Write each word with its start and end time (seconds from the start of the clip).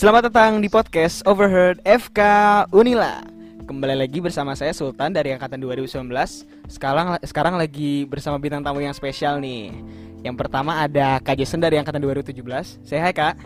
Selamat 0.00 0.32
datang 0.32 0.64
di 0.64 0.68
podcast 0.72 1.20
Overheard 1.28 1.84
FK 1.84 2.20
Unila. 2.72 3.20
Kembali 3.68 4.00
lagi 4.00 4.16
bersama 4.24 4.56
saya 4.56 4.72
Sultan 4.72 5.12
dari 5.12 5.36
angkatan 5.36 5.60
2019. 5.60 6.08
Sekarang 6.72 7.20
sekarang 7.20 7.60
lagi 7.60 8.08
bersama 8.08 8.40
bintang 8.40 8.64
tamu 8.64 8.80
yang 8.80 8.96
spesial 8.96 9.36
nih. 9.44 9.68
Yang 10.24 10.40
pertama 10.40 10.80
ada 10.80 11.20
Kak 11.20 11.36
Jason 11.36 11.60
dari 11.60 11.76
angkatan 11.76 12.00
2017. 12.00 12.32
Saya 12.80 13.00
hai 13.04 13.12
Kak. 13.12 13.36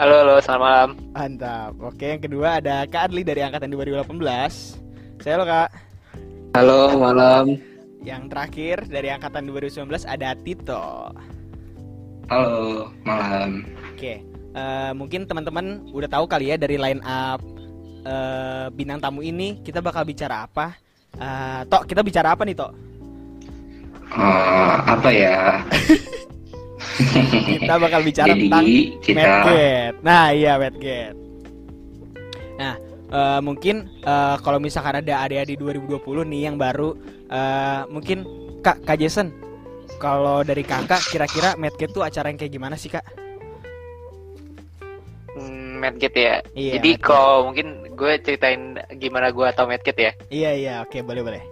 Halo, 0.00 0.24
halo, 0.24 0.40
selamat 0.40 0.64
malam. 0.64 0.88
Mantap. 1.12 1.72
Oke, 1.84 2.16
yang 2.16 2.22
kedua 2.24 2.48
ada 2.56 2.88
Kak 2.88 3.12
Adli 3.12 3.20
dari 3.20 3.44
angkatan 3.44 3.68
2018. 3.76 4.24
Saya 5.20 5.36
halo 5.36 5.44
Kak. 5.44 5.68
Halo, 6.56 6.96
malam. 6.96 7.60
Yang 8.00 8.22
terakhir 8.32 8.76
dari 8.88 9.12
angkatan 9.12 9.44
2019 9.52 9.84
ada 10.08 10.32
Tito. 10.32 11.12
Halo, 12.32 12.88
malam. 13.04 13.68
Oke, 13.92 14.29
eh, 14.54 14.92
mungkin 14.96 15.26
teman-teman 15.26 15.90
udah 15.90 16.08
tahu 16.10 16.24
kali 16.30 16.52
ya 16.52 16.56
dari 16.58 16.76
line 16.76 17.02
up 17.04 17.40
eh, 18.04 18.66
bintang 18.74 18.98
tamu 19.00 19.20
ini 19.20 19.60
kita 19.62 19.82
bakal 19.84 20.02
bicara 20.06 20.46
apa. 20.46 20.76
Eh, 21.18 21.60
Tok, 21.66 21.90
kita 21.90 22.00
bicara 22.06 22.34
apa 22.34 22.46
nih 22.46 22.56
Tok? 22.56 22.72
Oh, 24.10 24.74
apa 24.90 25.08
ya? 25.14 25.62
Kita 27.60 27.74
bakal 27.80 28.00
bicara 28.04 28.28
Jadi, 28.32 28.40
tentang 28.48 28.66
kita 29.00 29.16
Medgate. 29.16 29.96
Nah, 30.04 30.26
iya 30.34 30.52
Medgate. 30.60 31.16
Nah, 32.60 32.74
eh, 33.08 33.40
mungkin 33.40 33.88
eh, 34.04 34.36
kalau 34.44 34.58
misalkan 34.60 35.00
ada 35.00 35.24
adik-adik 35.24 35.56
2020 35.56 36.28
nih 36.28 36.40
yang 36.50 36.56
baru, 36.60 36.92
eh, 37.30 37.82
mungkin 37.88 38.26
Kak 38.60 38.84
Kak 38.84 39.00
Jason, 39.00 39.32
kalau 39.96 40.44
dari 40.44 40.60
kakak 40.60 41.00
kira-kira 41.08 41.56
Medgate 41.56 41.92
tuh 41.92 42.04
acara 42.04 42.28
yang 42.28 42.36
kayak 42.36 42.52
gimana 42.52 42.76
sih 42.76 42.92
Kak? 42.92 43.04
Medgate 45.80 46.20
ya. 46.20 46.36
Iya, 46.52 46.72
Jadi 46.76 46.90
kalau 47.00 47.48
mungkin 47.48 47.66
gue 47.90 48.12
ceritain 48.20 48.76
gimana 48.94 49.32
gue 49.32 49.46
atau 49.46 49.64
Medgate 49.64 50.02
ya. 50.02 50.12
Iya 50.28 50.50
iya, 50.52 50.72
oke 50.80 51.00
boleh 51.00 51.24
boleh. 51.24 51.42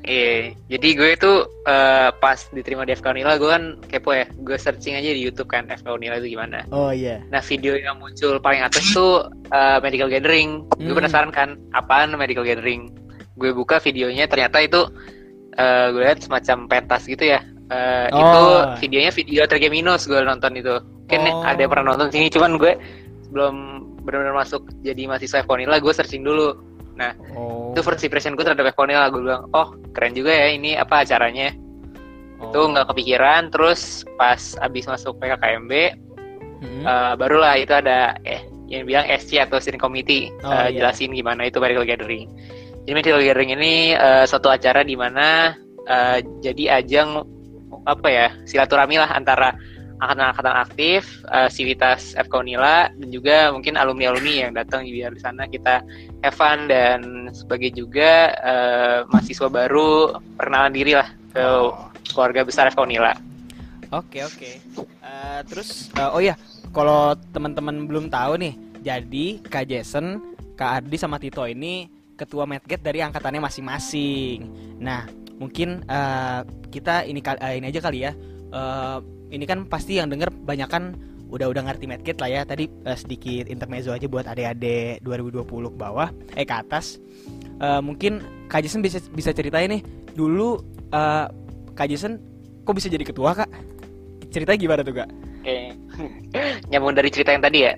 Iya. 0.00 0.56
Jadi 0.66 0.88
gue 0.96 1.10
itu 1.12 1.32
eh, 1.66 2.08
pas 2.14 2.40
diterima 2.48 2.84
di 2.84 2.92
FK 2.92 3.06
Unila 3.10 3.36
gue 3.36 3.48
kan 3.48 3.64
kepo 3.84 4.10
ya. 4.12 4.24
Gue 4.38 4.56
searching 4.56 4.94
aja 4.94 5.08
di 5.08 5.20
YouTube 5.20 5.48
kan 5.48 5.64
FK 5.66 5.88
Unila 5.90 6.16
itu 6.16 6.32
gimana. 6.32 6.64
Oh 6.70 6.88
iya. 6.88 7.20
Nah 7.28 7.40
video 7.40 7.76
yang 7.76 7.96
muncul 7.96 8.36
paling 8.38 8.60
atas 8.60 8.84
tuh 8.90 9.24
eh, 9.48 9.78
medical 9.80 10.08
gathering. 10.08 10.64
Gue 10.72 10.88
Hmm. 10.88 10.98
penasaran 11.04 11.30
kan 11.30 11.48
apaan 11.72 12.12
medical 12.14 12.42
gathering. 12.42 12.88
Gue 13.36 13.52
buka 13.52 13.76
videonya 13.78 14.24
ternyata 14.24 14.60
itu 14.60 14.88
eh, 15.52 15.86
gue 15.90 16.00
lihat 16.00 16.20
semacam 16.20 16.56
pentas 16.66 17.04
gitu 17.04 17.24
ya. 17.26 17.44
Eh, 17.70 18.06
Oh. 18.10 18.18
Itu 18.18 18.42
videonya 18.80 19.12
video 19.12 19.42
Tergeminus 19.44 20.08
gue 20.08 20.18
nonton 20.18 20.56
itu. 20.56 20.74
Mungkin 21.06 21.22
Oh. 21.28 21.44
ada 21.44 21.58
yang 21.58 21.68
pernah 21.68 21.92
nonton 21.92 22.08
sini 22.08 22.26
cuman 22.26 22.56
gue 22.56 22.72
belum 23.30 23.54
benar-benar 24.02 24.36
masuk 24.46 24.66
jadi 24.82 25.06
mahasiswa 25.06 25.46
FK 25.46 25.50
Unila 25.50 25.78
gue 25.78 25.92
searching 25.94 26.26
dulu. 26.26 26.58
Oh. 27.32 27.72
Itu 27.72 27.80
first 27.80 28.04
impression 28.04 28.36
gue 28.36 28.44
terhadap 28.44 28.76
FK 28.76 28.80
Unila 28.84 29.08
gue 29.08 29.24
bilang 29.24 29.48
oh 29.56 29.72
keren 29.96 30.12
juga 30.12 30.34
ya 30.36 30.52
ini 30.52 30.76
apa 30.76 31.06
acaranya. 31.06 31.54
Oh. 32.42 32.52
Itu 32.52 32.60
nggak 32.74 32.92
kepikiran 32.92 33.48
terus 33.48 34.04
pas 34.20 34.54
abis 34.60 34.84
masuk 34.84 35.16
PKKMB 35.16 35.72
Mm-mm. 36.60 36.84
Eh, 36.84 37.12
barulah 37.16 37.56
itu 37.56 37.72
ada 37.72 38.12
eh 38.28 38.44
yang 38.68 38.84
bilang 38.86 39.08
SC 39.08 39.40
atau 39.40 39.58
steering 39.58 39.80
committee 39.80 40.28
Oh, 40.44 40.52
eh, 40.52 40.76
iya. 40.76 40.84
jelasin 40.84 41.16
gimana 41.16 41.48
itu 41.48 41.58
medical 41.58 41.88
gathering. 41.88 42.28
Jadi 42.84 42.92
medical 42.92 43.20
gathering 43.20 43.50
ini 43.56 43.96
eh, 43.96 44.24
suatu 44.28 44.52
acara 44.52 44.84
di 44.84 44.94
mana 44.94 45.56
eh, 45.88 46.20
jadi 46.44 46.84
ajang 46.84 47.24
apa 47.88 48.08
ya 48.12 48.28
silaturahmi 48.44 49.00
lah 49.00 49.08
antara 49.16 49.56
angkatan-angkatan 50.00 50.54
aktif, 50.64 51.02
eh, 51.28 51.48
sivitas 51.52 52.16
FK 52.16 52.34
Unila 52.40 52.88
dan 52.90 53.08
juga 53.12 53.52
mungkin 53.52 53.76
alumni-alumni 53.76 54.48
yang 54.48 54.52
datang 54.56 54.88
biar 54.88 55.12
di 55.12 55.20
sana 55.22 55.44
kita 55.46 55.84
have 56.24 56.34
fun 56.34 56.66
dan 56.66 57.28
sebagai 57.36 57.70
juga 57.76 58.32
eh, 58.40 58.98
mahasiswa 59.12 59.48
baru 59.52 60.18
perkenalan 60.40 60.72
diri 60.74 60.96
lah 60.96 61.08
ke 61.30 61.40
Oh. 61.40 61.76
keluarga 62.10 62.42
besar 62.42 62.66
FK 62.72 62.80
Unila. 62.82 63.12
Oke 63.90 64.22
oke. 64.22 64.50
Eh, 64.80 65.40
terus 65.46 65.90
eh, 65.94 66.10
oh 66.10 66.22
ya, 66.22 66.34
kalau 66.70 67.14
teman-teman 67.34 67.86
belum 67.86 68.06
tahu 68.10 68.38
nih, 68.38 68.54
jadi 68.80 69.26
Kak 69.46 69.66
Jason, 69.66 70.34
Kak 70.54 70.82
Ardi 70.82 70.96
sama 70.96 71.18
Tito 71.18 71.42
ini 71.44 71.90
ketua 72.14 72.44
Medgate 72.44 72.84
dari 72.84 73.00
angkatannya 73.00 73.40
masing-masing. 73.40 74.38
Nah, 74.78 75.08
mungkin 75.40 75.82
eh, 75.88 76.40
kita 76.70 77.08
ini 77.08 77.20
eh, 77.24 77.54
ini 77.58 77.66
aja 77.66 77.80
kali 77.80 77.98
ya. 78.04 78.12
Eh, 78.50 78.98
ini 79.30 79.44
kan 79.46 79.66
pasti 79.66 79.98
yang 79.98 80.10
denger 80.10 80.30
banyak 80.30 80.68
kan 80.68 80.94
udah 81.30 81.46
udah 81.46 81.62
ngerti 81.62 81.86
Medgate 81.86 82.18
lah 82.18 82.30
ya. 82.30 82.40
Tadi 82.42 82.66
eh, 82.66 82.98
sedikit 82.98 83.46
intermezzo 83.46 83.94
aja 83.94 84.10
buat 84.10 84.26
adik-adik 84.26 85.00
2020 85.06 85.46
ke 85.46 85.78
bawah, 85.78 86.10
eh 86.34 86.42
ke 86.42 86.54
atas. 86.54 86.98
Eh, 87.62 87.80
mungkin 87.80 88.20
Kak 88.50 88.66
Jason 88.66 88.82
bisa 88.82 88.98
bisa 89.14 89.30
ceritain 89.30 89.70
nih 89.70 89.82
dulu 90.18 90.58
eh, 90.90 91.26
Kak 91.74 91.86
Jason 91.86 92.18
kok 92.66 92.74
bisa 92.74 92.90
jadi 92.90 93.06
ketua 93.06 93.32
Kak? 93.32 93.50
Ceritanya 94.30 94.58
gimana 94.62 94.80
tuh 94.86 94.94
kak? 94.94 95.10
Oke. 95.42 95.58
Nyambung 96.70 96.94
dari 96.94 97.10
cerita 97.10 97.34
yang 97.34 97.42
tadi 97.42 97.66
ya. 97.66 97.74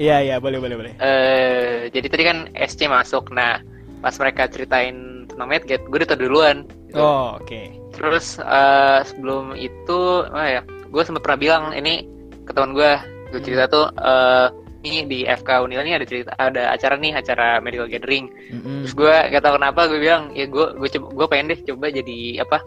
Iya 0.00 0.16
iya 0.24 0.36
boleh 0.40 0.56
boleh 0.56 0.72
boleh. 0.72 0.92
eh 1.04 1.92
jadi 1.92 2.06
tadi 2.08 2.22
kan 2.24 2.38
SC 2.56 2.88
masuk. 2.88 3.28
Nah, 3.28 3.60
pas 4.00 4.16
mereka 4.16 4.48
ceritain 4.48 5.28
tentang 5.28 5.48
Medgate, 5.48 5.84
gue 5.84 5.98
udah 6.00 6.16
duluan. 6.16 6.64
gitu. 6.88 6.96
Oh 6.96 7.36
oke. 7.36 7.62
Terus 7.92 8.40
eh, 8.40 9.00
sebelum 9.04 9.52
itu, 9.52 10.00
apa 10.32 10.48
ya? 10.48 10.62
Gue 10.92 11.02
sempat 11.02 11.24
pernah 11.24 11.40
bilang 11.40 11.62
ini 11.72 12.04
ke 12.44 12.52
teman 12.52 12.72
gue. 12.72 12.92
Gue 13.32 13.40
Hmm. 13.40 13.46
cerita 13.48 13.64
tuh, 13.66 13.88
eh 13.90 14.48
ini 14.82 15.06
di 15.06 15.18
FK 15.22 15.62
Unila 15.62 15.80
nih 15.80 15.94
ada 15.94 16.04
cerita, 16.04 16.30
ada 16.34 16.68
acara 16.68 16.98
nih, 16.98 17.14
acara 17.14 17.48
medical 17.58 17.86
gathering. 17.86 18.26
Mm-mm. 18.50 18.82
Terus 18.82 18.92
gue 18.92 19.14
gak 19.30 19.40
tau 19.40 19.54
kenapa 19.54 19.86
gue 19.86 19.96
bilang, 19.96 20.30
ya 20.32 20.44
gue 20.44 20.66
gue 20.74 20.88
coba 20.92 21.06
gue 21.14 21.26
pengen 21.26 21.46
deh 21.48 21.60
coba 21.64 21.86
jadi 21.88 22.18
apa 22.42 22.58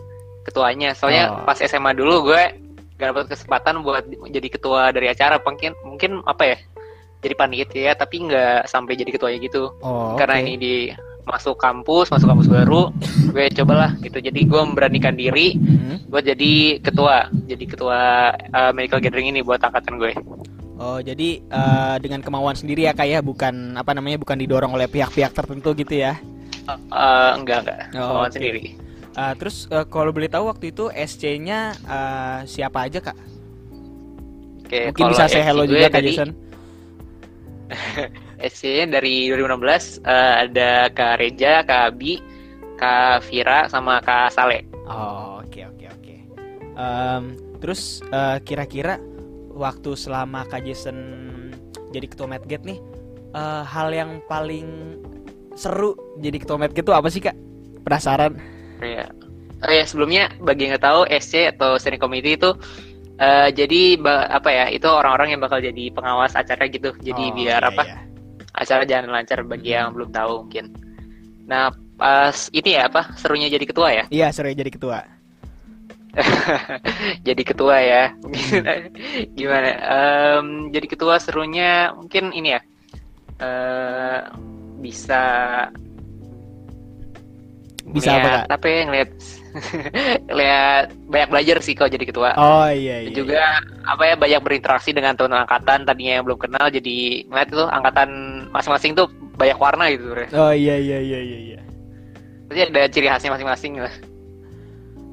ketuanya. 0.41 0.89
Soalnya 0.91 1.23
Oh. 1.29 1.43
pas 1.43 1.59
SMA 1.59 1.91
dulu 1.91 2.31
gue 2.31 2.41
gak 2.95 3.07
dapet 3.11 3.25
kesempatan 3.29 3.83
buat 3.83 4.03
jadi 4.25 4.47
ketua 4.47 4.89
dari 4.89 5.11
acara. 5.11 5.37
Mungkin 5.37 5.75
mungkin 5.83 6.23
apa 6.23 6.43
ya? 6.47 6.57
Jadi 7.19 7.33
panitia 7.33 7.91
tapi 7.93 8.21
nggak 8.23 8.65
sampai 8.65 8.95
jadi 8.95 9.11
ketuanya 9.11 9.39
gitu. 9.41 9.73
Oh, 9.81 10.13
Karena 10.15 10.39
oke. 10.39 10.43
ini 10.45 10.53
di 10.55 10.75
masuk 11.25 11.57
kampus, 11.57 12.13
masuk 12.13 12.29
kampus 12.29 12.47
baru, 12.47 12.93
gue 13.33 13.45
cobalah 13.57 13.97
gitu. 13.99 14.21
Jadi 14.21 14.45
gue 14.45 14.61
memberanikan 14.61 15.17
diri 15.17 15.57
Mm-mm. 15.57 16.05
buat 16.07 16.21
jadi 16.21 16.77
ketua, 16.79 17.27
jadi 17.45 17.65
ketua 17.65 17.99
uh, 18.53 18.71
medical 18.71 19.01
gathering 19.01 19.33
ini 19.33 19.41
buat 19.41 19.59
angkatan 19.59 19.97
gue. 19.97 20.13
Oh 20.75 20.99
jadi 20.99 21.39
eh, 21.39 21.95
dengan 22.03 22.19
kemauan 22.19 22.51
sendiri 22.51 22.83
ya 22.83 22.91
kak 22.91 23.07
ya, 23.07 23.23
bukan 23.23 23.79
apa 23.79 23.95
namanya 23.95 24.19
bukan 24.19 24.35
didorong 24.35 24.75
oleh 24.75 24.91
pihak-pihak 24.91 25.31
tertentu 25.31 25.71
gitu 25.71 26.03
ya? 26.03 26.19
Uh, 26.91 27.31
enggak 27.39 27.63
enggak, 27.63 27.79
Oh, 27.95 28.11
kemauan 28.11 28.27
oke. 28.27 28.35
sendiri. 28.35 28.63
Eh, 29.15 29.33
terus 29.39 29.71
eh, 29.71 29.87
kalau 29.87 30.11
boleh 30.11 30.27
tahu 30.27 30.51
waktu 30.51 30.75
itu 30.75 30.91
SC-nya 30.91 31.71
eh, 31.79 32.39
siapa 32.43 32.91
aja 32.91 32.99
kak? 32.99 33.15
Oke, 34.67 34.91
Mungkin 34.91 35.15
bisa 35.15 35.31
saya 35.31 35.47
hello 35.47 35.63
gue 35.63 35.79
juga 35.79 35.87
kak 35.87 36.03
Jason. 36.03 36.29
SC-nya 38.45 39.01
dari 39.01 39.27
2016 39.33 40.05
uh, 40.05 40.33
ada 40.45 40.87
Kak 40.93 41.17
Reja, 41.17 41.65
Kak 41.65 41.97
Abi, 41.97 42.21
Kak 42.77 43.25
Vira, 43.27 43.65
sama 43.67 43.97
Kak 44.05 44.29
Sale. 44.31 44.63
Oh 44.85 45.41
oke 45.41 45.61
oke 45.65 45.85
oke. 45.89 46.15
Terus 47.65 48.05
eh, 48.13 48.37
kira-kira 48.45 49.01
waktu 49.55 49.97
selama 49.97 50.45
kak 50.45 50.67
Jason 50.67 50.97
jadi 51.89 52.05
ketua 52.05 52.27
Medgate 52.29 52.67
nih, 52.67 52.77
eh, 53.33 53.63
hal 53.65 53.89
yang 53.89 54.21
paling 54.29 54.99
seru 55.55 55.95
jadi 56.21 56.37
ketua 56.37 56.59
Medgate 56.61 56.85
itu 56.85 56.93
apa 56.93 57.07
sih 57.09 57.23
kak? 57.23 57.33
Penasaran? 57.81 58.37
Ya. 58.83 59.09
Oh 59.65 59.71
ya 59.71 59.81
sebelumnya 59.87 60.29
bagi 60.43 60.67
yang 60.69 60.77
nggak 60.77 60.85
tahu 60.85 61.01
SC 61.09 61.49
atau 61.57 61.79
steering 61.79 61.97
committee 61.97 62.35
itu 62.37 62.53
eh, 63.17 63.49
jadi 63.55 63.97
ba- 63.97 64.29
apa 64.29 64.51
ya 64.51 64.65
itu 64.69 64.85
orang-orang 64.85 65.33
yang 65.33 65.41
bakal 65.41 65.57
jadi 65.63 65.89
pengawas 65.89 66.35
acara 66.37 66.67
gitu. 66.69 66.93
Jadi 67.01 67.23
Oh, 67.23 67.33
biar 67.33 67.63
iya, 67.65 67.71
apa 67.71 67.83
iya. 67.87 67.95
Acara 68.55 68.83
jalan 68.83 69.11
lancar 69.11 69.43
bagi 69.43 69.71
Hmm. 69.71 69.77
yang 69.77 69.87
belum 69.93 70.09
tahu 70.09 70.33
mungkin. 70.47 70.65
Nah 71.45 71.69
pas 71.95 72.49
ini 72.51 72.75
ya 72.75 72.87
apa 72.87 73.13
serunya 73.15 73.47
jadi 73.47 73.65
ketua 73.65 73.89
ya. 73.91 74.03
Iya 74.09 74.27
seru 74.31 74.51
jadi 74.51 74.71
ketua. 74.71 74.99
jadi 77.27 77.43
ketua 77.43 77.75
ya. 77.77 78.03
Gimana? 79.37 79.69
Em, 79.75 80.47
jadi 80.71 80.87
ketua 80.87 81.19
serunya 81.19 81.91
mungkin 81.91 82.31
ini 82.31 82.55
ya. 82.55 82.61
eh 83.35 84.19
bisa 84.79 85.23
Bisa 87.85 88.11
apa 88.11 88.17
ngeliat 88.17 88.41
kak? 88.47 88.55
apa 88.55 88.65
ya 88.65 88.81
ngeliat 88.87 89.11
lihat 90.39 90.85
banyak 91.05 91.29
belajar 91.31 91.57
sih 91.61 91.75
kalau 91.75 91.87
jadi 91.87 92.05
ketua. 92.07 92.31
Oh 92.35 92.67
iya 92.67 93.05
iya. 93.05 93.11
juga 93.11 93.39
apa 93.85 94.03
ya 94.03 94.15
banyak 94.17 94.41
berinteraksi 94.41 94.89
dengan 94.91 95.13
teman 95.13 95.45
angkatan 95.45 95.85
tadinya 95.85 96.13
yang 96.19 96.25
belum 96.25 96.39
kenal 96.41 96.65
jadi 96.67 96.97
ngeliat 97.29 97.47
tuh 97.51 97.67
angkatan 97.69 98.09
masing-masing 98.53 98.97
tuh 98.97 99.07
banyak 99.35 99.57
warna 99.59 99.91
gitu 99.91 100.11
sebenarnya. 100.11 100.29
Oh 100.35 100.53
iya 100.55 100.75
iya 100.79 100.99
iya 100.99 101.19
iya. 101.19 101.39
iya. 101.51 101.59
Jadi 102.49 102.59
ada 102.71 102.81
ciri 102.89 103.07
khasnya 103.09 103.31
masing-masing 103.33 103.81
lah. 103.81 103.93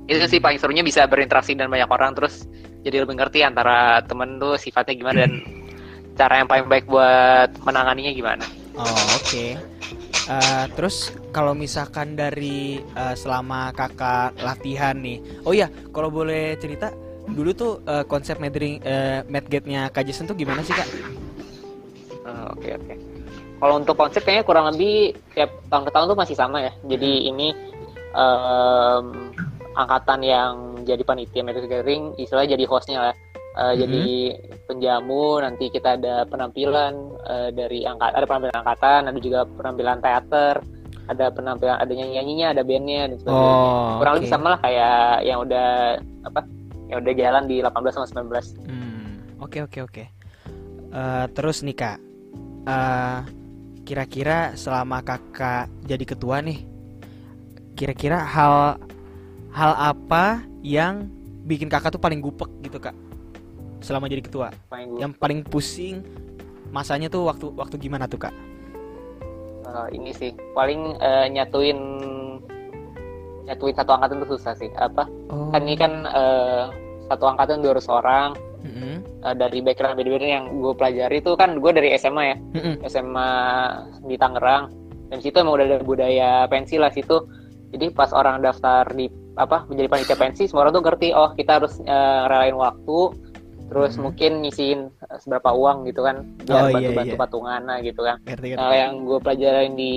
Itu 0.07 0.25
sih 0.29 0.39
paling 0.43 0.59
serunya 0.61 0.85
bisa 0.85 1.07
berinteraksi 1.09 1.57
dengan 1.57 1.73
banyak 1.73 1.91
orang 1.91 2.13
terus 2.13 2.45
jadi 2.83 3.07
lebih 3.07 3.19
ngerti 3.19 3.47
antara 3.47 4.03
temen 4.05 4.37
tuh 4.43 4.59
sifatnya 4.59 4.95
gimana 4.99 5.19
dan 5.27 5.33
cara 6.19 6.43
yang 6.43 6.49
paling 6.51 6.67
baik 6.69 6.87
buat 6.87 7.51
menanganinya 7.65 8.13
gimana. 8.13 8.45
Oh 8.77 9.05
oke. 9.17 9.57
Eh, 10.23 10.65
terus 10.79 11.11
kalau 11.35 11.51
misalkan 11.57 12.15
dari 12.15 12.79
eh, 12.79 13.15
selama 13.19 13.75
kakak 13.75 14.39
latihan 14.39 14.95
nih, 14.95 15.19
oh 15.43 15.51
iya 15.51 15.67
kalau 15.91 16.15
boleh 16.15 16.55
cerita 16.63 16.95
dulu 17.27 17.51
tuh 17.55 17.73
eh, 17.87 18.05
konsep 18.07 18.39
medring 18.39 18.79
eh, 18.87 19.27
medgate-nya 19.27 19.91
Kak 19.91 20.07
Jason 20.07 20.31
tuh 20.31 20.39
gimana 20.39 20.63
sih 20.63 20.75
kak? 20.75 20.89
Eh, 22.23 22.45
Oke 22.55 22.71
oke. 22.79 23.12
Kalau 23.63 23.79
untuk 23.79 23.95
konsep 23.95 24.27
kayaknya 24.27 24.43
kurang 24.43 24.67
lebih 24.75 25.15
tiap 25.39 25.55
tahun 25.71 25.87
ke 25.87 25.91
tahun 25.95 26.07
tuh 26.11 26.19
masih 26.19 26.35
sama 26.35 26.59
ya. 26.67 26.73
Jadi 26.83 27.31
ini 27.31 27.55
em, 28.11 29.05
angkatan 29.79 30.21
yang 30.27 30.83
jadi 30.83 31.03
panitia 31.07 31.47
Magic 31.47 31.71
Gathering, 31.71 32.19
istilahnya 32.19 32.59
jadi 32.59 32.65
hostnya 32.67 32.99
lah. 32.99 33.17
Eh, 33.53 33.75
Jadi 33.85 34.33
penjamu 34.65 35.37
nanti 35.45 35.69
kita 35.69 36.01
ada 36.01 36.25
penampilan 36.25 36.93
eh, 37.29 37.49
dari 37.53 37.85
angkat 37.85 38.11
ada 38.17 38.25
penampilan 38.25 38.57
angkatan, 38.65 39.01
ada 39.13 39.19
juga 39.21 39.45
penampilan 39.45 40.01
teater, 40.01 40.57
ada 41.13 41.29
penampilan 41.29 41.77
ada 41.77 41.93
nyanyi-nyanyinya, 41.93 42.57
ada 42.57 42.63
bandnya 42.65 43.13
dan 43.13 43.17
sebagainya. 43.21 43.53
Oh 43.53 44.01
kurang 44.01 44.13
oke. 44.17 44.19
lebih 44.25 44.33
sama 44.33 44.47
lah 44.57 44.61
kayak 44.65 45.05
yang 45.29 45.39
udah 45.45 45.69
apa 46.25 46.41
yang 46.89 46.99
udah 47.05 47.13
jalan 47.13 47.45
di 47.45 47.57
18 47.61 47.93
sama 47.93 48.07
19. 48.09 48.67
Hmm, 48.67 49.09
oke 49.45 49.59
oke 49.69 49.79
oke. 49.85 50.05
Eh, 50.93 51.25
terus 51.37 51.61
nih 51.61 51.77
kak, 51.77 51.99
eh, 52.65 53.19
kira-kira 53.93 54.57
selama 54.57 55.05
kakak 55.05 55.69
jadi 55.85 56.01
ketua 56.09 56.41
nih, 56.41 56.65
kira-kira 57.77 58.25
hal 58.25 58.81
hal 59.53 59.73
apa 59.77 60.41
yang 60.65 61.13
bikin 61.45 61.69
kakak 61.69 61.93
tuh 61.93 62.01
paling 62.01 62.25
gupek 62.25 62.49
gitu 62.65 62.81
kak, 62.81 62.97
selama 63.85 64.09
jadi 64.09 64.25
ketua? 64.25 64.49
Paling 64.73 64.97
Yang 64.97 65.13
paling 65.21 65.45
pusing 65.45 66.01
masanya 66.73 67.13
tuh 67.13 67.29
waktu 67.29 67.53
waktu 67.53 67.77
gimana 67.77 68.09
tuh 68.09 68.17
kak? 68.17 68.33
Eh, 69.69 69.89
ini 70.01 70.17
sih 70.17 70.33
paling 70.57 70.97
eh, 70.97 71.29
nyatuin 71.29 71.77
nyatuin 73.45 73.77
satu 73.77 73.93
angkatan 73.93 74.25
tuh 74.25 74.41
susah 74.41 74.57
sih. 74.57 74.73
Apa? 74.73 75.05
Oh, 75.29 75.53
kan 75.53 75.69
ini 75.69 75.77
kan 75.77 76.09
eh, 76.09 76.65
satu 77.13 77.29
angkatan 77.29 77.61
200 77.61 77.93
orang 77.93 78.33
mm-mm, 78.63 78.95
eh, 79.23 79.35
dari 79.37 79.59
background 79.61 79.99
beda-beda 79.99 80.27
yang 80.27 80.45
gue 80.59 80.75
pelajari 80.75 81.17
itu 81.21 81.33
kan 81.35 81.59
gue 81.59 81.71
dari 81.75 81.95
SMA 81.95 82.23
ya 82.25 82.37
mm-mm. 82.39 82.75
SMA 82.87 83.31
di 84.07 84.17
Tangerang 84.17 84.65
dan 85.13 85.19
situ 85.21 85.37
emang 85.39 85.61
udah 85.61 85.67
ada 85.69 85.79
budaya 85.85 86.31
pensi 86.49 86.81
lah 86.81 86.89
situ 86.89 87.21
jadi 87.73 87.93
pas 87.93 88.13
orang 88.13 88.41
daftar 88.41 88.89
di 88.93 89.09
apa 89.33 89.65
menjadi 89.65 89.89
panitia 89.89 90.17
pensi 90.17 90.45
semua 90.45 90.69
orang 90.69 90.77
tuh 90.77 90.85
ngerti 90.85 91.09
oh 91.13 91.33
kita 91.33 91.61
harus 91.61 91.81
eh, 91.85 92.23
relain 92.29 92.57
waktu 92.57 92.99
terus 93.73 93.97
Hmm. 93.97 94.05
mungkin 94.13 94.45
ngisiin 94.45 94.93
seberapa 95.17 95.49
uang 95.57 95.89
gitu 95.89 96.05
kan 96.05 96.21
Oh, 96.45 96.69
biar 96.69 96.69
iya, 96.69 96.75
bantu-bantu 96.93 97.15
iya. 97.17 97.21
patungan 97.25 97.61
nah 97.65 97.79
gitu 97.81 98.05
kan 98.05 98.17
Ngerti 98.29 98.47
ngerti. 98.53 98.61
Nah, 98.61 98.75
yang 98.77 98.93
gue 99.09 99.19
pelajarin 99.25 99.73
di 99.73 99.93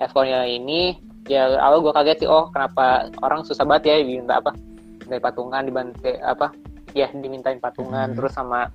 Eskonia 0.00 0.48
ini 0.48 0.96
ya 1.28 1.60
awal 1.60 1.84
gue 1.84 1.92
kaget 1.92 2.24
sih 2.24 2.28
oh 2.30 2.48
kenapa 2.54 3.12
orang 3.20 3.44
susah 3.44 3.68
banget 3.68 3.92
ya 3.92 3.94
diminta 4.00 4.40
apa 4.40 4.56
dari 5.04 5.20
patungan 5.20 5.62
dibantu 5.68 6.08
apa 6.24 6.54
ya 6.96 7.12
dimintain 7.12 7.58
patungan 7.58 8.10
Mhm. 8.10 8.16
terus 8.16 8.32
sama 8.32 8.72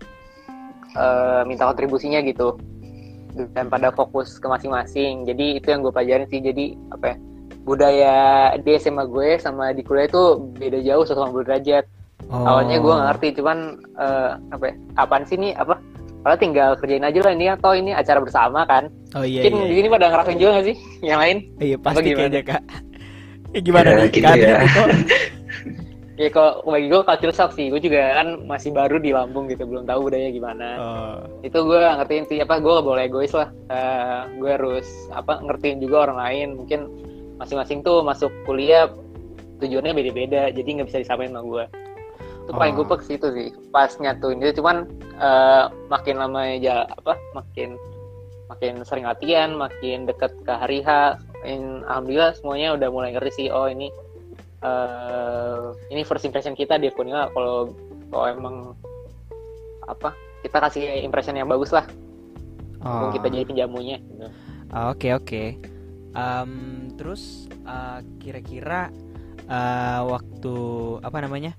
eh, 0.93 1.41
minta 1.43 1.65
kontribusinya 1.65 2.21
gitu 2.21 2.55
dan 3.51 3.65
pada 3.65 3.89
fokus 3.89 4.35
ke 4.35 4.45
masing-masing 4.45 5.23
jadi 5.23 5.57
itu 5.57 5.67
yang 5.67 5.81
gue 5.81 5.89
pelajarin 5.89 6.27
sih 6.27 6.39
jadi 6.39 6.65
apa 6.89 7.05
ya 7.05 7.15
budaya 7.61 8.15
di 8.57 8.71
SMA 8.75 9.05
gue 9.05 9.37
sama 9.37 9.71
di 9.71 9.81
kuliah 9.81 10.05
itu 10.05 10.23
beda 10.53 10.79
jauh 10.79 11.03
180 11.03 11.43
derajat 11.43 11.85
Oh. 12.23 12.45
awalnya 12.45 12.77
gue 12.77 12.87
nggak 12.87 13.07
ngerti 13.09 13.27
cuman 13.35 13.57
eh, 13.97 14.31
apa 14.51 14.63
ya, 14.63 14.73
apaan 14.95 15.23
sih 15.25 15.35
nih 15.35 15.51
apa 15.53 15.75
kalau 16.21 16.37
tinggal 16.37 16.69
kerjain 16.75 17.01
aja 17.01 17.19
lah 17.19 17.33
ini 17.33 17.49
atau 17.49 17.71
ini 17.73 17.91
acara 17.91 18.19
bersama 18.19 18.61
kan 18.63 18.87
Oh 19.11 19.25
iya 19.25 19.41
Mungkin 19.41 19.53
iya. 19.57 19.67
di 19.67 19.75
sini 19.75 19.87
pada 19.89 20.05
ngerasain 20.07 20.37
juga 20.37 20.51
gak 20.53 20.67
sih 20.69 20.77
yang 21.01 21.19
lain? 21.19 21.37
Iya 21.57 21.75
pasti 21.75 22.09
kayaknya 22.09 22.41
kak. 22.45 22.61
Ya, 23.51 23.59
gimana 23.65 23.87
Ya, 23.89 23.95
nih? 23.97 24.07
gitu 24.07 24.31
ya. 24.31 24.55
Ya 26.21 26.29
kalau 26.29 26.61
bagi 26.69 26.85
gue 26.85 27.01
culture 27.01 27.33
shock 27.33 27.57
sih, 27.57 27.73
gue 27.73 27.81
juga 27.81 28.21
kan 28.21 28.45
masih 28.45 28.69
baru 28.69 29.01
di 29.01 29.09
Lampung 29.09 29.49
gitu, 29.49 29.65
belum 29.65 29.89
tahu 29.89 30.05
budaya 30.05 30.29
gimana. 30.29 30.67
Oh. 30.77 31.17
Itu 31.41 31.65
gue 31.65 31.81
ngertiin 31.81 32.29
sih 32.29 32.37
apa, 32.45 32.61
gue 32.61 32.69
gak 32.69 32.85
boleh 32.85 33.09
egois 33.09 33.33
lah. 33.33 33.49
Eh, 33.73 34.21
gue 34.37 34.51
harus 34.53 34.85
apa 35.09 35.41
ngertiin 35.41 35.81
juga 35.81 36.05
orang 36.05 36.21
lain. 36.21 36.47
Mungkin 36.61 36.79
masing-masing 37.41 37.81
tuh 37.81 38.05
masuk 38.05 38.29
kuliah 38.45 38.85
tujuannya 39.57 39.97
beda-beda, 39.97 40.53
jadi 40.53 40.69
nggak 40.77 40.93
bisa 40.93 41.01
disamain 41.01 41.33
sama 41.33 41.41
gue. 41.41 41.65
Itu 42.45 42.51
paling 42.53 42.77
Oh. 42.77 42.85
gupek 42.85 43.01
sih 43.01 43.17
itu 43.17 43.29
sih, 43.33 43.49
pas 43.73 43.89
nyatuin 43.97 44.37
itu 44.45 44.61
cuman 44.61 44.85
eh, 45.17 45.65
makin 45.89 46.21
lama 46.21 46.53
ya 46.57 46.85
apa, 46.85 47.17
makin 47.33 47.81
makin 48.49 48.85
sering 48.85 49.09
latihan, 49.09 49.57
makin 49.57 50.05
deket 50.05 50.33
ke 50.45 50.53
hari 50.53 50.85
H. 50.85 51.17
In- 51.45 51.81
Alhamdulillah 51.89 52.37
semuanya 52.37 52.77
udah 52.77 52.89
mulai 52.93 53.09
ngerti 53.13 53.31
sih, 53.33 53.47
oh 53.49 53.65
ini 53.65 53.89
eh 54.61 55.61
ini 55.89 56.05
first 56.05 56.23
impression 56.23 56.53
kita 56.53 56.77
di 56.77 56.93
Kunila 56.93 57.27
kalau 57.33 57.73
kalau 58.13 58.25
emang 58.29 58.55
apa 59.85 60.13
kita 60.41 60.57
kasih 60.61 61.01
impression 61.01 61.33
yang 61.33 61.49
bagus 61.49 61.73
lah 61.73 61.85
Oh. 62.81 62.89
Mumpung 62.89 63.13
kita 63.13 63.27
jadi 63.29 63.45
penjamunya. 63.45 63.97
Ah, 64.73 64.89
Oke 64.89 65.13
oke. 65.13 65.53
Em, 66.17 66.51
terus 66.97 67.45
eh, 67.61 67.99
kira-kira 68.17 68.89
eh, 69.45 70.01
waktu 70.01 70.55
apa 71.05 71.17
namanya? 71.21 71.53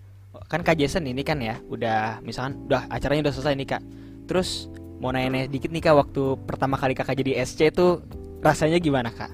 Kan 0.51 0.67
Kak 0.67 0.83
Jason 0.83 1.07
ini 1.07 1.23
kan 1.23 1.39
ya, 1.39 1.63
udah 1.71 2.19
misalkan 2.27 2.59
udah 2.67 2.91
acaranya 2.91 3.31
udah 3.31 3.35
selesai 3.39 3.55
nih 3.55 3.69
Kak. 3.71 3.83
Terus 4.27 4.67
mau 4.99 5.15
nanya 5.15 5.47
dikit 5.47 5.71
nih 5.71 5.79
Kak, 5.79 5.95
waktu 5.95 6.23
pertama 6.43 6.75
kali 6.75 6.99
Kakak 6.99 7.15
jadi 7.15 7.39
SC 7.47 7.71
itu 7.71 8.03
rasanya 8.43 8.83
gimana 8.83 9.15
Kak? 9.15 9.31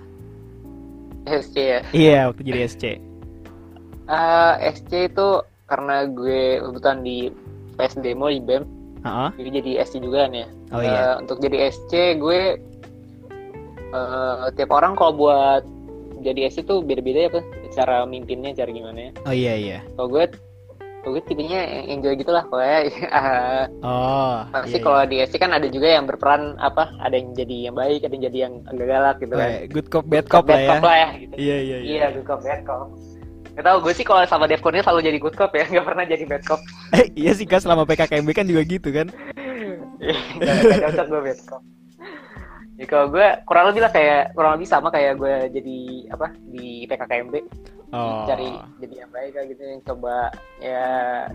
SC 1.25 1.55
ya 1.57 1.81
Iya, 1.97 2.21
waktu 2.29 2.43
jadi 2.45 2.61
SC. 2.69 2.85
Eh, 4.09 4.53
SC 4.73 4.91
itu 5.07 5.29
karena 5.65 6.09
gue 6.09 6.65
kebetulan 6.65 7.01
di 7.01 7.29
PS 7.77 8.01
demo 8.01 8.27
di 8.27 8.41
BEM 8.41 8.65
Heeh. 8.99 9.29
jadi 9.37 9.51
jadi 9.61 9.71
SC 9.85 10.01
juga 10.01 10.25
kan 10.25 10.33
ya 10.35 10.49
Oh 10.69 10.81
iya. 10.81 11.21
untuk 11.21 11.39
jadi 11.39 11.69
SC 11.69 11.93
gue 12.17 12.57
eh, 13.91 14.45
tiap 14.51 14.71
orang 14.71 14.93
kalau 14.93 15.13
buat 15.15 15.63
jadi 16.19 16.49
SC 16.49 16.65
tuh 16.65 16.81
beda-beda 16.81 17.21
ya 17.21 17.31
Pak. 17.31 17.45
cara 17.71 18.03
mimpinnya 18.03 18.51
cara 18.53 18.69
gimana 18.69 18.99
ya 18.99 19.11
Oh 19.23 19.35
iya 19.35 19.55
iya. 19.55 19.79
kalau 19.93 20.09
gue 20.09 20.25
kalau 20.99 21.13
gue 21.15 21.23
tipenya 21.25 21.61
enjoy 21.87 22.17
gitu 22.17 22.33
lah 22.33 22.43
pokoknya 22.43 22.79
Eh, 22.89 23.65
Oh. 23.87 24.41
pasti 24.51 24.73
iya, 24.73 24.83
kalau 24.83 24.99
di 25.05 25.17
SC 25.21 25.37
kan 25.37 25.53
ada 25.53 25.69
juga 25.69 25.89
yang 25.91 26.05
berperan 26.05 26.57
apa 26.59 26.91
ada 26.99 27.13
yang 27.13 27.37
jadi 27.37 27.71
yang 27.71 27.77
baik 27.77 28.03
ada 28.03 28.13
yang 28.13 28.25
jadi 28.25 28.39
yang 28.41 28.55
agak 28.67 28.87
galak 28.89 29.17
gitu 29.21 29.31
iya. 29.31 29.39
kan 29.39 29.51
Weh, 29.53 29.61
good 29.69 29.89
cop 29.89 30.05
bad 30.09 30.27
cop 30.27 30.45
lah 30.45 30.59
ya. 30.59 30.69
cop 30.71 30.83
lah 30.83 30.97
ya 30.97 31.09
gitu 31.15 31.35
Iya 31.37 31.57
iya 31.59 31.77
iya. 31.77 31.87
iya 31.87 32.07
good 32.11 32.25
cop 32.25 32.41
bad 32.41 32.65
cop 32.65 32.89
Gak 33.59 33.67
tau 33.67 33.83
gue 33.83 33.91
sih 33.91 34.07
kalau 34.07 34.23
sama 34.23 34.47
Devconnya 34.47 34.87
selalu 34.87 35.03
jadi 35.03 35.19
good 35.19 35.35
cop 35.35 35.51
ya 35.51 35.67
nggak 35.71 35.83
pernah 35.83 36.05
jadi 36.07 36.25
bad 36.25 36.43
cop 36.47 36.61
Eh, 36.95 37.11
iya 37.19 37.35
sih 37.35 37.43
Kak 37.43 37.59
selama 37.59 37.83
PKKMB 37.85 38.31
kan 38.31 38.47
juga 38.47 38.63
gitu 38.63 38.89
kan. 38.95 39.11
Gak, 39.99 40.55
gak 40.63 40.79
cocok 40.95 41.07
gue 41.11 41.21
bad 41.27 41.41
cop 41.43 41.63
ya 42.79 42.87
kalau 42.87 43.11
gue 43.11 43.27
kurang 43.43 43.75
lebih 43.75 43.83
lah 43.83 43.91
kayak 43.91 44.31
kurang 44.33 44.55
lebih 44.55 44.71
sama 44.71 44.87
kayak 44.89 45.19
gue 45.19 45.35
jadi 45.51 45.79
apa 46.09 46.27
di 46.47 46.87
PKKMB 46.87 47.35
Oh. 47.89 48.29
cari 48.29 48.53
jadi 48.79 49.01
yang 49.01 49.11
baik 49.11 49.33
gitu 49.49 49.65
yang 49.65 49.81
coba 49.81 50.29
ya 50.61 50.85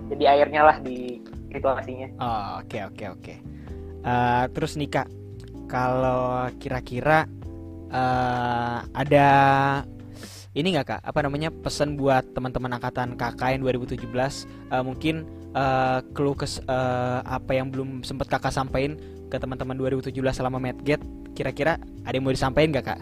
jadi 0.06 0.24
airnya 0.38 0.62
lah 0.62 0.78
di 0.78 1.18
situasinya 1.50 2.14
Oh, 2.22 2.62
oke 2.62 2.78
oke 2.94 3.06
oke. 3.10 3.34
Eh, 4.06 4.44
terus 4.54 4.78
nih 4.78 4.86
Kak, 4.86 5.10
kalau 5.66 6.46
kira-kira 6.62 7.26
eh, 7.90 8.78
ada 8.86 9.30
ini 10.54 10.78
nggak 10.78 10.86
Kak? 10.86 11.02
Apa 11.02 11.26
namanya 11.26 11.50
pesan 11.50 11.98
buat 11.98 12.22
teman-teman 12.38 12.78
angkatan 12.78 13.18
KKN 13.18 13.66
2017? 13.66 14.06
Eh, 14.06 14.84
mungkin 14.86 15.26
eh, 15.54 16.00
keluh 16.14 16.38
kes 16.38 16.62
eh, 16.62 17.20
apa 17.26 17.52
yang 17.58 17.74
belum 17.74 18.06
sempat 18.06 18.30
Kakak 18.30 18.54
sampaikan 18.54 18.98
ke 19.30 19.38
teman-teman 19.42 19.74
2017 19.74 20.14
selama 20.14 20.62
Medgate, 20.62 21.02
kira-kira 21.34 21.82
ada 22.06 22.14
yang 22.14 22.26
mau 22.26 22.34
disampaikan 22.34 22.70
nggak 22.70 22.86
Kak? 22.86 23.00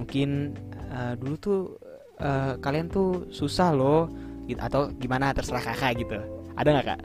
Mungkin 0.00 0.56
eh, 0.72 1.12
dulu 1.20 1.34
tuh 1.36 1.60
eh, 2.20 2.56
kalian 2.60 2.88
tuh 2.88 3.28
susah 3.28 3.76
loh, 3.76 4.08
gitu 4.48 4.60
atau 4.60 4.88
gimana 4.96 5.36
terserah 5.36 5.60
Kakak 5.60 6.00
gitu. 6.00 6.16
Ada 6.56 6.68
nggak 6.72 6.88
Kak? 6.88 7.00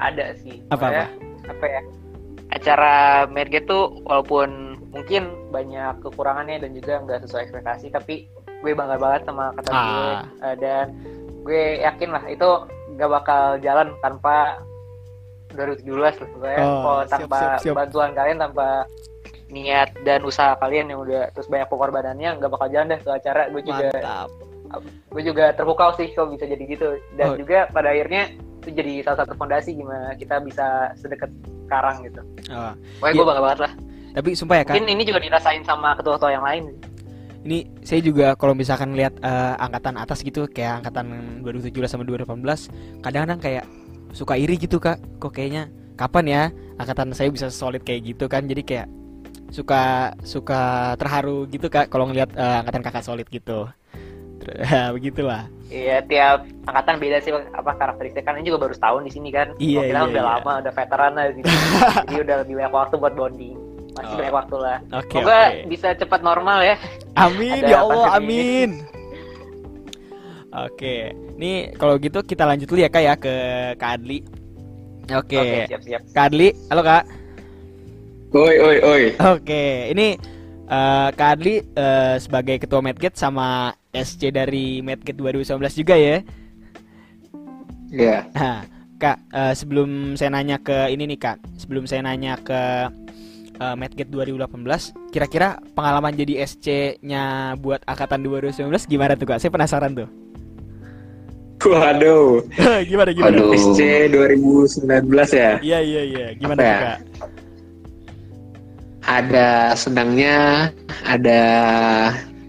ada 0.00 0.32
sih 0.40 0.64
Apa 0.72 0.88
apa? 0.88 1.04
Apa 1.44 1.66
ya 1.68 1.82
acara 2.50 2.94
Merget 3.30 3.70
tuh 3.70 4.02
walaupun 4.02 4.69
mungkin 4.90 5.22
banyak 5.48 5.94
kekurangannya 6.00 6.56
dan 6.58 6.70
juga 6.72 6.94
nggak 7.00 7.18
sesuai 7.24 7.42
ekspektasi 7.44 7.86
tapi 7.88 8.26
gue 8.60 8.72
bangga 8.72 8.96
banget 8.96 9.22
sama 9.24 9.54
kata 9.54 9.70
gue 9.70 10.10
Ah. 10.12 10.22
Eh, 10.44 10.56
dan 10.56 10.86
gue 11.40 11.62
yakin 11.80 12.10
lah 12.10 12.24
itu 12.26 12.48
nggak 12.90 13.10
bakal 13.12 13.42
jalan 13.58 13.94
tanpa 13.98 14.60
2017 15.50 15.82
lah 15.96 16.14
pokoknya 16.14 16.58
Oh, 16.60 16.78
kalau 16.80 17.00
siap, 17.00 17.10
tanpa 17.12 17.38
siap, 17.38 17.60
siap. 17.60 17.74
bantuan 17.74 18.10
kalian 18.12 18.38
tanpa 18.38 18.66
niat 19.48 19.90
dan 20.00 20.22
usaha 20.22 20.54
kalian 20.56 20.86
yang 20.88 21.00
udah 21.00 21.26
terus 21.32 21.46
banyak 21.46 21.66
pengorbanannya 21.66 22.38
nggak 22.38 22.50
bakal 22.50 22.68
jalan 22.68 22.86
deh 22.88 23.00
ke 23.00 23.10
acara 23.10 23.42
gue 23.48 23.62
juga 23.64 23.90
Mantap. 23.90 24.28
gue 25.10 25.22
juga 25.24 25.44
terpukau 25.50 25.90
sih 25.92 26.14
kalau 26.14 26.30
bisa 26.30 26.46
jadi 26.46 26.62
gitu 26.64 26.88
dan 27.14 27.26
Oh. 27.26 27.36
juga 27.36 27.66
pada 27.68 27.90
akhirnya 27.90 28.30
itu 28.60 28.70
jadi 28.70 29.02
salah 29.02 29.18
satu 29.20 29.34
fondasi 29.34 29.72
gimana 29.72 30.14
kita 30.14 30.38
bisa 30.38 30.66
sedekat 30.94 31.30
sekarang 31.64 32.02
gitu 32.04 32.22
Oh, 32.48 32.72
pokoknya 32.98 33.10
Iya. 33.10 33.16
gue 33.16 33.26
bangga 33.26 33.42
banget 33.42 33.60
lah 33.60 33.72
tapi 34.10 34.34
sumpah 34.34 34.56
ya 34.60 34.64
kak, 34.66 34.74
mungkin 34.76 34.90
ini 34.90 35.02
juga 35.06 35.20
dirasain 35.22 35.62
sama 35.62 35.94
ketua-ketua 35.98 36.30
yang 36.34 36.44
lain 36.44 36.64
ini 37.40 37.64
saya 37.80 38.04
juga 38.04 38.36
kalau 38.36 38.52
misalkan 38.52 38.92
lihat 38.92 39.16
eh, 39.24 39.54
angkatan 39.56 39.96
atas 39.96 40.20
gitu 40.20 40.44
kayak 40.44 40.84
angkatan 40.84 41.40
2017 41.40 41.88
sama 41.88 42.04
2018 42.04 43.00
kadang-kadang 43.00 43.40
kayak 43.40 43.64
suka 44.12 44.36
iri 44.36 44.60
gitu 44.60 44.76
kak 44.76 45.00
kok 45.22 45.32
kayaknya 45.32 45.72
kapan 45.96 46.24
ya 46.28 46.42
angkatan 46.76 47.16
saya 47.16 47.32
bisa 47.32 47.48
solid 47.48 47.80
kayak 47.80 48.12
gitu 48.12 48.28
kan 48.28 48.44
jadi 48.44 48.62
kayak 48.64 48.88
suka 49.50 50.14
suka 50.22 50.94
terharu 51.00 51.48
gitu 51.48 51.72
kak 51.72 51.88
kalau 51.88 52.12
ngelihat 52.12 52.28
eh, 52.36 52.56
angkatan 52.60 52.82
kakak 52.84 53.04
solid 53.04 53.26
gitu 53.32 53.66
begitulah 54.96 55.48
Iya 55.70 56.02
tiap 56.02 56.50
angkatan 56.66 56.98
beda 56.98 57.22
sih 57.22 57.30
apa 57.30 57.78
karakteristik 57.78 58.26
kan 58.26 58.34
ini 58.34 58.50
juga 58.50 58.66
baru 58.66 58.74
setahun 58.74 59.06
di 59.06 59.12
sini 59.14 59.30
kan. 59.30 59.54
Iya, 59.62 59.86
Kalau 59.86 59.86
kita 59.86 59.94
iya, 59.94 60.10
udah 60.10 60.24
iya. 60.26 60.32
lama, 60.34 60.52
udah 60.58 60.72
veteran 60.74 61.12
lah 61.14 61.24
gitu. 61.30 61.46
Jadi 62.10 62.16
udah 62.26 62.36
lebih 62.42 62.54
banyak 62.58 62.74
waktu 62.74 62.94
buat 62.98 63.14
bonding. 63.14 63.59
Masih 64.00 64.10
Oh. 64.10 64.18
banyak 64.18 64.34
waktu 64.34 64.56
lah. 64.56 64.78
oke 64.96 65.12
Semoga 65.12 65.36
oke 65.36 65.68
bisa 65.68 65.88
cepat 65.92 66.20
normal 66.20 66.58
ya. 66.64 66.76
Amin 67.14 67.60
ya 67.62 67.78
Allah 67.80 68.16
pandemi 68.16 68.36
amin. 68.40 68.70
Oke, 70.50 71.14
nih 71.38 71.70
kalau 71.78 71.94
gitu 71.94 72.26
kita 72.26 72.42
lanjut 72.42 72.66
dulu 72.66 72.82
ya 72.82 72.90
kak 72.90 73.02
ya 73.06 73.14
ke 73.14 73.34
Kak 73.78 74.02
Adli. 74.02 74.18
Oke, 75.14 75.38
Oke, 75.38 75.58
siap-siap. 75.70 76.02
Kak 76.10 76.24
Adli, 76.26 76.48
halo 76.66 76.82
kak. 76.82 77.04
Oi, 78.30 78.56
oi, 78.58 78.76
oi. 78.82 79.02
Oke, 79.30 79.90
ini 79.94 80.18
eh, 80.66 81.08
Kak 81.14 81.28
Adli 81.38 81.62
eh, 81.62 82.16
sebagai 82.18 82.58
ketua 82.58 82.82
Medgate 82.82 83.14
sama 83.14 83.70
SC 83.90 84.34
dari 84.34 84.82
Medgate 84.82 85.18
2019 85.18 85.54
juga 85.78 85.94
ya. 85.94 86.18
Ya. 87.90 88.26
Nah, 88.34 88.62
Kak, 88.98 89.18
eh, 89.30 89.54
sebelum 89.54 90.14
saya 90.14 90.34
nanya 90.34 90.58
ke 90.58 90.90
ini 90.90 91.10
nih 91.10 91.18
Kak, 91.18 91.38
sebelum 91.58 91.86
saya 91.86 92.02
nanya 92.02 92.34
ke 92.42 92.90
eh, 93.60 93.76
Medgate 93.76 94.08
2018, 94.08 95.12
kira-kira 95.12 95.60
pengalaman 95.76 96.16
jadi 96.16 96.48
SC-nya 96.48 97.54
buat 97.60 97.84
angkatan 97.84 98.24
2019 98.24 98.72
gimana 98.88 99.12
tuh 99.14 99.28
Kak? 99.28 99.38
Saya 99.38 99.52
penasaran 99.52 99.92
tuh. 99.92 100.08
Waduh. 101.60 102.40
gimana 102.90 103.10
gimana? 103.12 103.36
Waduh. 103.36 103.52
SC 103.52 104.08
2019 104.08 104.88
ya. 105.36 105.60
Iya 105.60 105.78
iya 105.84 106.02
iya, 106.08 106.26
gimana 106.34 106.56
Apa 106.56 106.64
tuh 106.64 106.72
ya? 106.72 106.80
Kak? 106.80 106.98
Ada 109.10 109.48
senangnya, 109.76 110.36
ada 111.04 111.42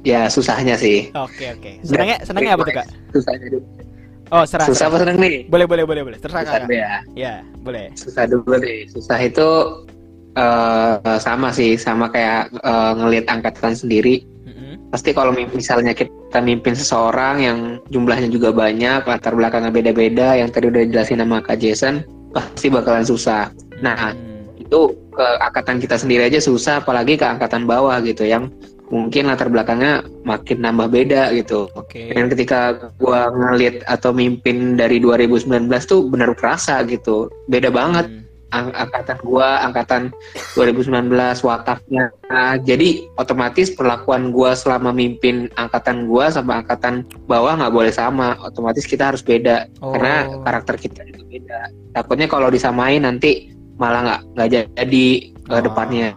ya 0.08 0.32
susahnya 0.32 0.80
sih. 0.80 1.12
Oke 1.12 1.52
oke. 1.52 1.72
Senangnya 1.84 2.18
senangnya 2.24 2.52
apa 2.56 2.64
tuh 2.64 2.76
Kak? 2.80 2.88
Susahnya 3.12 3.48
dulu. 3.52 3.68
Oh, 4.32 4.48
serah. 4.48 4.64
Susah 4.64 4.88
apa 4.88 5.04
senang 5.04 5.20
nih? 5.20 5.44
Boleh 5.52 5.68
boleh 5.68 5.84
boleh 5.84 6.02
boleh. 6.08 6.18
Terserah 6.24 6.48
Susah 6.48 6.64
ya. 6.72 7.04
Ya, 7.20 7.34
boleh. 7.68 7.92
Susah 8.00 8.24
dulu 8.32 8.56
nih. 8.64 8.88
Susah 8.88 9.20
itu 9.20 9.48
eh 10.32 11.18
sama 11.20 11.52
sih, 11.52 11.76
sama 11.76 12.08
kayak 12.08 12.52
eh, 12.56 12.92
ngelihat 12.98 13.26
angkatan 13.28 13.76
sendiri. 13.76 14.24
Mm-mm. 14.48 14.92
Pasti 14.92 15.12
kalau 15.12 15.36
mi- 15.36 15.52
misalnya 15.52 15.92
kita 15.92 16.40
mimpin 16.40 16.76
seseorang 16.76 17.44
yang 17.44 17.60
jumlahnya 17.92 18.32
juga 18.32 18.56
banyak, 18.56 19.04
latar 19.04 19.36
belakangnya 19.36 19.72
beda-beda, 19.72 20.40
yang 20.40 20.48
tadi 20.48 20.72
udah 20.72 20.88
jelasin 20.88 21.20
sama 21.20 21.44
Kak 21.44 21.60
Jason, 21.60 22.04
pasti 22.32 22.72
bakalan 22.72 23.04
susah. 23.04 23.52
Nah, 23.84 24.16
Hmm. 24.16 24.48
itu 24.56 24.96
ke 25.12 25.28
angkatan 25.44 25.84
kita 25.84 26.00
sendiri 26.00 26.32
aja 26.32 26.40
susah, 26.40 26.80
apalagi 26.80 27.20
ke 27.20 27.28
angkatan 27.28 27.68
bawah 27.68 28.00
gitu, 28.00 28.24
yang 28.24 28.48
mungkin 28.92 29.32
latar 29.32 29.48
belakangnya 29.48 30.04
makin 30.28 30.60
nambah 30.64 30.92
beda 30.92 31.32
gitu. 31.36 31.72
Oke. 31.76 32.12
Dan 32.12 32.28
ketika 32.28 32.76
gua 33.00 33.32
ngelit 33.32 33.84
atau 33.88 34.12
mimpin 34.12 34.76
dari 34.76 35.00
2019 35.00 35.88
tuh 35.88 36.08
benar 36.12 36.36
kerasa 36.36 36.84
gitu, 36.84 37.32
beda 37.48 37.72
banget 37.72 38.08
Hmm. 38.12 38.21
Ang- 38.52 38.76
angkatan 38.76 39.18
gua, 39.24 39.64
angkatan 39.64 40.02
2019 40.54 41.40
wataknya. 41.42 42.12
Nah, 42.28 42.60
jadi 42.60 43.08
otomatis 43.16 43.72
perlakuan 43.72 44.30
gua 44.30 44.54
selama 44.54 44.92
mimpin 44.92 45.48
angkatan 45.56 46.06
gua 46.06 46.28
sama 46.28 46.60
angkatan 46.60 47.02
bawah 47.26 47.56
nggak 47.56 47.72
boleh 47.72 47.92
sama. 47.92 48.36
Otomatis 48.40 48.84
kita 48.84 49.12
harus 49.12 49.24
beda 49.24 49.68
Oh. 49.80 49.96
karena 49.96 50.28
karakter 50.44 50.76
kita 50.78 51.02
itu 51.04 51.24
beda. 51.26 51.72
Takutnya 51.92 52.28
kalau 52.28 52.48
disamain 52.48 53.02
nanti 53.02 53.50
malah 53.76 54.04
nggak 54.04 54.22
nggak 54.36 54.50
jadi 54.78 55.08
ke 55.42 55.56
Oh. 55.56 55.64
depannya. 55.64 56.12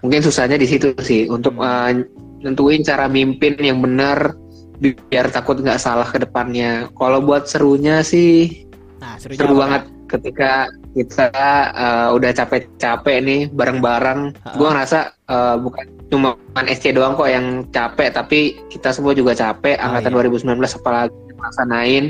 Mungkin 0.00 0.24
susahnya 0.24 0.56
di 0.56 0.64
situ 0.64 0.96
sih 1.04 1.28
untuk 1.28 1.60
eh, 1.60 1.92
nentuin 2.40 2.80
cara 2.80 3.04
mimpin 3.04 3.52
yang 3.60 3.84
benar 3.84 4.32
bi- 4.80 4.96
biar 4.96 5.28
takut 5.28 5.60
nggak 5.60 5.76
salah 5.76 6.08
ke 6.08 6.16
depannya. 6.16 6.88
Kalau 6.96 7.20
buat 7.20 7.44
serunya 7.44 8.00
sih 8.00 8.64
Nah, 8.96 9.16
serunya 9.16 9.40
seru 9.44 9.54
banget 9.56 9.82
ketika 10.10 10.66
kita 10.98 11.30
uh, 11.70 12.08
udah 12.12 12.34
capek-capek 12.34 13.16
nih 13.22 13.40
bareng-bareng. 13.54 14.34
Gue 14.58 14.68
ngerasa 14.68 15.14
uh, 15.30 15.56
bukan 15.62 15.86
cuma 16.10 16.34
SC 16.66 16.90
doang 16.90 17.14
kok 17.14 17.30
yang 17.30 17.62
capek, 17.70 18.10
tapi 18.10 18.58
kita 18.66 18.90
semua 18.90 19.14
juga 19.14 19.38
capek. 19.38 19.78
Oh, 19.78 19.94
Angkatan 19.94 20.10
iya. 20.10 20.58
2019 20.58 20.78
apalagi 20.82 21.30
melaksanain. 21.38 22.04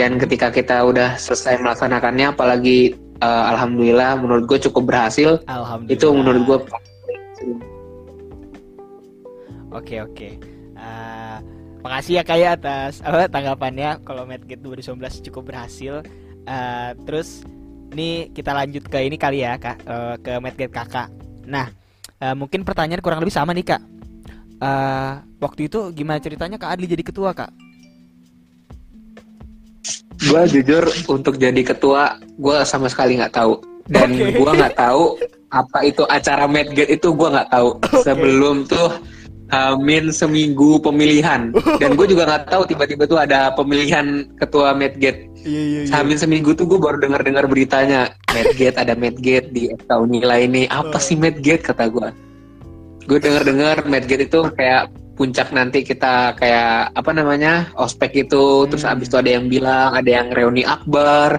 Dan 0.00 0.16
ketika 0.16 0.48
kita 0.48 0.86
udah 0.86 1.20
selesai 1.20 1.60
melaksanakannya, 1.60 2.32
apalagi 2.32 2.96
uh, 3.20 3.44
alhamdulillah 3.52 4.16
menurut 4.22 4.46
gue 4.46 4.58
cukup 4.70 4.88
berhasil. 4.94 5.42
Alhamdulillah. 5.50 5.98
Itu 5.98 6.06
menurut 6.14 6.42
gue 6.46 6.58
Oke 9.72 10.04
oke. 10.04 10.28
Eh, 10.76 11.36
makasih 11.80 12.20
ya 12.20 12.22
kayak 12.22 12.60
atas 12.60 13.00
apa 13.00 13.26
tanggapannya 13.30 14.04
kalau 14.04 14.28
Medgate 14.28 14.60
2019 14.60 15.26
cukup 15.32 15.54
berhasil. 15.54 16.04
Eh, 16.42 16.90
terus 17.06 17.46
nih 17.92 18.32
kita 18.32 18.56
lanjut 18.56 18.88
ke 18.88 18.98
ini 19.04 19.16
kali 19.20 19.44
ya 19.44 19.60
kak 19.60 19.78
eh, 19.84 20.14
ke 20.20 20.32
Medgate 20.42 20.74
kakak. 20.74 21.08
Nah 21.46 21.70
eh, 22.18 22.34
mungkin 22.34 22.66
pertanyaan 22.66 23.04
kurang 23.04 23.20
lebih 23.22 23.34
sama 23.34 23.54
nih 23.54 23.76
kak. 23.76 23.82
Eh, 24.62 25.12
waktu 25.38 25.70
itu 25.70 25.90
gimana 25.94 26.18
ceritanya 26.18 26.58
kak 26.58 26.74
Adli 26.74 26.86
jadi 26.90 27.04
ketua 27.04 27.32
kak? 27.34 27.50
gue 30.22 30.42
jujur 30.58 30.84
untuk 31.10 31.34
jadi 31.34 31.62
ketua 31.66 32.22
gue 32.38 32.56
sama 32.62 32.86
sekali 32.86 33.18
nggak 33.18 33.34
tahu 33.34 33.58
dan 33.90 34.14
Oke. 34.14 34.38
gue 34.38 34.52
nggak 34.54 34.76
tahu 34.78 35.18
apa 35.52 35.78
itu 35.84 36.02
acara 36.06 36.46
Medgate 36.46 36.94
itu 36.94 37.10
gue 37.12 37.28
nggak 37.28 37.50
tahu 37.50 37.68
sebelum 38.06 38.64
tuh 38.70 39.02
Amin 39.52 40.08
seminggu 40.08 40.80
pemilihan 40.80 41.52
dan 41.76 41.92
gue 41.92 42.06
juga 42.08 42.24
nggak 42.24 42.48
tahu 42.48 42.62
tiba-tiba 42.64 43.04
tuh 43.04 43.20
ada 43.20 43.52
pemilihan 43.52 44.24
ketua 44.40 44.72
Medgate 44.72 45.28
Iya 45.42 45.62
iya 45.86 45.98
Amin 45.98 46.16
seminggu 46.18 46.54
tuh 46.54 46.70
gue 46.70 46.78
baru 46.78 47.02
dengar-dengar 47.02 47.50
beritanya 47.50 48.14
Medgate 48.30 48.78
ada 48.78 48.94
Medgate 48.94 49.50
di 49.50 49.68
FK 49.74 49.90
Unila 49.98 50.38
ini. 50.38 50.70
Apa 50.70 51.02
sih 51.02 51.18
Medgate 51.18 51.66
kata 51.66 51.90
gue 51.90 52.08
gue 53.02 53.18
dengar-dengar 53.18 53.82
Medgate 53.90 54.30
itu 54.30 54.40
kayak 54.54 54.86
puncak 55.12 55.52
nanti 55.52 55.84
kita 55.84 56.32
kayak 56.34 56.90
apa 56.92 57.10
namanya 57.12 57.68
ospek 57.76 58.24
itu 58.24 58.64
terus 58.66 58.82
Hmm. 58.82 58.96
abis 58.96 59.12
itu 59.12 59.16
ada 59.20 59.30
yang 59.30 59.46
bilang 59.46 59.92
ada 59.92 60.10
yang 60.10 60.32
reuni 60.32 60.64
akbar 60.64 61.38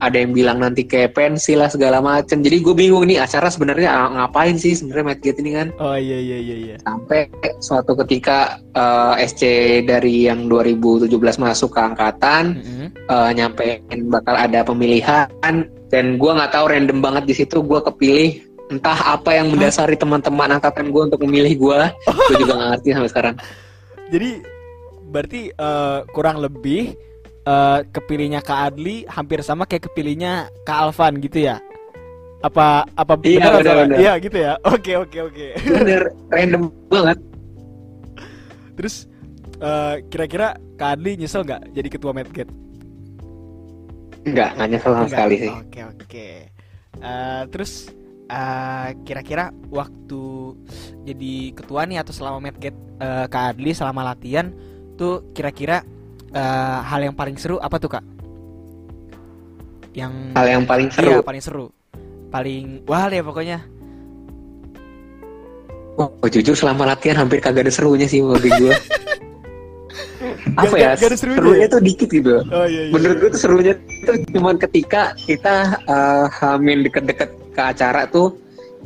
ada 0.00 0.16
yang 0.16 0.32
bilang 0.32 0.56
nanti 0.58 0.88
kayak 0.88 1.12
pensi 1.12 1.52
lah 1.52 1.68
segala 1.68 2.00
macem 2.00 2.40
jadi 2.40 2.64
gue 2.64 2.72
bingung 2.72 3.04
nih 3.04 3.20
acara 3.20 3.52
sebenarnya 3.52 3.92
ngapain 4.08 4.56
sih 4.56 4.72
sebenarnya 4.72 5.12
Medgate 5.12 5.38
ini 5.44 5.50
kan 5.52 5.68
Oh 5.76 5.92
iya 5.92 6.16
iya 6.16 6.38
iya 6.40 6.56
iya. 6.56 6.76
sampai 6.80 7.28
suatu 7.60 7.92
ketika 8.00 8.56
eh, 8.72 9.28
SC 9.28 9.42
dari 9.84 10.24
yang 10.24 10.48
2017 10.48 11.12
masuk 11.36 11.76
ke 11.76 11.80
angkatan 11.84 12.56
Mm-mm. 12.56 12.88
eh, 12.88 13.30
nyampein 13.36 14.08
bakal 14.08 14.34
ada 14.34 14.64
pemilihan 14.64 15.28
dan 15.90 16.16
gue 16.16 16.30
nggak 16.32 16.52
tahu 16.54 16.64
random 16.72 16.98
banget 17.04 17.24
di 17.28 17.34
situ 17.36 17.60
gue 17.60 17.80
kepilih 17.84 18.49
entah 18.70 19.18
apa 19.18 19.34
yang 19.34 19.50
mendasari 19.50 19.98
teman-teman 19.98 20.56
angkatan 20.56 20.88
gue 20.88 21.02
untuk 21.10 21.20
memilih 21.26 21.58
gue 21.58 21.80
gue 22.06 22.36
juga 22.38 22.52
nggak 22.54 22.68
ngerti 22.76 22.88
sampai 22.94 23.10
sekarang 23.10 23.34
Jadi 24.10 24.30
berarti 25.06 25.40
eh, 25.50 25.98
kurang 26.10 26.38
lebih 26.38 26.94
eh, 27.42 27.78
kepilihnya 27.84 28.40
Kak 28.40 28.60
Adli 28.70 29.02
hampir 29.06 29.42
sama 29.42 29.66
kayak 29.66 29.90
kepilihnya 29.90 30.46
Kak 30.62 30.78
Alvan 30.86 31.18
gitu 31.18 31.42
ya? 31.42 31.58
Apa 32.40 32.88
apa 32.94 33.20
Iya, 33.20 33.42
benar 33.42 33.52
benar, 33.60 33.76
benar. 33.84 33.98
Iya 33.98 34.12
gitu 34.16 34.38
ya. 34.38 34.52
Oke 34.72 34.92
oke 34.96 35.18
oke. 35.20 35.46
bener 35.60 36.02
random 36.30 36.62
banget 36.88 37.18
Terus 38.78 38.94
eh, 39.58 39.94
kira-kira 40.08 40.48
Kak 40.74 40.90
Adli 40.94 41.18
nyesel 41.18 41.42
nggak 41.42 41.74
jadi 41.74 41.88
ketua 41.90 42.14
Medgate? 42.14 42.54
nggak 44.20 44.48
nggak 44.52 44.68
nyesel 44.68 44.90
sama 44.90 45.00
Enggak. 45.00 45.12
sekali 45.16 45.34
sih 45.38 45.52
Oke 45.52 45.80
oke. 45.86 46.28
Eh, 47.00 47.42
terus 47.48 47.72
eh, 48.30 48.88
kira-kira 49.02 49.50
waktu 49.74 50.54
jadi 51.02 51.34
ketua 51.58 51.82
nih 51.90 51.98
atau 51.98 52.14
selama 52.14 52.38
Medgate 52.38 52.78
eh, 53.02 53.26
Kak 53.26 53.58
Adli 53.58 53.74
selama 53.74 54.06
latihan 54.06 54.54
tuh 54.94 55.34
kira-kira 55.34 55.82
eh, 56.30 56.78
hal 56.86 57.00
yang 57.02 57.16
paling 57.18 57.34
seru 57.34 57.58
apa 57.58 57.76
tuh 57.82 57.90
Kak? 57.90 58.04
Yang 59.90 60.12
hal 60.38 60.46
yang 60.46 60.64
paling 60.70 60.86
seru 60.94 61.10
Iya 61.10 61.26
paling 61.26 61.42
seru 61.42 61.66
Paling 62.30 62.86
wah 62.86 63.10
deh 63.10 63.26
pokoknya 63.26 63.58
oh, 65.98 66.28
jujur 66.30 66.54
selama 66.54 66.86
latihan 66.94 67.18
hampir 67.26 67.42
kagak 67.42 67.66
ada 67.66 67.72
serunya 67.74 68.06
sih 68.06 68.22
bagi 68.22 68.48
gue 68.54 68.70
apa 70.60 70.70
Gak- 70.70 70.78
ya 70.78 70.90
gak 70.94 71.08
ada 71.10 71.16
serunya 71.18 71.38
serunya 71.42 71.66
ya? 71.66 71.72
tuh 71.74 71.80
dikit 71.82 72.08
gitu 72.08 72.34
Oh 72.54 72.66
iya 72.70 72.82
iya. 72.86 72.92
menurut 72.94 73.16
gue 73.18 73.30
tuh 73.34 73.40
serunya 73.40 73.74
tuh 74.06 74.14
cuman 74.30 74.56
ketika 74.62 75.12
kita 75.18 75.74
eh, 75.84 76.24
hamin 76.38 76.86
deket-deket 76.86 77.30
ke 77.60 77.62
acara 77.76 78.08
tuh 78.08 78.32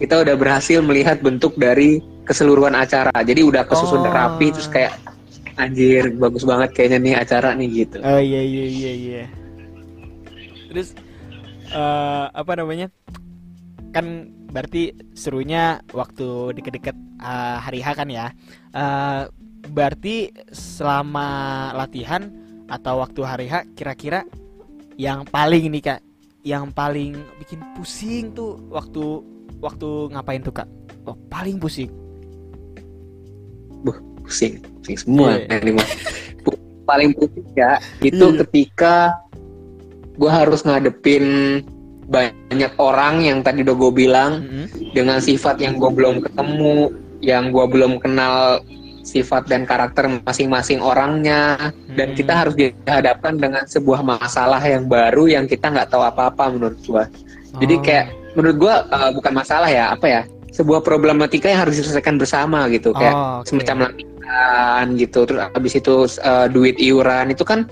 kita 0.02 0.26
udah 0.26 0.34
berhasil 0.34 0.82
melihat 0.82 1.22
bentuk 1.22 1.54
dari 1.54 2.02
keseluruhan 2.26 2.74
acara 2.74 3.14
jadi 3.22 3.46
udah 3.46 3.62
kesusun 3.62 4.02
Oh. 4.02 4.10
rapi 4.10 4.50
terus 4.50 4.66
kayak 4.66 4.98
anjir 5.54 6.10
bagus 6.18 6.42
banget 6.42 6.74
kayaknya 6.74 6.98
nih 6.98 7.14
acara 7.14 7.54
nih 7.54 7.86
gitu 7.86 8.02
Oh 8.02 8.18
iya 8.18 8.42
iya 8.42 8.64
iya 8.66 8.92
iya. 8.92 9.24
Terus 10.66 10.98
eh 11.70 12.26
apa 12.34 12.52
namanya? 12.58 12.90
Kan 13.94 14.34
berarti 14.50 14.90
serunya 15.14 15.78
waktu 15.94 16.58
deket-deket 16.58 16.98
eh, 17.22 17.56
hari 17.62 17.78
H 17.78 17.94
kan 17.94 18.10
ya. 18.10 18.34
Eh 18.74 19.22
berarti 19.70 20.34
selama 20.50 21.70
latihan 21.78 22.26
atau 22.66 22.98
waktu 23.06 23.20
hari 23.22 23.46
H 23.46 23.62
kira-kira 23.78 24.26
yang 24.98 25.22
paling 25.30 25.70
ini 25.70 25.78
Kak, 25.78 26.02
yang 26.44 26.68
paling 26.70 27.16
bikin 27.40 27.58
pusing 27.72 28.30
tuh 28.30 28.60
waktu 28.68 29.24
waktu 29.58 30.12
ngapain 30.12 30.44
tuh 30.44 30.52
Kak? 30.52 30.68
Oh, 31.04 31.16
paling 31.26 31.56
pusing. 31.58 31.88
pusing 34.24 34.56
pusing 34.80 34.96
semua 34.96 35.36
Iya. 35.36 35.76
mah. 35.76 35.88
Pu- 36.40 36.60
paling 36.88 37.12
pusing 37.12 37.44
ya 37.52 37.76
itu 38.00 38.24
Iya. 38.24 38.40
ketika 38.40 39.12
gue 40.16 40.30
harus 40.32 40.64
ngadepin 40.64 41.60
banyak 42.08 42.72
orang 42.80 43.20
yang 43.20 43.44
tadi 43.44 43.60
udah 43.60 43.76
gue 43.76 43.92
bilang 43.92 44.32
Mm-mm. 44.40 44.96
dengan 44.96 45.20
sifat 45.20 45.60
yang 45.60 45.76
gue 45.76 45.92
belum 45.92 46.24
ketemu, 46.24 46.92
yang 47.20 47.52
gue 47.52 47.64
belum 47.68 48.00
kenal 48.00 48.64
sifat 49.04 49.46
dan 49.46 49.68
karakter 49.68 50.08
masing-masing 50.24 50.80
orangnya, 50.80 51.70
dan 51.92 52.10
Hmm. 52.10 52.16
kita 52.16 52.32
harus 52.32 52.54
dihadapkan 52.56 53.36
dengan 53.36 53.62
sebuah 53.68 54.00
masalah 54.00 54.64
yang 54.64 54.88
baru 54.88 55.28
yang 55.28 55.44
kita 55.44 55.68
nggak 55.68 55.92
tahu 55.92 56.02
apa-apa 56.02 56.50
menurut 56.50 56.80
gue. 56.80 57.04
Jadi 57.60 57.74
Oh. 57.76 57.82
kayak 57.84 58.06
menurut 58.34 58.56
gue 58.58 58.74
uh, 58.74 59.10
bukan 59.12 59.32
masalah 59.36 59.68
ya, 59.68 59.92
apa 59.92 60.06
ya? 60.08 60.22
Sebuah 60.50 60.80
problematika 60.80 61.46
yang 61.52 61.68
harus 61.68 61.76
diselesaikan 61.78 62.16
bersama 62.16 62.64
gitu, 62.72 62.90
kayak 62.90 63.14
Oh, 63.14 63.44
oke. 63.44 63.52
semacam 63.52 63.76
latihan 63.92 64.86
gitu. 64.96 65.20
Terus 65.28 65.40
habis 65.52 65.72
itu 65.76 65.94
uh, 66.24 66.46
duit 66.48 66.78
iuran 66.80 67.30
itu 67.30 67.42
kan 67.44 67.66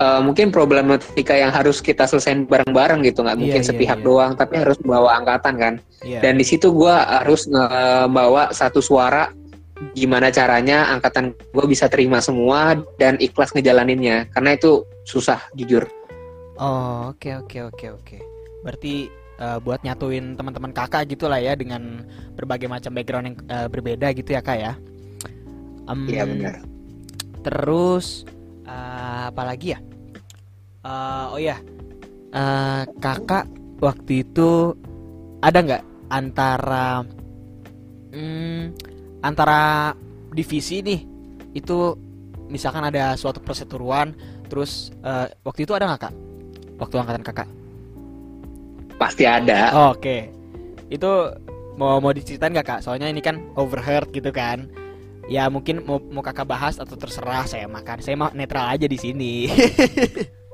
uh, 0.00 0.22
mungkin 0.24 0.48
problematika 0.48 1.36
yang 1.36 1.52
harus 1.52 1.82
kita 1.84 2.08
selesaikan 2.08 2.48
bareng-bareng 2.48 3.04
gitu, 3.04 3.20
nggak 3.20 3.36
Iya, 3.36 3.42
mungkin 3.44 3.62
iya, 3.62 3.68
sepihak 3.68 3.98
iya. 4.00 4.06
doang, 4.06 4.32
tapi 4.32 4.56
harus 4.56 4.80
membawa 4.80 5.20
angkatan 5.20 5.54
kan 5.60 5.74
Iya. 6.00 6.24
dan 6.24 6.40
di 6.40 6.46
situ 6.48 6.72
gue 6.72 6.94
harus 6.94 7.44
membawa 7.44 8.48
satu 8.50 8.80
suara 8.80 9.28
gimana 9.96 10.28
caranya 10.28 10.92
angkatan 10.92 11.32
gue 11.32 11.66
bisa 11.66 11.88
terima 11.88 12.20
semua 12.20 12.76
dan 13.00 13.16
ikhlas 13.16 13.52
ngejalaninnya 13.56 14.28
karena 14.32 14.56
itu 14.56 14.84
susah 15.08 15.40
jujur 15.56 15.88
Oh, 16.60 17.16
oke 17.16 17.40
oke 17.40 17.72
oke 17.72 17.86
oke. 17.88 18.18
Berarti 18.60 19.08
eh, 19.40 19.58
buat 19.64 19.80
nyatuin 19.80 20.36
teman-teman 20.36 20.76
kakak 20.76 21.08
gitu 21.08 21.24
lah 21.24 21.40
ya 21.40 21.56
dengan 21.56 22.04
berbagai 22.36 22.68
macam 22.68 22.92
background 22.92 23.32
yang 23.32 23.36
eh, 23.48 23.68
berbeda 23.72 24.12
gitu 24.12 24.36
ya 24.36 24.44
kak 24.44 24.60
ya. 24.60 24.72
Em, 25.88 26.04
iya 26.04 26.28
benar 26.28 26.60
Terus 27.40 28.28
eh, 28.68 29.22
apa 29.32 29.40
lagi 29.40 29.72
ya? 29.72 29.80
Eh, 30.84 31.26
oh 31.32 31.40
ya, 31.40 31.56
Eh, 32.30 32.82
kakak 33.02 33.50
waktu 33.82 34.22
itu 34.22 34.70
ada 35.42 35.58
nggak 35.66 35.84
antara 36.14 37.02
hmm, 38.14 38.70
antara 39.20 39.92
divisi 40.32 40.80
nih 40.80 41.00
itu 41.52 41.94
misalkan 42.50 42.82
ada 42.86 43.14
suatu 43.14 43.38
perseteruan 43.42 44.14
terus 44.50 44.90
eh, 45.02 45.30
waktu 45.42 45.62
itu 45.66 45.72
ada 45.76 45.86
nggak 45.90 46.02
kak? 46.10 46.14
Waktu 46.80 46.94
angkatan 46.96 47.24
kakak? 47.24 47.48
pasti 49.00 49.24
ada 49.24 49.72
Oh, 49.72 49.96
Oke, 49.96 50.28
itu 50.92 51.08
mau 51.80 51.96
mau 52.04 52.12
diceritain 52.12 52.52
nggak 52.52 52.68
kak? 52.68 52.80
Soalnya 52.84 53.08
ini 53.08 53.24
kan 53.24 53.40
overheard 53.56 54.12
gitu 54.12 54.28
kan. 54.28 54.68
Ya 55.24 55.48
mungkin 55.48 55.80
mau 55.88 55.96
mau 56.12 56.20
kakak 56.20 56.44
bahas 56.44 56.76
atau 56.76 57.00
terserah 57.00 57.48
saya 57.48 57.64
makan. 57.64 58.04
Saya 58.04 58.20
mah 58.20 58.28
netral 58.36 58.68
aja 58.68 58.84
di 58.84 58.98
sini. 59.00 59.48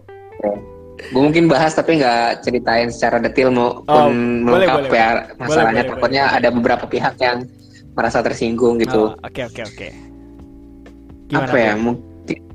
gue 0.97 1.23
mungkin 1.23 1.47
bahas 1.47 1.77
tapi 1.77 2.01
nggak 2.01 2.40
ceritain 2.40 2.88
secara 2.88 3.21
detail 3.21 3.53
maupun 3.53 3.85
Oh, 3.87 4.09
boleh, 4.47 4.64
melengkap 4.64 4.81
boleh, 4.88 4.97
ya 4.97 5.09
masalahnya 5.37 5.83
boleh, 5.85 5.93
takutnya 5.93 6.25
boleh. 6.25 6.37
ada 6.40 6.49
beberapa 6.51 6.85
pihak 6.88 7.14
yang 7.21 7.38
merasa 7.97 8.21
tersinggung 8.21 8.77
gitu 8.79 9.11
Oh, 9.11 9.25
Oke 9.25 9.43
oke 9.43 9.63
oke. 9.65 9.89
apa 11.33 11.57
ya 11.57 11.75
mungkin 11.75 12.07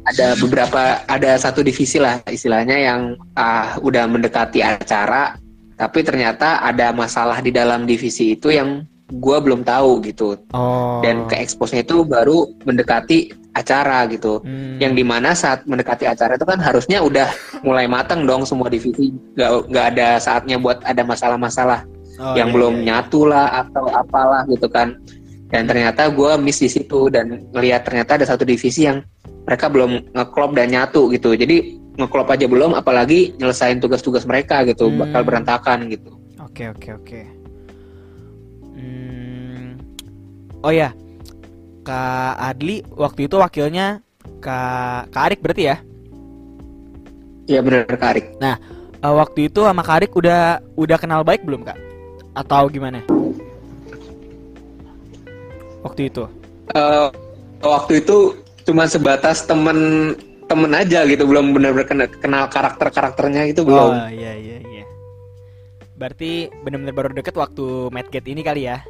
ada 0.02 0.34
beberapa 0.40 0.82
ada 1.06 1.32
satu 1.36 1.60
divisi 1.62 1.98
lah 1.98 2.24
istilahnya 2.26 2.78
yang 2.78 3.02
ah, 3.36 3.76
udah 3.78 4.08
mendekati 4.08 4.64
acara 4.64 5.36
tapi 5.76 6.02
ternyata 6.02 6.62
ada 6.62 6.90
masalah 6.92 7.42
di 7.42 7.50
dalam 7.50 7.84
divisi 7.84 8.34
itu 8.34 8.50
yang 8.50 8.86
gua 9.12 9.44
belum 9.44 9.68
tahu 9.68 10.00
gitu 10.06 10.40
Oh. 10.56 11.04
dan 11.04 11.28
ke 11.28 11.36
expose-nya 11.36 11.84
itu 11.84 12.02
baru 12.02 12.48
mendekati 12.64 13.28
acara 13.52 14.08
gitu 14.08 14.40
Hmm. 14.40 14.80
yang 14.80 14.96
di 14.96 15.04
mana 15.04 15.36
saat 15.36 15.68
mendekati 15.68 16.08
acara 16.08 16.40
itu 16.40 16.48
kan 16.48 16.64
harusnya 16.64 17.04
udah 17.04 17.28
mulai 17.62 17.92
matang 17.92 18.24
dong 18.24 18.48
semua 18.48 18.72
divisi 18.72 19.12
nggak 19.36 19.68
nggak 19.68 19.86
ada 19.96 20.08
saatnya 20.16 20.56
buat 20.56 20.80
ada 20.88 21.04
masalah-masalah 21.04 21.84
Oh, 22.22 22.38
yang 22.38 22.52
iya, 22.52 22.56
belum 22.56 22.74
iya, 22.74 22.80
iya. 22.80 22.88
nyatu 23.02 23.22
lah 23.26 23.48
atau 23.66 23.86
apalah 23.90 24.46
gitu 24.46 24.70
kan 24.70 24.94
dan 25.52 25.68
ternyata 25.68 26.08
gue 26.08 26.32
miss 26.40 26.64
di 26.64 26.72
situ 26.72 27.12
dan 27.12 27.44
ngelihat 27.52 27.84
ternyata 27.84 28.16
ada 28.16 28.26
satu 28.26 28.48
divisi 28.48 28.88
yang 28.88 29.04
mereka 29.44 29.68
belum 29.68 30.16
ngeklop 30.16 30.56
dan 30.56 30.72
nyatu 30.72 31.12
gitu 31.12 31.36
jadi 31.36 31.76
ngeklop 32.00 32.32
aja 32.32 32.48
belum 32.48 32.72
apalagi 32.74 33.36
nyelesain 33.36 33.84
tugas-tugas 33.84 34.24
mereka 34.24 34.64
gitu 34.64 34.88
Hmm. 34.88 35.04
bakal 35.04 35.22
berantakan 35.28 35.92
gitu 35.92 36.16
Oke 36.42 36.68
oke 36.68 36.90
oke. 37.00 37.22
Hmm. 38.76 39.80
Oh 40.60 40.74
ya, 40.74 40.92
Kak 41.82 42.36
Adli 42.38 42.84
waktu 42.92 43.32
itu 43.32 43.40
wakilnya 43.40 44.04
Kak 44.44 45.16
Kak 45.16 45.24
Arik 45.32 45.40
berarti 45.40 45.64
ya? 45.72 45.78
ya 47.48 47.60
benar 47.64 47.88
Karik 47.88 48.36
Eh, 48.42 48.58
waktu 49.02 49.48
itu 49.50 49.64
sama 49.64 49.82
Kak 49.82 49.96
Arik 50.04 50.12
udah 50.14 50.60
udah 50.76 50.98
kenal 51.00 51.24
baik 51.24 51.42
belum 51.42 51.64
kak? 51.64 51.80
Atau 52.38 52.70
gimana? 52.70 53.02
Waktu 55.82 56.14
itu? 56.14 56.24
Eh, 56.72 57.08
waktu 57.62 58.02
itu 58.02 58.38
cuma 58.66 58.86
sebatas 58.86 59.44
temen 59.46 60.14
temen 60.46 60.72
aja 60.76 61.08
gitu 61.08 61.24
belum 61.26 61.56
benar-benar 61.56 61.88
kena- 61.88 62.12
kenal 62.20 62.46
karakter 62.52 62.92
karakternya 62.92 63.48
itu 63.48 63.64
belum 63.64 63.90
Oh 63.96 64.10
iya 64.12 64.36
iya 64.36 64.58
iya. 64.62 64.86
Berarti 65.96 66.52
benar-benar 66.62 66.94
baru 66.94 67.10
deket 67.16 67.36
waktu 67.40 67.90
Madgate 67.90 68.30
ini 68.30 68.42
kali 68.44 68.68
ya? 68.68 68.84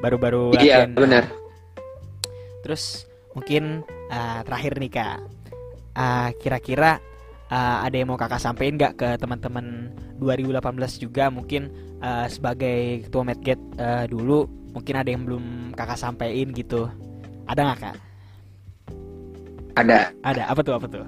Baru-baru 0.00 0.54
iya 0.60 0.86
benar 0.86 1.28
Terus 2.64 3.04
mungkin 3.36 3.84
uh, 4.08 4.40
terakhir 4.46 4.78
nih 4.80 4.92
kak, 4.92 5.18
Uh, 5.94 6.34
kira-kira 6.42 6.98
uh, 7.54 7.86
ada 7.86 7.94
yang 7.94 8.10
mau 8.10 8.18
kakak 8.18 8.42
sampein 8.42 8.74
nggak 8.74 8.98
ke 8.98 9.08
teman-teman 9.14 9.94
2018 10.18 10.74
juga 10.98 11.30
mungkin 11.30 11.70
uh, 12.02 12.26
sebagai 12.26 13.06
ketua 13.06 13.22
Medgate 13.22 13.62
uh, 13.78 14.02
dulu 14.10 14.42
mungkin 14.74 14.94
ada 14.98 15.08
yang 15.08 15.22
belum 15.22 15.72
kakak 15.78 15.96
sampein 15.96 16.50
gitu, 16.50 16.90
ada 17.46 17.60
nggak 17.70 17.78
kak? 17.80 17.96
ada 19.74 20.14
Ada 20.22 20.42
apa 20.50 20.60
tuh 20.62 20.74
apa 20.74 20.86
tuh? 20.86 21.06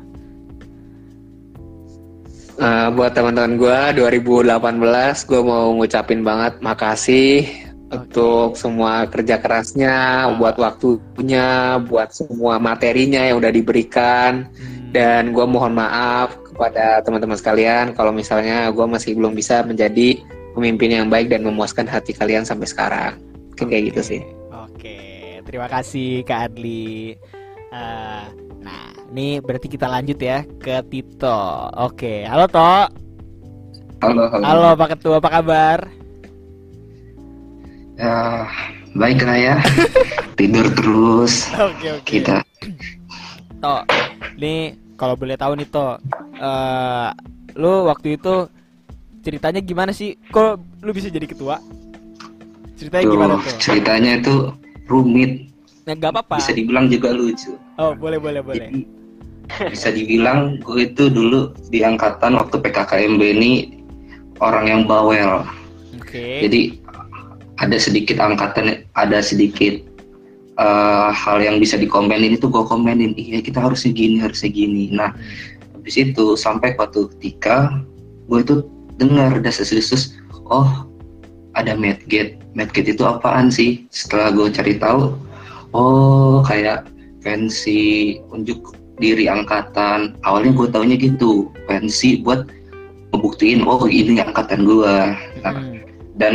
Eh, 2.57 2.89
buat 2.97 3.13
teman-teman 3.13 3.61
gue 3.61 3.79
2018 4.01 5.29
gue 5.29 5.41
mau 5.45 5.77
ngucapin 5.77 6.25
banget 6.25 6.57
makasih 6.65 7.45
untuk 7.93 8.57
semua 8.57 9.05
kerja 9.07 9.39
kerasnya, 9.39 10.27
buat 10.41 10.57
waktunya, 10.57 11.79
buat 11.85 12.11
semua 12.17 12.57
materinya 12.57 13.23
yang 13.29 13.39
udah 13.39 13.53
diberikan 13.53 14.49
Hmm, 14.57 14.91
dan 14.91 15.37
gue 15.37 15.47
mohon 15.47 15.77
maaf 15.77 16.33
kepada 16.49 17.05
teman-teman 17.05 17.37
sekalian 17.37 17.93
kalau 17.93 18.11
misalnya 18.11 18.73
gue 18.73 18.87
masih 18.89 19.13
belum 19.15 19.37
bisa 19.37 19.61
menjadi 19.63 20.25
pemimpin 20.57 20.97
yang 20.97 21.07
baik 21.13 21.29
dan 21.29 21.45
memuaskan 21.45 21.85
hati 21.85 22.17
kalian 22.17 22.49
sampai 22.49 22.65
sekarang. 22.65 23.13
Mungkin 23.57 23.73
kayak 23.73 23.85
gitu 23.89 24.01
sih. 24.05 24.21
Oke, 24.53 25.01
terima 25.49 25.65
kasih 25.65 26.21
Kak 26.29 26.53
Adli. 26.53 27.17
Eh, 27.73 28.25
nah, 28.61 28.93
ini 29.17 29.41
berarti 29.41 29.73
kita 29.73 29.89
lanjut 29.89 30.21
ya 30.21 30.45
ke 30.61 30.85
Tito. 30.93 31.73
Oke, 31.73 32.29
halo 32.29 32.45
To. 32.53 32.93
Halo, 34.05 34.29
halo. 34.29 34.45
Halo 34.45 34.69
Pak 34.77 34.89
Ketua, 34.93 35.25
apa 35.25 35.41
kabar? 35.41 35.89
Ya, 37.97 38.45
baik 38.93 39.25
lah 39.25 39.41
ya. 39.41 39.57
Tidur 40.37 40.69
terus 40.77 41.49
Oke, 41.57 41.97
oke. 41.97 42.05
kita. 42.05 42.45
To, 43.65 43.89
ini 44.37 44.77
kalau 45.01 45.17
boleh 45.17 45.41
tahu 45.41 45.57
nih 45.57 45.69
To, 45.73 45.97
eh, 46.45 47.09
lu 47.57 47.89
waktu 47.89 48.21
itu 48.21 48.53
ceritanya 49.25 49.65
gimana 49.65 49.97
sih? 49.97 50.21
Kok 50.29 50.85
lu 50.85 50.93
bisa 50.93 51.09
jadi 51.09 51.25
ketua? 51.25 51.57
Ceritanya 52.77 53.05
gimana 53.09 53.35
Tuh, 53.37 53.43
tuh? 53.43 53.59
ceritanya 53.59 54.11
itu 54.21 54.35
rumit. 54.87 55.33
Nah, 55.87 55.95
gak 55.97 56.11
apa-apa. 56.13 56.37
bisa 56.43 56.53
dibilang 56.53 56.87
juga 56.91 57.15
lucu. 57.15 57.55
Oh, 57.79 57.95
boleh 57.97 58.19
boleh 58.19 58.43
boleh. 58.43 58.69
Jadi 58.69 58.81
bisa 59.71 59.95
dibilang 59.95 60.59
gue 60.61 60.91
itu 60.91 61.07
dulu 61.07 61.55
di 61.71 61.87
angkatan 61.87 62.35
waktu 62.35 62.59
PKKMB 62.59 63.21
ini 63.23 63.51
orang 64.43 64.67
yang 64.67 64.83
bawel. 64.85 65.47
Oke. 65.97 66.43
Jadi 66.43 66.83
ada 67.63 67.79
sedikit 67.79 68.19
angkatan, 68.21 68.85
ada 68.99 69.19
sedikit 69.23 69.81
eh, 70.59 71.09
hal 71.15 71.39
yang 71.41 71.63
bisa 71.63 71.79
dikomenin 71.79 72.35
itu 72.35 72.51
gue 72.51 72.65
komenin. 72.67 73.15
Iya 73.15 73.41
kita 73.41 73.63
harusnya 73.63 73.95
gini, 73.95 74.19
harusnya 74.19 74.51
gini. 74.51 74.91
Nah 74.91 75.15
habis 75.73 75.95
itu 75.95 76.35
sampai 76.35 76.75
suatu 76.75 77.07
ketika 77.17 77.71
gue 78.27 78.43
itu 78.43 78.55
dengar 78.99 79.39
desas-desus, 79.39 80.19
oh 80.51 80.67
ada 81.57 81.73
Medgate. 81.73 82.37
Medgate 82.53 82.93
itu 82.93 83.03
apaan 83.03 83.49
sih? 83.49 83.89
Setelah 83.89 84.31
gue 84.37 84.53
cari 84.53 84.77
tahu, 84.77 85.17
oh 85.73 86.45
kayak 86.45 86.87
pensi 87.25 88.17
unjuk 88.31 88.77
diri 89.01 89.27
angkatan. 89.27 90.15
Awalnya 90.23 90.53
gue 90.53 90.69
taunya 90.71 90.97
gitu, 91.01 91.49
pensi 91.65 92.21
buat 92.21 92.47
ngebuktiin 93.11 93.65
oh 93.65 93.89
ini 93.89 94.21
angkatan 94.21 94.69
gue. 94.69 94.95
Nah, 95.41 95.53
Hmm, 95.57 95.81
dan 96.21 96.35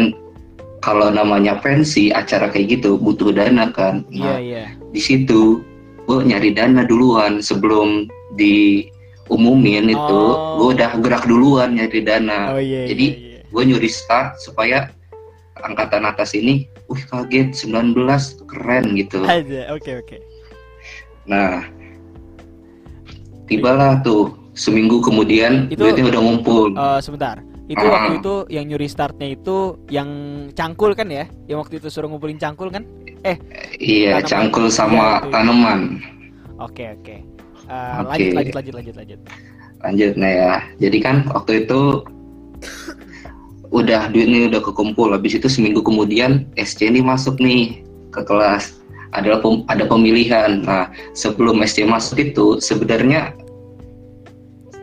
kalau 0.82 1.14
namanya 1.14 1.62
pensi 1.62 2.10
acara 2.10 2.50
kayak 2.50 2.82
gitu 2.82 2.98
butuh 2.98 3.30
dana 3.30 3.70
kan 3.70 4.02
Iya 4.10 4.26
nah 4.26 4.38
iya. 4.42 4.64
di 4.90 4.98
situ 4.98 5.62
gue 6.10 6.20
nyari 6.26 6.58
dana 6.58 6.82
duluan 6.82 7.38
sebelum 7.38 8.10
diumumin 8.34 9.94
itu 9.94 10.20
Oh. 10.34 10.58
gue 10.58 10.68
udah 10.82 10.98
gerak 11.02 11.30
duluan 11.30 11.78
nyari 11.78 12.02
dana 12.02 12.58
Oh 12.58 12.62
iya. 12.62 12.90
Jadi, 12.90 13.06
iya, 13.14 13.30
iya. 13.38 13.40
gue 13.46 13.64
nyuri 13.68 13.90
start 13.90 14.42
supaya 14.42 14.90
angkatan 15.58 16.04
atas 16.04 16.32
ini 16.32 16.66
wih 16.88 17.04
kaget 17.04 17.52
19 17.54 17.96
keren 18.48 18.96
gitu 18.96 19.22
aja. 19.24 19.72
Oke 19.72 19.98
oke. 19.98 20.18
nah 21.22 21.62
tibalah 23.46 24.00
tuh 24.02 24.34
seminggu 24.54 25.00
kemudian 25.00 25.68
Itu- 25.68 25.86
duitnya 25.86 26.10
udah 26.10 26.22
ngumpul 26.22 26.74
Eh, 26.74 27.00
sebentar. 27.00 27.38
Itu 27.68 27.80
Ah. 27.82 27.92
waktu 27.94 28.20
itu 28.20 28.36
yang 28.50 28.66
nyuri 28.68 28.84
startnya 28.86 29.32
itu 29.32 29.80
yang 29.88 30.10
cangkul 30.52 30.92
kan 30.92 31.08
ya? 31.08 31.24
Yang 31.48 31.58
waktu 31.62 31.74
itu 31.80 31.88
suruh 31.88 32.08
ngumpulin 32.08 32.36
cangkul 32.36 32.68
kan? 32.68 32.84
iya 33.78 34.18
tanaman. 34.18 34.28
cangkul 34.28 34.66
sama 34.68 35.06
itu. 35.20 35.30
tanaman 35.30 35.80
Oke 36.58 36.90
oke. 36.92 37.16
Eh, 37.70 37.94
Oke. 38.02 38.10
Lanjut 38.10 38.34
lanjut 38.34 38.54
lanjut 38.56 38.74
lanjut 38.76 38.96
lanjut. 38.98 39.20
lanjut 39.82 40.14
nah 40.14 40.30
ya 40.30 40.52
jadi 40.78 40.98
kan 41.00 41.16
waktu 41.28 41.66
itu 41.66 42.06
udah 43.72 44.12
duitnya 44.12 44.52
udah 44.52 44.62
kekumpul 44.62 45.16
habis 45.16 45.40
itu 45.40 45.48
seminggu 45.48 45.80
kemudian 45.80 46.44
SC 46.60 46.92
ini 46.92 47.00
masuk 47.00 47.40
nih 47.40 47.80
ke 48.12 48.22
kelas 48.28 48.76
adalah 49.16 49.40
pem- 49.40 49.64
ada 49.68 49.88
pemilihan 49.88 50.64
nah 50.64 50.92
sebelum 51.16 51.64
SC 51.64 51.88
masuk 51.88 52.20
itu 52.20 52.60
sebenarnya 52.60 53.32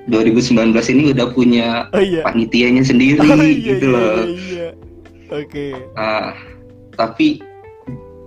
2019 0.09 0.72
ini 0.88 1.12
udah 1.12 1.27
punya 1.37 1.68
Oh 1.92 2.01
iya. 2.01 2.24
panitianya 2.24 2.81
sendiri 2.81 3.20
Oh 3.29 3.37
iya 3.37 3.77
gitu 3.77 3.87
iya 3.87 3.92
loh 3.92 4.16
iya. 4.16 4.24
iya. 4.27 4.68
Oke. 5.29 5.77
Nah, 5.92 6.33
tapi 6.96 7.44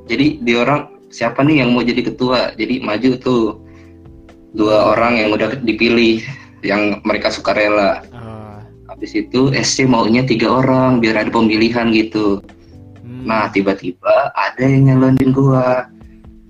jadi 0.05 0.37
di 0.37 0.53
orang 0.53 0.93
siapa 1.09 1.41
nih 1.41 1.65
yang 1.65 1.73
mau 1.73 1.81
jadi 1.81 2.05
ketua 2.05 2.53
jadi 2.53 2.77
maju 2.85 3.09
tuh 3.17 3.43
dua 4.53 4.93
orang 4.93 5.17
yang 5.17 5.33
udah 5.33 5.57
dipilih 5.65 6.21
yang 6.61 7.01
mereka 7.01 7.33
suka 7.33 7.57
rela 7.57 8.05
Oh, 8.13 8.30
habis 8.91 9.15
itu 9.15 9.49
SC 9.51 9.87
maunya 9.87 10.21
tiga 10.21 10.51
orang 10.53 10.99
biar 10.99 11.15
ada 11.17 11.31
pemilihan 11.31 11.89
gitu 11.89 12.43
hmm. 12.99 13.23
nah 13.23 13.47
tiba-tiba 13.47 14.11
ada 14.31 14.61
yang 14.61 14.91
nyalonin 14.91 15.31
gua 15.31 15.87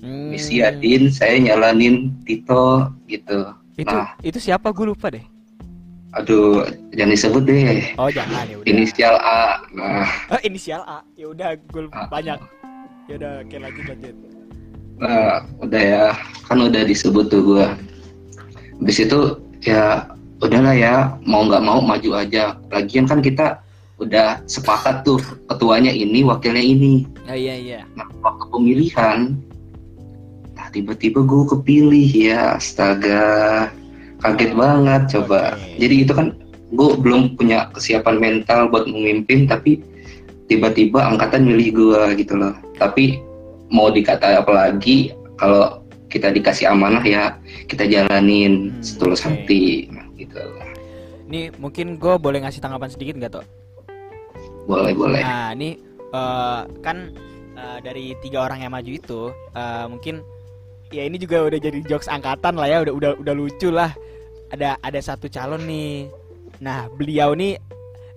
Hmm. 0.01 0.33
misi 0.33 0.65
Adin 0.65 1.13
saya 1.13 1.37
nyalonin 1.37 2.09
Tito 2.25 2.89
gitu 3.05 3.53
Itu 3.77 3.85
Nah. 3.85 4.17
itu 4.19 4.41
siapa 4.41 4.73
gue 4.73 4.89
lupa 4.89 5.13
deh. 5.13 5.21
aduh 6.11 6.65
jangan 6.91 7.13
disebut 7.13 7.43
deh 7.45 7.85
Oh 7.95 8.09
jangan 8.09 8.43
ya 8.43 8.57
udah. 8.57 8.65
inisial 8.65 9.15
A 9.15 9.61
nah 9.69 10.09
Oh, 10.27 10.41
inisial 10.41 10.81
A. 10.83 11.05
Ya 11.13 11.29
udah 11.29 11.53
gue 11.53 11.81
lupa 11.85 12.01
Ah. 12.01 12.09
banyak. 12.09 12.39
Ya 13.05 13.13
udah 13.15 13.33
oke 13.45 13.55
lanjut 13.55 13.85
lanjut. 13.85 14.15
Nah, 14.97 15.33
udah 15.61 15.81
ya, 15.81 16.03
kan 16.45 16.57
udah 16.57 16.81
disebut 16.81 17.25
tuh 17.27 17.41
gua. 17.43 17.77
Habis 18.77 18.97
itu 18.99 19.19
ya 19.61 20.09
udahlah 20.41 20.75
ya, 20.75 20.95
mau 21.23 21.45
nggak 21.45 21.63
mau 21.63 21.79
maju 21.79 22.17
aja. 22.17 22.57
Lagian 22.73 23.05
kan 23.05 23.21
kita 23.21 23.61
udah 24.01 24.41
sepakat 24.49 25.05
tuh 25.05 25.21
ketuanya 25.45 25.93
ini, 25.93 26.25
wakilnya 26.25 26.61
ini. 26.65 27.05
Oh 27.29 27.37
iya 27.37 27.53
iya. 27.53 27.79
Nah, 27.93 28.09
waktu 28.25 28.49
pemilihan, 28.49 29.37
nah 30.57 30.67
tiba-tiba 30.73 31.21
gue 31.21 31.43
kepilih 31.53 32.09
ya, 32.09 32.57
astaga, 32.57 33.69
kaget 34.25 34.51
banget 34.57 35.01
coba. 35.13 35.55
Jadi 35.77 35.95
itu 36.01 36.13
kan 36.17 36.33
gue 36.73 36.89
belum 36.97 37.37
punya 37.37 37.69
kesiapan 37.77 38.17
mental 38.17 38.73
buat 38.73 38.89
memimpin, 38.89 39.45
tapi 39.45 39.85
tiba-tiba 40.49 41.05
angkatan 41.05 41.45
milih 41.45 41.69
gue 41.77 42.01
gitu 42.17 42.33
loh. 42.35 42.57
Tapi 42.81 43.21
mau 43.69 43.93
dikata 43.93 44.41
apa 44.41 44.49
lagi, 44.49 45.13
kalau 45.37 45.81
kita 46.11 46.27
dikasih 46.27 46.67
amanah 46.67 46.99
ya 47.07 47.39
kita 47.71 47.87
jalanin 47.87 48.67
Hmm, 48.75 48.83
setulus 48.83 49.23
oke. 49.23 49.31
hati, 49.31 49.87
gitu. 50.21 50.41
Nih 51.25 51.49
mungkin 51.55 51.95
gue 51.95 52.13
boleh 52.15 52.43
ngasih 52.43 52.59
tanggapan 52.59 52.89
sedikit 52.89 53.15
nggak 53.15 53.33
toh? 53.33 53.45
Boleh 54.63 54.91
boleh. 54.91 55.21
Nah 55.21 55.51
ini 55.51 55.77
eh, 56.11 56.61
kan 56.79 56.97
eh, 57.53 57.77
dari 57.79 58.13
tiga 58.19 58.43
orang 58.43 58.61
yang 58.61 58.71
maju 58.71 58.91
itu 58.91 59.21
eh, 59.51 59.85
mungkin 59.87 60.21
ya 60.91 61.03
ini 61.03 61.15
juga 61.15 61.39
udah 61.41 61.55
jadi 61.55 61.79
jokes 61.83 62.05
angkatan 62.05 62.59
lah 62.59 62.67
ya 62.67 62.77
udah 62.83 62.93
udah 62.93 63.11
udah 63.17 63.33
lucu 63.33 63.69
lah. 63.69 63.91
Ada 64.51 64.75
ada 64.79 64.99
satu 64.99 65.25
calon 65.25 65.63
nih. 65.63 66.11
Nah 66.59 66.91
beliau 66.91 67.31
nih 67.31 67.55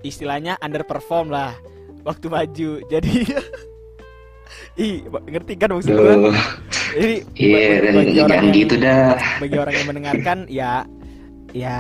istilahnya 0.03 0.59
underperform 0.59 1.31
lah 1.31 1.55
waktu 2.03 2.27
maju. 2.27 2.71
Jadi 2.93 3.13
ih 4.75 4.95
ngerti 5.07 5.55
kan 5.55 5.71
maksud 5.71 5.95
gue? 5.95 6.03
Duh, 6.19 6.35
Jadi 6.95 7.15
iya, 7.39 7.79
bagi- 7.81 7.95
bagi 7.95 8.19
orang 8.21 8.43
yang- 8.45 8.55
gitu 8.55 8.75
dah. 8.77 9.15
bagi 9.39 9.57
orang 9.57 9.75
yang 9.75 9.87
mendengarkan 9.89 10.39
ya 10.47 10.73
ya 11.55 11.79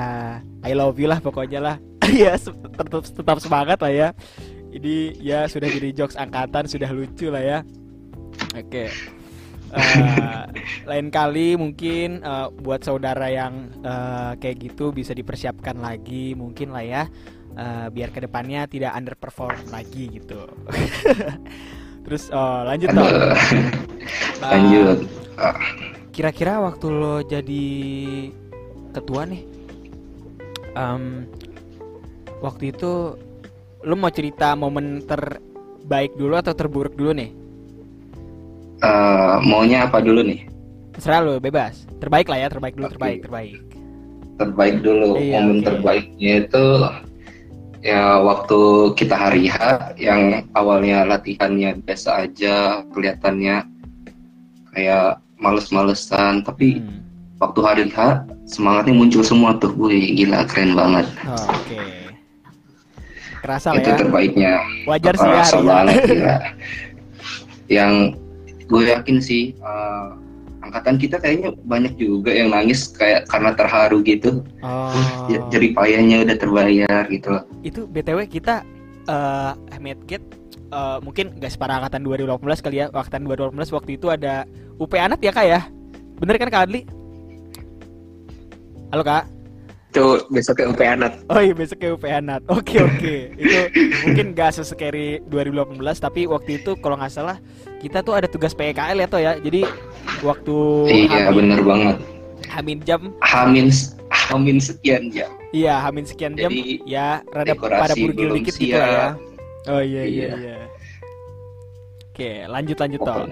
I 0.63 0.73
love 0.73 0.97
you 0.97 1.11
lah 1.11 1.19
pokoknya 1.19 1.61
lah. 1.61 1.77
Ya 2.15 2.39
tetap 2.39 3.03
tetap 3.03 3.39
semangat 3.43 3.83
lah 3.83 3.91
ya. 3.93 4.09
Ini 4.71 5.19
ya 5.19 5.51
sudah 5.51 5.67
jadi 5.67 5.91
jokes 5.91 6.15
angkatan 6.15 6.71
sudah 6.71 6.89
lucu 6.95 7.29
lah 7.29 7.43
ya. 7.43 7.59
Oke. 8.55 8.93
Eh, 9.75 10.43
lain 10.91 11.11
kali 11.11 11.59
mungkin 11.59 12.23
eh, 12.23 12.49
buat 12.63 12.87
saudara 12.87 13.27
yang 13.33 13.73
eh, 13.83 14.33
kayak 14.39 14.57
gitu 14.63 14.95
bisa 14.95 15.11
dipersiapkan 15.11 15.81
lagi 15.83 16.39
mungkin 16.39 16.71
lah 16.71 16.85
ya. 16.87 17.03
Eh, 17.55 17.87
biar 17.91 18.11
ke 18.15 18.23
depannya 18.23 18.67
tidak 18.71 18.95
underperform 18.95 19.71
lagi 19.75 20.11
gitu. 20.23 20.47
Terus 22.05 22.29
oh, 22.31 22.69
lanjut 22.69 22.93
toh 22.93 23.09
lanjut. 24.45 24.99
Kira-kira 26.15 26.63
waktu 26.63 26.87
lo 26.93 27.25
jadi 27.27 27.67
ketua 28.95 29.27
nih, 29.27 29.43
em, 30.75 31.25
waktu 32.39 32.71
itu 32.71 33.17
lo 33.81 33.95
mau 33.95 34.09
cerita 34.09 34.53
momen 34.55 35.03
terbaik 35.05 36.15
dulu 36.15 36.35
atau 36.35 36.53
terburuk 36.53 36.95
dulu 36.95 37.13
nih? 37.15 37.31
Eh, 38.81 39.35
maunya 39.43 39.87
apa 39.87 40.03
dulu 40.03 40.21
nih? 40.21 40.45
Terserah 40.93 41.21
lo, 41.23 41.35
bebas. 41.39 41.89
Terbaik 41.99 42.29
lah 42.29 42.39
ya, 42.39 42.49
terbaik 42.53 42.75
dulu, 42.77 42.87
Oke. 42.87 42.95
terbaik, 42.95 43.19
terbaik. 43.23 43.53
terbaik 44.35 44.77
dulu 44.83 45.15
Iya, 45.15 45.39
momen 45.39 45.63
oke. 45.63 45.67
terbaiknya 45.71 46.33
itu 46.43 46.65
ya 47.87 48.19
waktu 48.19 48.61
kita 48.99 49.15
hari 49.15 49.47
H 49.47 49.57
yang 49.95 50.43
awalnya 50.59 51.07
latihannya 51.07 51.79
biasa 51.87 52.27
aja 52.27 52.83
kelihatannya 52.91 53.63
kayak 54.75 55.23
males-malesan 55.39 56.43
tapi 56.43 56.83
Hmm. 56.83 57.04
Waktu 57.37 57.61
hari 57.61 57.85
H 57.89 57.99
semangatnya 58.45 58.93
muncul 58.93 59.21
semua 59.21 59.55
tuh 59.55 59.73
gue 59.73 59.91
gila 60.15 60.45
keren 60.45 60.73
banget 60.73 61.07
Oh, 61.25 61.35
Oke. 61.51 61.81
Kerasa 63.39 63.69
lah 63.71 63.79
itu 63.79 63.91
ya. 63.91 63.97
terbaiknya 63.99 64.53
Wajar 64.85 65.15
sih 65.15 65.23
ya. 65.23 65.33
Kerasa 65.35 65.53
hari 65.53 65.67
banget 65.67 65.95
ya. 65.95 66.05
gila. 66.11 66.37
yang 67.67 67.93
gue 68.65 68.83
yakin 68.87 69.17
sih 69.19 69.53
eh, 69.53 70.07
angkatan 70.61 70.97
kita 70.97 71.17
kayaknya 71.19 71.53
banyak 71.63 71.93
juga 71.95 72.31
yang 72.31 72.49
nangis 72.49 72.89
kayak 72.91 73.25
karena 73.27 73.53
terharu 73.53 74.01
gitu 74.01 74.41
Oh. 74.61 74.93
J- 75.27 75.45
jerih 75.51 75.73
payahnya 75.73 76.25
udah 76.25 76.37
terbayar 76.37 77.03
gitu 77.07 77.29
loh 77.31 77.45
itu 77.61 77.85
btw 77.85 78.25
kita 78.25 78.65
eh 79.05 79.53
Medgate 79.77 80.25
eh, 80.71 80.99
mungkin 81.01 81.37
gak 81.37 81.53
separah 81.53 81.77
angkatan 81.79 82.01
2018 82.03 82.41
kali 82.63 82.77
ya 82.79 82.87
angkatan 82.89 83.29
2018 83.53 83.53
waktu 83.71 83.91
itu 83.95 84.07
ada 84.09 84.49
UP 84.75 84.93
anak 84.95 85.21
ya 85.21 85.29
kak 85.31 85.45
ya 85.47 85.61
bener 86.17 86.39
kan 86.39 86.49
kak 86.49 86.65
Adli 86.65 86.89
halo 88.95 89.03
kak 89.03 89.27
Tuh 89.91 90.27
besoknya 90.27 90.71
UP 90.71 90.83
Anat. 90.83 91.23
Oh 91.27 91.39
iya 91.39 91.51
besoknya 91.51 91.95
UP 91.95 92.03
Anat. 92.03 92.43
Oke 92.51 92.83
oke. 92.83 93.31
Itu 93.39 93.59
mungkin 94.03 94.35
gak 94.35 94.59
sesekeri 94.59 95.23
2018 95.27 95.79
tapi 95.99 96.27
waktu 96.27 96.59
itu 96.59 96.75
kalau 96.79 96.99
nggak 96.99 97.11
salah 97.11 97.39
kita 97.79 98.03
tuh 98.03 98.15
ada 98.15 98.27
tugas 98.27 98.55
PKL 98.55 98.99
ya 98.99 99.07
toh 99.07 99.19
ya. 99.19 99.39
Jadi 99.39 99.63
waktu 100.21 100.55
Iya 100.91 101.31
Hamin, 101.31 101.35
bener 101.47 101.61
banget. 101.63 101.97
Hamin 102.51 102.79
jam 102.83 103.15
Hamin 103.23 103.71
Hamin 104.11 104.59
sekian 104.59 105.11
jam. 105.11 105.31
iya 105.51 105.79
Hamin 105.79 106.03
sekian 106.05 106.35
jam 106.35 106.51
Jadi, 106.51 106.83
ya 106.83 107.23
rada 107.31 107.55
pada 107.55 107.95
burgil 107.95 108.35
dikit 108.35 108.55
gitu 108.55 108.75
lah 108.75 108.79
ya. 108.79 108.91
siap. 108.91 109.15
Oh 109.71 109.79
iya 109.79 110.03
iya 110.03 110.27
Iya. 110.27 110.35
iya. 110.37 110.57
Oke, 112.11 112.31
lanjut 112.47 112.79
lanjut 112.79 112.99
toh. 112.99 113.27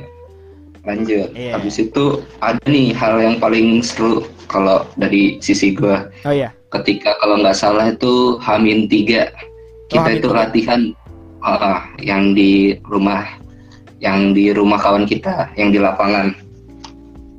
Lanjut. 0.83 1.31
Iya. 1.35 1.59
Habis 1.59 1.79
itu 1.79 2.27
ada 2.43 2.59
nih 2.67 2.91
hal 2.95 3.23
yang 3.23 3.37
paling 3.39 3.81
seru 3.83 4.27
kalau 4.51 4.83
dari 4.99 5.39
sisi 5.39 5.75
gua. 5.75 6.11
Oh 6.27 6.35
iya. 6.35 6.51
Ketika 6.75 7.15
kalau 7.23 7.39
nggak 7.39 7.55
salah 7.55 7.93
itu 7.93 8.41
Hamin 8.43 8.91
tiga 8.91 9.31
kita 9.93 10.09
Hamin 10.09 10.19
itu 10.19 10.29
tiga. 10.29 10.39
latihan 10.43 10.81
ah, 11.45 11.87
yang 12.03 12.35
di 12.35 12.81
rumah 12.89 13.23
yang 14.03 14.35
di 14.35 14.51
rumah 14.51 14.81
kawan 14.83 15.07
kita 15.07 15.47
yang 15.55 15.71
di 15.71 15.79
lapangan. 15.79 16.35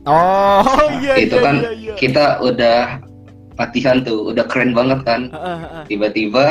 Oh 0.08 0.64
iya 1.00 1.16
itu 1.20 1.36
iya 1.40 1.44
kan 1.44 1.56
iya 1.60 1.72
iya. 1.76 1.94
kita 2.00 2.26
udah 2.44 2.80
latihan 3.60 4.02
tuh, 4.02 4.34
udah 4.34 4.46
keren 4.48 4.74
banget 4.74 5.00
kan. 5.06 5.22
Heeh, 5.30 5.58
heeh. 5.62 5.84
Tiba-tiba 5.92 6.46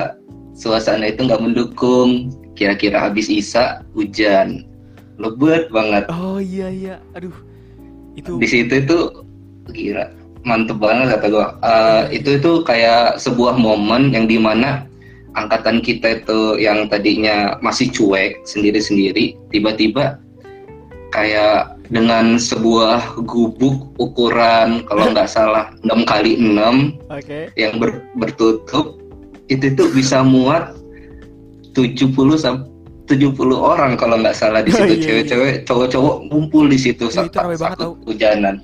suasana 0.54 1.10
itu 1.10 1.26
nggak 1.26 1.42
mendukung. 1.42 2.30
Kira-kira 2.52 3.00
habis 3.00 3.32
isa 3.32 3.80
hujan, 3.96 4.68
lebat 5.20 5.68
banget. 5.72 6.04
Oh 6.08 6.38
iya 6.40 6.68
iya. 6.72 6.96
Aduh. 7.16 7.34
Itu 8.16 8.36
di 8.36 8.46
situ 8.48 8.72
itu 8.84 8.98
kira 9.72 10.12
mantep 10.42 10.76
banget 10.82 11.16
kata 11.16 11.26
gua 11.30 11.48
Eh, 11.62 12.20
itu 12.20 12.36
itu 12.36 12.66
kayak 12.66 13.16
sebuah 13.16 13.56
momen 13.56 14.10
yang 14.12 14.26
di 14.26 14.36
mana 14.36 14.84
angkatan 15.32 15.80
kita 15.80 16.20
itu 16.20 16.60
yang 16.60 16.90
tadinya 16.92 17.56
masih 17.64 17.88
cuek 17.88 18.44
sendiri-sendiri 18.44 19.38
tiba-tiba 19.48 20.20
kayak 21.14 21.76
dengan 21.92 22.40
sebuah 22.40 23.20
gubuk 23.28 23.96
ukuran 24.00 24.84
kalau 24.88 25.12
nggak 25.12 25.28
salah 25.36 25.72
6 25.84 26.04
kali 26.08 26.36
6 26.36 26.96
Oke. 27.12 27.48
yang 27.56 27.76
ber- 27.80 28.04
bertutup 28.16 29.00
itu 29.48 29.72
tuh 29.76 29.88
bisa 29.92 30.24
muat 30.24 30.72
70 31.76 32.12
sampai 32.36 32.71
70 33.04 33.34
orang 33.52 33.94
kalau 33.94 34.16
nggak 34.16 34.32
salah 34.32 34.62
di 34.62 34.70
Oh, 34.70 34.78
situ 34.78 34.86
iya, 34.86 34.94
iya. 34.94 35.04
cewek-cewek 35.04 35.52
cowok-cowok 35.64 36.16
ngumpul 36.30 36.64
di 36.66 36.78
situ 36.78 37.06
Iya, 37.06 37.26
itu 37.26 37.38
saat 37.58 37.76
tau. 37.76 37.92
hujanan 38.06 38.56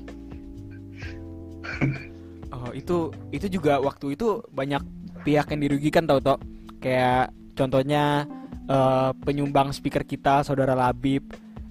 Oh, 2.50 2.70
itu 2.74 2.96
itu 3.30 3.46
juga 3.48 3.78
waktu 3.78 4.18
itu 4.18 4.42
banyak 4.50 4.82
pihak 5.22 5.46
yang 5.52 5.60
dirugikan 5.62 6.04
tau 6.04 6.18
toh. 6.18 6.38
Kayak 6.78 7.30
contohnya 7.54 8.26
eh, 8.66 9.10
penyumbang 9.22 9.70
speaker 9.70 10.02
kita 10.02 10.42
saudara 10.42 10.74
Labib 10.74 11.22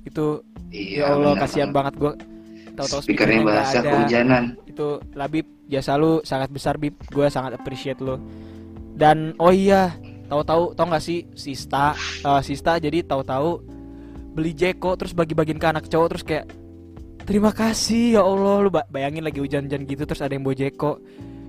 itu 0.04 0.40
ya 0.72 1.12
Allah 1.12 1.36
kasihan 1.36 1.72
banget 1.72 1.96
gua 2.00 2.14
tahu-tahu 2.76 3.00
Iya, 3.00 3.06
speakernya 3.06 3.40
bahasa 3.44 3.78
ada. 3.82 3.90
kehujanan 3.92 4.44
Itu 4.66 4.88
Labib 5.12 5.46
jasa 5.68 6.00
lu 6.00 6.22
sangat 6.24 6.50
besar 6.52 6.80
Bib. 6.80 6.96
Gua 7.12 7.28
sangat 7.28 7.58
appreciate 7.58 8.00
lu. 8.00 8.16
Dan 8.98 9.38
oh 9.38 9.52
iya, 9.52 9.94
tahu-tahu 10.28 10.64
tau 10.72 10.86
nggak 10.86 11.02
sih 11.02 11.26
Sista 11.34 11.92
eh, 12.22 12.42
Sista 12.42 12.76
jadi 12.76 13.02
tahu-tahu 13.02 13.64
beli 14.32 14.52
Jeko 14.52 14.94
terus 14.94 15.12
bagi-bagiin 15.12 15.58
ke 15.58 15.66
anak 15.66 15.88
cowok 15.88 16.08
terus 16.10 16.24
kayak 16.24 16.46
terima 17.24 17.50
kasih 17.50 18.16
ya 18.16 18.22
Allah. 18.22 18.62
Lu 18.62 18.70
ba- 18.70 18.88
bayangin 18.88 19.20
lagi 19.22 19.40
hujan-hujan 19.40 19.84
gitu 19.84 20.04
terus 20.04 20.20
ada 20.20 20.32
yang 20.32 20.44
bawa 20.44 20.54
Jeko. 20.54 21.02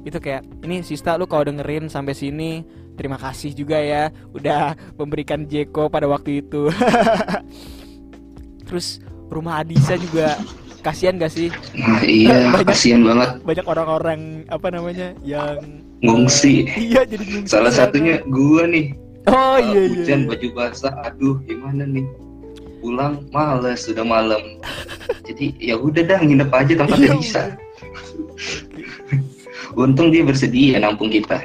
Itu 0.02 0.18
kayak 0.18 0.46
ini 0.62 0.80
Sista 0.80 1.14
lu 1.14 1.26
kalau 1.26 1.44
dengerin 1.44 1.86
sampai 1.86 2.12
sini 2.12 2.64
terima 2.94 3.14
kasih 3.14 3.52
juga 3.52 3.76
ya 3.76 4.08
udah 4.32 4.72
memberikan 4.94 5.44
Jeko 5.44 5.86
pada 5.86 6.06
waktu 6.06 6.40
itu. 6.40 6.66
Terus 8.66 9.00
rumah 9.28 9.60
Adisa 9.60 9.96
juga 9.96 10.36
kasihan 10.80 11.16
gak 11.16 11.30
sih? 11.30 11.48
Nah 11.74 12.00
iya 12.02 12.52
Banyak- 12.52 12.66
kasihan 12.66 13.00
banget. 13.02 13.28
banyak 13.42 13.66
orang-orang 13.66 14.20
apa 14.46 14.68
namanya 14.68 15.08
yang 15.22 15.56
ngungsi 16.04 16.68
iya 16.78 17.02
jadi 17.02 17.24
ngungsi 17.24 17.50
salah 17.50 17.72
satunya 17.72 18.22
gua 18.28 18.66
nih 18.66 18.94
oh 19.28 19.28
Uh, 19.28 19.60
iya 19.60 19.80
iya 19.84 19.92
hujan 19.92 20.20
iya. 20.24 20.28
baju 20.32 20.48
basah 20.56 20.94
aduh 21.04 21.36
gimana 21.44 21.84
nih 21.84 22.06
pulang 22.80 23.20
males 23.28 23.84
sudah 23.84 24.06
malam 24.06 24.40
jadi 25.28 25.52
ya 25.60 25.74
udah 25.76 26.00
dah 26.06 26.20
nginep 26.22 26.48
aja 26.48 26.72
tempat 26.80 26.96
Iya, 26.96 27.12
bisa 27.18 27.42
udah. 27.44 27.56
untung 29.84 30.08
dia 30.08 30.24
bersedia 30.24 30.80
nampung 30.80 31.12
kita 31.12 31.44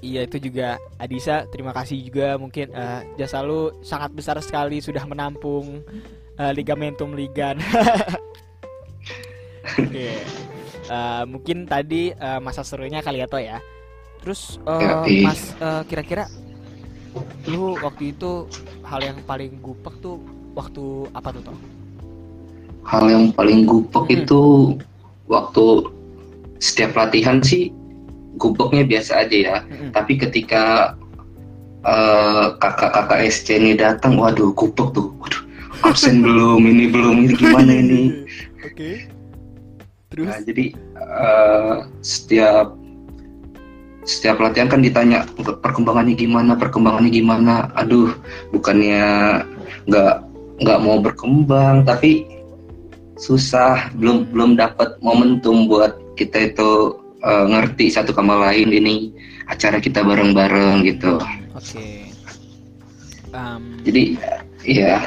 Iya 0.00 0.24
itu 0.24 0.40
juga 0.40 0.80
Adisa 0.96 1.44
terima 1.52 1.76
kasih 1.76 2.00
juga 2.00 2.40
mungkin 2.40 2.72
eh, 2.72 3.04
jasa 3.20 3.44
lu 3.44 3.68
sangat 3.84 4.08
besar 4.16 4.40
sekali 4.40 4.80
sudah 4.80 5.04
menampung 5.04 5.84
eh, 6.40 6.52
ligamentum 6.56 7.12
ligan. 7.12 7.60
Oke. 9.76 10.24
Eh, 10.88 11.22
mungkin 11.28 11.68
tadi 11.68 12.16
eh, 12.16 12.40
masa 12.40 12.64
serunya 12.64 13.04
kali 13.04 13.20
ya 13.20 13.28
Toh 13.28 13.44
ya. 13.44 13.60
Terus 14.20 14.60
Yoi. 14.64 15.24
Mas 15.24 15.56
eh, 15.56 15.82
kira-kira 15.84 16.28
lu 17.46 17.74
waktu 17.76 18.12
itu 18.12 18.46
hal 18.84 19.02
yang 19.02 19.18
paling 19.24 19.58
gupek 19.58 19.96
tuh 19.98 20.20
waktu 20.52 20.82
apa 21.10 21.32
tuh 21.32 21.42
Toh? 21.42 21.58
hal 22.82 23.04
yang 23.06 23.26
paling 23.30 23.66
gupek 23.66 24.06
Hmm. 24.08 24.18
itu 24.24 24.42
waktu 25.26 25.64
setiap 26.58 26.96
latihan 26.96 27.38
sih 27.40 27.70
gupeknya 28.36 28.82
biasa 28.82 29.20
aja 29.20 29.36
ya 29.36 29.56
Mm-mm. 29.62 29.90
tapi 29.92 30.16
ketika 30.16 30.94
eh, 31.82 32.46
kakak-kakak 32.56 33.20
SC 33.26 33.58
ini 33.58 33.72
datang 33.74 34.16
waduh 34.16 34.50
gupek 34.54 34.90
tuh 34.90 35.12
waduh 35.18 35.42
absen 35.82 36.20
belum 36.24 36.62
ini 36.62 36.88
belum 36.88 37.26
ini 37.26 37.32
gimana 37.34 37.72
ini 37.74 38.02
Oke. 38.60 39.06
Terus 40.08 40.26
Nah, 40.26 40.40
jadi 40.42 40.66
eh, 40.98 41.76
setiap 42.00 42.74
setiap 44.10 44.42
latihan 44.42 44.66
kan 44.66 44.82
ditanya 44.82 45.22
perkembangannya 45.38 46.18
gimana, 46.18 46.58
perkembangannya 46.58 47.14
gimana. 47.14 47.70
Aduh, 47.78 48.10
bukannya 48.50 49.38
nggak 49.86 50.14
nggak 50.60 50.78
mau 50.82 50.98
berkembang, 50.98 51.86
tapi 51.86 52.26
susah, 53.14 53.94
belum 53.94 54.26
belum 54.34 54.58
dapat 54.58 54.98
momentum 54.98 55.70
buat 55.70 55.94
kita 56.18 56.50
itu 56.50 56.98
eh, 57.22 57.44
ngerti 57.54 57.94
satu 57.94 58.10
sama 58.10 58.50
lain 58.50 58.74
ini 58.74 59.14
acara 59.46 59.78
kita 59.78 60.02
bareng-bareng 60.02 60.82
gitu. 60.90 61.22
oke. 61.54 61.86
Em, 63.30 63.62
Jadi 63.86 64.18
ya 64.66 64.98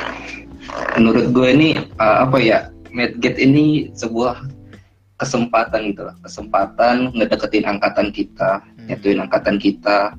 menurut 0.96 1.36
gue 1.36 1.48
ini 1.52 1.70
eh, 1.76 2.18
apa 2.24 2.40
ya 2.40 2.72
Medgate 2.94 3.42
ini 3.42 3.90
sebuah 3.98 4.46
kesempatan 5.24 5.96
gitu 5.96 6.04
lah 6.04 6.16
kesempatan 6.22 7.10
ngedeketin 7.16 7.66
angkatan 7.66 8.12
kita 8.12 8.60
Hmm. 8.78 8.92
nyatuin 8.92 9.24
angkatan 9.24 9.56
kita 9.58 10.12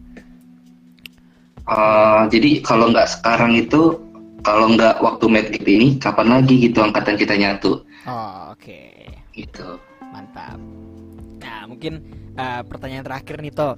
Eh, 1.64 2.22
jadi 2.28 2.60
kalau 2.60 2.92
nggak 2.92 3.08
sekarang 3.08 3.56
itu 3.56 3.96
kalau 4.44 4.68
nggak 4.76 5.00
waktu 5.00 5.24
Medgate 5.32 5.64
ini 5.64 5.96
kapan 5.96 6.28
lagi 6.28 6.60
gitu 6.60 6.84
angkatan 6.84 7.16
kita 7.16 7.40
nyatu 7.40 7.80
oh, 8.04 8.52
oke. 8.52 8.80
gitu 9.32 9.80
Mantap. 10.12 10.60
Nah, 11.40 11.64
mungkin 11.64 12.04
eh, 12.36 12.60
pertanyaan 12.68 13.08
terakhir 13.08 13.40
nih 13.40 13.52
Toh. 13.56 13.74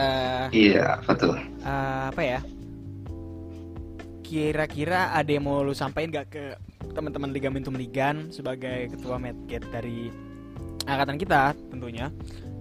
Eh, 0.00 0.72
iya 0.72 0.96
apa 0.96 1.12
tuh 1.12 1.36
eh, 1.36 2.02
apa 2.08 2.22
ya? 2.24 2.40
Kira-kira 4.32 5.12
ada 5.12 5.28
yang 5.28 5.44
mau 5.44 5.60
lu 5.60 5.76
sampaikan 5.76 6.08
gak 6.08 6.32
ke 6.32 6.44
teman-teman 6.96 7.36
Ligamentum 7.36 7.76
Ligan 7.76 8.32
sebagai 8.32 8.88
ketua 8.88 9.20
Medgate 9.20 9.68
dari 9.68 10.08
angkatan 10.88 11.20
kita 11.20 11.52
tentunya? 11.68 12.08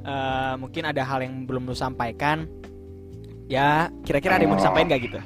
Eh, 0.03 0.53
mungkin 0.59 0.83
ada 0.91 0.99
hal 1.07 1.23
yang 1.23 1.47
belum 1.47 1.71
lu 1.71 1.71
sampaikan. 1.71 2.43
Ya, 3.47 3.87
kira-kira 4.03 4.35
ada 4.35 4.43
yang 4.43 4.51
mau 4.51 4.59
disampaikan 4.59 4.91
gak 4.91 5.03
gitu? 5.07 5.19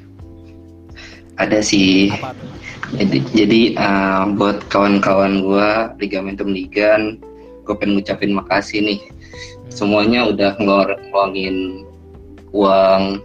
ada 1.35 1.59
sih 1.65 2.13
Apa 2.13 2.31
tuh? 2.37 2.47
Jadi, 2.93 3.17
jadi 3.33 3.61
eh, 3.81 4.23
buat 4.37 4.61
kawan-kawan 4.69 5.41
gua 5.41 5.97
Ligamentum 5.97 6.53
Ligan, 6.53 7.17
gue 7.65 7.73
pengen 7.73 7.97
ngucapin 7.97 8.37
makasih 8.37 8.85
nih. 8.85 9.01
Hmm. 9.01 9.73
Semuanya 9.73 10.29
udah 10.29 10.53
ngeluangin 10.61 11.89
uang, 12.53 13.17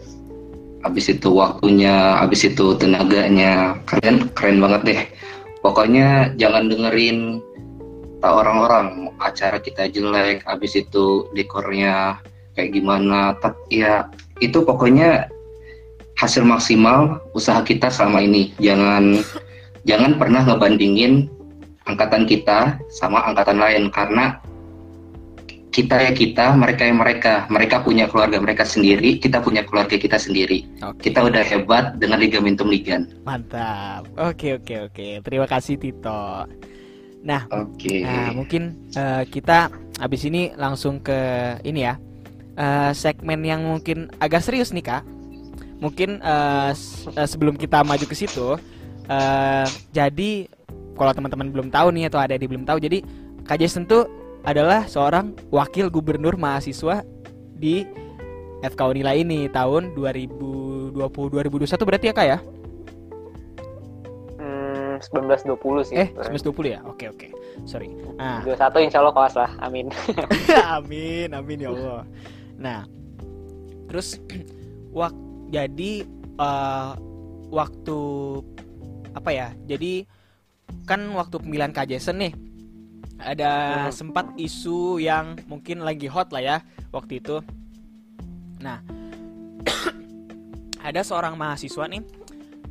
habis 0.80 1.12
itu 1.12 1.28
waktunya, 1.32 2.20
habis 2.20 2.44
itu 2.48 2.76
tenaganya. 2.76 3.76
Kalian 3.84 4.32
keren 4.32 4.58
banget 4.60 4.82
deh. 4.84 5.02
Pokoknya 5.60 6.32
jangan 6.40 6.72
dengerin 6.72 7.44
tak 8.20 8.32
orang-orang 8.32 9.12
acara 9.20 9.60
kita 9.60 9.88
jelek, 9.92 10.44
habis 10.48 10.76
itu 10.76 11.28
dekornya 11.36 12.20
kayak 12.56 12.72
gimana. 12.72 13.36
Tak 13.44 13.56
ya 13.68 14.08
itu 14.40 14.64
pokoknya 14.64 15.28
hasil 16.16 16.44
maksimal 16.44 17.20
usaha 17.36 17.60
kita 17.60 17.92
selama 17.92 18.24
ini. 18.24 18.56
Jangan 18.56 19.20
jangan 19.84 20.16
pernah 20.16 20.48
ngebandingin 20.48 21.28
angkatan 21.84 22.24
kita 22.24 22.80
sama 22.88 23.20
angkatan 23.28 23.60
lain 23.60 23.92
karena 23.92 24.39
kita 25.70 25.96
ya 25.96 26.10
kita, 26.10 26.50
mereka 26.52 26.82
ya 26.82 26.94
mereka. 26.94 27.34
Mereka 27.46 27.82
punya 27.82 28.10
keluarga 28.10 28.42
mereka 28.42 28.66
sendiri, 28.66 29.16
kita 29.16 29.38
punya 29.38 29.62
keluarga 29.62 29.94
kita 29.94 30.18
sendiri. 30.18 30.66
Oke. 30.82 31.10
Kita 31.10 31.22
udah 31.22 31.42
hebat 31.42 31.94
dengan 31.96 32.18
Liga 32.18 32.42
Mentum 32.42 32.66
Ligan. 32.66 33.06
Mantap. 33.22 34.10
Oke 34.18 34.58
oke 34.58 34.90
oke. 34.90 35.08
Terima 35.22 35.46
kasih 35.46 35.78
Tito. 35.78 36.44
Nah, 37.20 37.44
Oke. 37.48 38.00
Nah, 38.00 38.32
mungkin 38.32 38.90
eh, 38.90 39.22
kita 39.28 39.68
habis 39.96 40.24
ini 40.24 40.50
langsung 40.54 40.98
ke 40.98 41.18
ini 41.62 41.84
ya. 41.84 41.94
eh, 42.56 42.92
segmen 42.92 43.40
yang 43.40 43.62
mungkin 43.62 44.10
agak 44.18 44.42
serius 44.42 44.74
nih, 44.74 44.84
Kak. 44.84 45.02
Mungkin 45.78 46.20
s- 46.72 47.08
eh, 47.08 47.24
sebelum 47.24 47.56
kita 47.56 47.80
maju 47.80 48.04
ke 48.04 48.12
situ 48.12 48.58
eh, 49.06 49.66
jadi 49.90 50.30
kalau 50.92 51.12
teman-teman 51.14 51.48
belum 51.48 51.68
tahu 51.70 51.88
nih 51.94 52.12
atau 52.12 52.20
ada 52.20 52.36
yang 52.36 52.44
belum 52.46 52.66
tahu, 52.66 52.78
jadi 52.78 53.00
Kak 53.42 53.56
Jason 53.56 53.84
tuh 53.84 54.04
adalah 54.44 54.88
seorang 54.88 55.36
wakil 55.52 55.92
gubernur 55.92 56.36
mahasiswa 56.40 57.04
di 57.60 57.84
FK 58.60 58.80
Unila 58.92 59.12
ini 59.16 59.48
tahun 59.48 59.92
2020 59.96 60.96
2021 60.96 61.88
berarti 61.88 62.06
ya, 62.08 62.14
Kak 62.16 62.26
ya? 62.28 62.38
Hmm, 64.40 65.00
1920 65.00 65.88
sih. 65.88 65.96
Eh, 65.96 66.08
1920 66.12 66.76
ya? 66.76 66.80
Oke, 66.84 67.08
oke. 67.08 67.28
Sorry. 67.68 67.92
Nah, 68.16 68.44
21 68.44 68.84
insya 68.88 69.00
Allah 69.04 69.14
kawas 69.16 69.36
lah, 69.36 69.50
amin. 69.60 69.88
amin, 70.76 71.28
amin 71.32 71.58
ya 71.60 71.68
Allah. 71.72 72.02
Nah, 72.60 72.80
terus 73.88 74.20
wak 74.96 75.12
jadi 75.52 76.04
eh, 76.36 76.92
waktu 77.48 77.98
apa 79.16 79.30
ya? 79.32 79.48
Jadi 79.68 80.04
kan 80.86 81.00
waktu 81.16 81.36
pemilihan 81.40 81.74
Kak 81.74 81.90
Jason 81.90 82.20
nih 82.22 82.32
ada 83.20 83.52
sempat 83.92 84.32
isu 84.40 84.96
yang 85.00 85.36
mungkin 85.46 85.84
lagi 85.84 86.08
hot 86.08 86.32
lah 86.32 86.42
ya 86.42 86.56
waktu 86.90 87.20
itu. 87.20 87.44
Nah, 88.60 88.80
ada 90.88 91.00
seorang 91.04 91.36
mahasiswa 91.36 91.84
nih, 91.88 92.02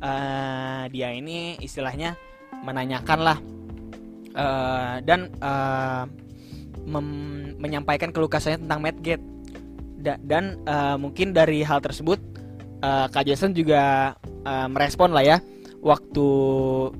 eh, 0.02 0.82
dia 0.90 1.08
ini 1.14 1.58
istilahnya 1.62 2.18
menanyakan 2.66 3.20
lah 3.22 3.38
eh, 4.34 4.96
dan 5.06 5.30
mem- 6.84 7.56
menyampaikan 7.60 8.10
keluh 8.10 8.28
kesahnya 8.30 8.60
tentang 8.60 8.80
Medgate 8.82 9.24
Da- 10.00 10.20
dan 10.20 10.56
eh, 10.64 10.96
mungkin 10.96 11.36
dari 11.36 11.60
hal 11.60 11.84
tersebut 11.84 12.18
eh, 12.80 13.06
Kak 13.12 13.24
Jason 13.28 13.52
juga 13.52 14.14
eh, 14.24 14.68
merespon 14.68 15.12
lah 15.12 15.24
ya 15.24 15.38
waktu 15.80 16.28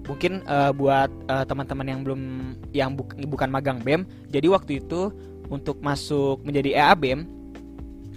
mungkin 0.09 0.41
eh, 0.45 0.73
buat 0.73 1.11
eh, 1.29 1.45
teman-teman 1.45 1.87
yang 1.87 2.01
belum 2.01 2.23
yang 2.73 2.91
buk- 2.97 3.17
bukan 3.29 3.49
magang 3.53 3.79
BEM 3.85 4.09
jadi 4.33 4.49
waktu 4.49 4.81
itu 4.81 5.13
untuk 5.53 5.85
masuk 5.85 6.41
menjadi 6.43 6.81
EA 6.81 6.95
BEM 6.97 7.29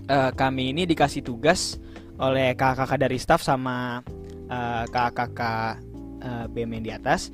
eh, 0.07 0.31
kami 0.33 0.71
ini 0.71 0.87
dikasih 0.87 1.23
tugas 1.23 1.77
oleh 2.17 2.55
kakak-kakak 2.55 3.09
dari 3.09 3.17
staff 3.19 3.43
sama 3.43 4.05
kakak-kakak 4.53 5.81
eh, 6.23 6.45
BEM 6.47 6.79
yang 6.79 6.83
di 6.83 6.91
atas 6.93 7.33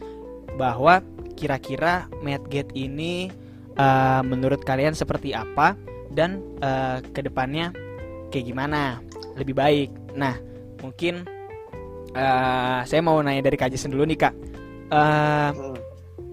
bahwa 0.57 1.03
kira-kira 1.37 2.09
Medgate 2.25 2.73
ini 2.73 3.29
eh, 3.77 4.21
menurut 4.25 4.65
kalian 4.65 4.97
seperti 4.97 5.37
apa 5.37 5.77
dan 6.09 6.41
eh, 6.59 6.99
ke 7.13 7.21
depannya 7.21 7.69
kayak 8.33 8.45
gimana 8.49 9.01
lebih 9.37 9.53
baik. 9.53 9.89
Nah 10.17 10.37
mungkin 10.81 11.27
eh, 12.13 12.79
saya 12.83 13.01
mau 13.03 13.19
nanya 13.21 13.43
dari 13.45 13.57
Kak 13.57 13.69
Jason 13.71 13.91
dulu 13.93 14.05
nih 14.07 14.19
kak. 14.19 14.35
Hmm. 14.89 15.77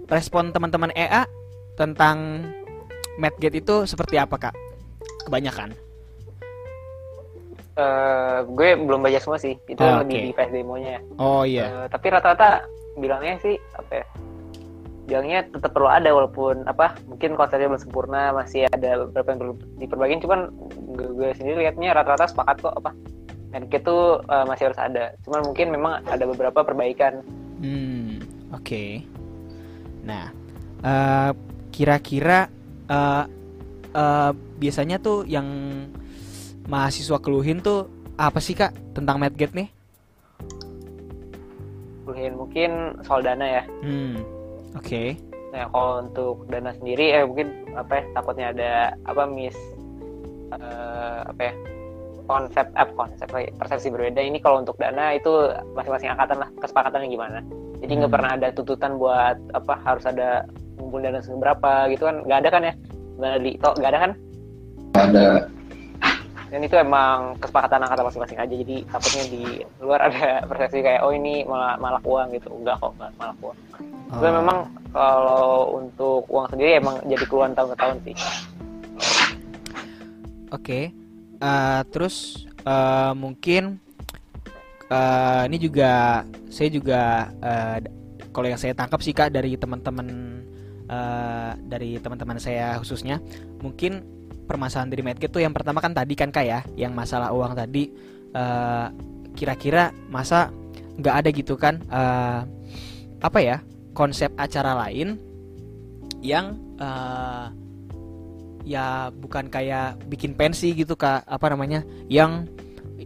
respon 0.07 0.48
teman-teman 0.48 0.88
EA 0.96 1.26
tentang 1.76 2.46
Medgate 3.18 3.61
itu 3.61 3.85
seperti 3.85 4.16
apa 4.16 4.37
kak? 4.38 4.55
Kebanyakan. 5.29 5.74
Eh, 7.76 8.38
gue 8.57 8.68
belum 8.81 9.05
baca 9.05 9.20
semua 9.20 9.37
sih, 9.37 9.52
itu 9.68 9.81
Ah, 9.85 10.00
lebih 10.00 10.16
oke. 10.16 10.24
di 10.24 10.33
flash 10.33 10.52
demonya 10.52 10.90
ya. 10.96 11.00
Oh 11.20 11.44
iya. 11.44 11.64
Eh, 11.68 11.87
tapi 11.92 12.09
rata-rata 12.09 12.64
bilangnya 12.96 13.37
sih 13.44 13.61
apa 13.76 14.00
ya? 14.00 14.07
Bilangnya 15.07 15.44
tetap 15.44 15.76
perlu 15.76 15.87
ada 15.92 16.09
walaupun 16.09 16.64
apa 16.64 16.96
mungkin 17.05 17.37
konsepnya 17.37 17.68
belum 17.68 17.83
sempurna 17.85 18.33
masih 18.33 18.64
ada 18.72 19.05
beberapa 19.05 19.29
yang 19.29 19.40
perlu 19.44 19.55
diperbaikin 19.76 20.20
cuman 20.24 20.40
gue, 20.96 21.09
gue 21.20 21.29
sendiri 21.37 21.68
liatnya 21.68 21.92
rata-rata 21.92 22.26
sepakat 22.26 22.57
kok 22.64 22.74
apa 22.81 22.90
Medkit 23.57 23.83
tuh 23.83 24.21
eh, 24.21 24.45
masih 24.45 24.69
harus 24.69 24.77
ada 24.77 25.16
cuman 25.25 25.40
mungkin 25.42 25.73
memang 25.73 26.05
ada 26.05 26.25
beberapa 26.25 26.61
perbaikan 26.61 27.25
Hmm, 27.57 28.21
oke. 28.53 29.01
Nah, 30.05 30.29
eh, 30.85 31.31
kira-kira 31.73 32.53
eh, 32.85 33.25
eh, 33.90 34.31
biasanya 34.61 35.01
tuh 35.01 35.25
yang 35.25 35.49
mahasiswa 36.69 37.16
keluhin 37.16 37.64
tuh 37.64 37.88
apa 38.14 38.37
sih 38.37 38.53
kak 38.53 38.77
tentang 38.92 39.16
Medgate 39.16 39.57
nih? 39.57 39.69
mungkin 42.07 42.33
mungkin 42.38 42.71
soal 43.03 43.19
dana 43.21 43.42
ya 43.42 43.62
Hmm, 43.83 44.23
oke. 44.73 45.03
nah 45.51 45.64
kalau 45.73 46.05
untuk 46.05 46.37
dana 46.47 46.71
sendiri 46.71 47.07
eh 47.12 47.25
mungkin 47.27 47.49
apa 47.75 47.92
ya 47.99 48.03
takutnya 48.14 48.47
ada 48.55 48.71
apa 49.03 49.23
mis 49.27 49.57
eh, 50.53 51.21
apa 51.27 51.40
ya 51.40 51.53
konsep 52.26 52.66
apa 52.74 52.92
konsep 52.92 53.28
lagi, 53.30 53.48
persepsi 53.54 53.88
berbeda. 53.90 54.20
Ini 54.20 54.38
kalau 54.42 54.60
untuk 54.62 54.76
dana 54.76 55.14
itu 55.14 55.50
masing-masing 55.78 56.10
angkatan 56.12 56.42
lah 56.42 56.50
kesepakatannya 56.58 57.08
gimana. 57.08 57.38
Jadi 57.80 57.92
nggak 58.02 58.10
Hmm. 58.10 58.16
pernah 58.18 58.30
ada 58.34 58.48
tuntutan 58.52 58.98
buat 58.98 59.36
apa 59.54 59.74
harus 59.86 60.04
ada 60.04 60.44
ngumpul 60.76 61.00
dana 61.00 61.22
seberapa 61.22 61.86
gitu 61.88 62.10
kan. 62.10 62.26
Nggak 62.26 62.38
ada 62.44 62.48
kan 62.50 62.62
ya 62.66 62.74
nggak 63.16 63.30
ada 63.30 63.40
di 63.40 63.50
toh 63.62 63.72
nggak 63.78 63.90
ada 63.94 64.00
kan? 64.02 64.12
Ada. 64.96 65.26
Dan 66.46 66.62
itu 66.62 66.78
emang 66.78 67.34
kesepakatan 67.42 67.82
angkatan 67.82 68.06
masing-masing 68.06 68.38
aja. 68.38 68.54
Jadi 68.54 68.76
takutnya 68.86 69.24
di 69.26 69.44
luar 69.82 70.00
ada 70.06 70.46
persepsi 70.46 70.78
kayak 70.78 71.02
oh 71.02 71.10
ini 71.10 71.42
malah 71.42 71.74
malah 71.78 71.98
uang 72.06 72.30
gitu. 72.38 72.54
Enggak 72.54 72.78
kok 72.78 72.94
enggak 72.98 73.10
malah 73.18 73.36
uang. 73.42 73.58
Oh, 74.06 74.22
Tapi 74.22 74.30
memang 74.30 74.58
kalau 74.94 75.74
untuk 75.74 76.22
uang 76.30 76.46
sendiri 76.46 76.78
emang 76.78 77.02
jadi 77.10 77.24
keluhan 77.26 77.58
tahun 77.58 77.74
ke 77.74 77.76
tahun 77.82 77.96
sih. 78.06 78.16
Oke. 80.54 80.80
Eh, 81.37 81.83
terus 81.92 82.46
eh, 82.64 83.12
mungkin 83.12 83.77
eh, 84.88 85.42
ini 85.49 85.57
juga 85.61 86.25
saya 86.49 86.68
juga 86.72 87.01
d- 87.83 87.92
kalau 88.33 88.49
yang 88.49 88.61
saya 88.61 88.72
tangkap 88.77 89.01
sih 89.05 89.12
kak 89.12 89.33
dari 89.33 89.57
teman-teman 89.61 90.09
eh, 90.88 91.53
dari 91.68 92.01
teman-teman 92.01 92.40
saya 92.40 92.81
khususnya 92.81 93.20
mungkin 93.61 94.01
permasalahan 94.46 94.88
dari 94.88 95.03
Medgate 95.05 95.33
tuh 95.33 95.42
yang 95.42 95.53
pertama 95.53 95.83
kan 95.83 95.92
tadi 95.92 96.14
kan 96.16 96.31
kak 96.33 96.46
ya 96.46 96.61
yang 96.79 96.96
masalah 96.96 97.35
uang 97.35 97.53
tadi 97.53 97.92
eh, 98.33 98.87
kira-kira 99.37 99.92
masa 100.09 100.49
nggak 100.96 101.14
ada 101.20 101.29
gitu 101.35 101.61
kan 101.61 101.83
eh, 101.92 102.40
apa 103.20 103.38
ya 103.44 103.61
konsep 103.92 104.33
acara 104.40 104.72
lain 104.88 105.20
yang 106.25 106.57
eh, 106.81 107.46
ya 108.66 109.14
bukan 109.14 109.46
kayak 109.46 110.02
bikin 110.11 110.35
pensi 110.35 110.74
gitu 110.74 110.98
kak. 110.98 111.22
Apa 111.31 111.55
namanya? 111.55 111.87
Yang 112.11 112.50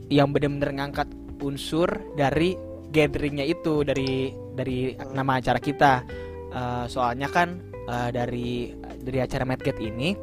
yang 0.08 0.32
benar-benar 0.32 0.72
ngangkat 0.72 1.08
unsur 1.44 1.86
dari 2.16 2.56
gatheringnya 2.90 3.44
itu 3.44 3.84
dari 3.84 4.32
dari 4.56 4.96
nama 5.12 5.38
acara 5.38 5.60
kita. 5.60 6.02
Eh, 6.50 6.84
soalnya 6.88 7.28
kan 7.30 7.60
eh, 7.86 8.08
dari 8.10 8.74
dari 9.00 9.18
acara 9.22 9.44
Medgate 9.46 9.78
ini 9.84 10.16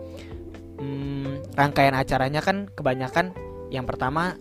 hmm, 0.82 1.56
rangkaian 1.56 1.96
acaranya 1.96 2.44
kan 2.44 2.68
kebanyakan 2.76 3.32
yang 3.72 3.88
pertama 3.88 4.36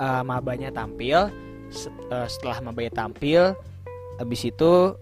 eh, 0.00 0.22
mabanya 0.26 0.74
tampil 0.74 1.30
se- 1.70 1.94
eh, 2.10 2.26
setelah 2.26 2.58
mabanya 2.64 3.06
tampil 3.06 3.54
habis 4.18 4.42
itu 4.42 4.98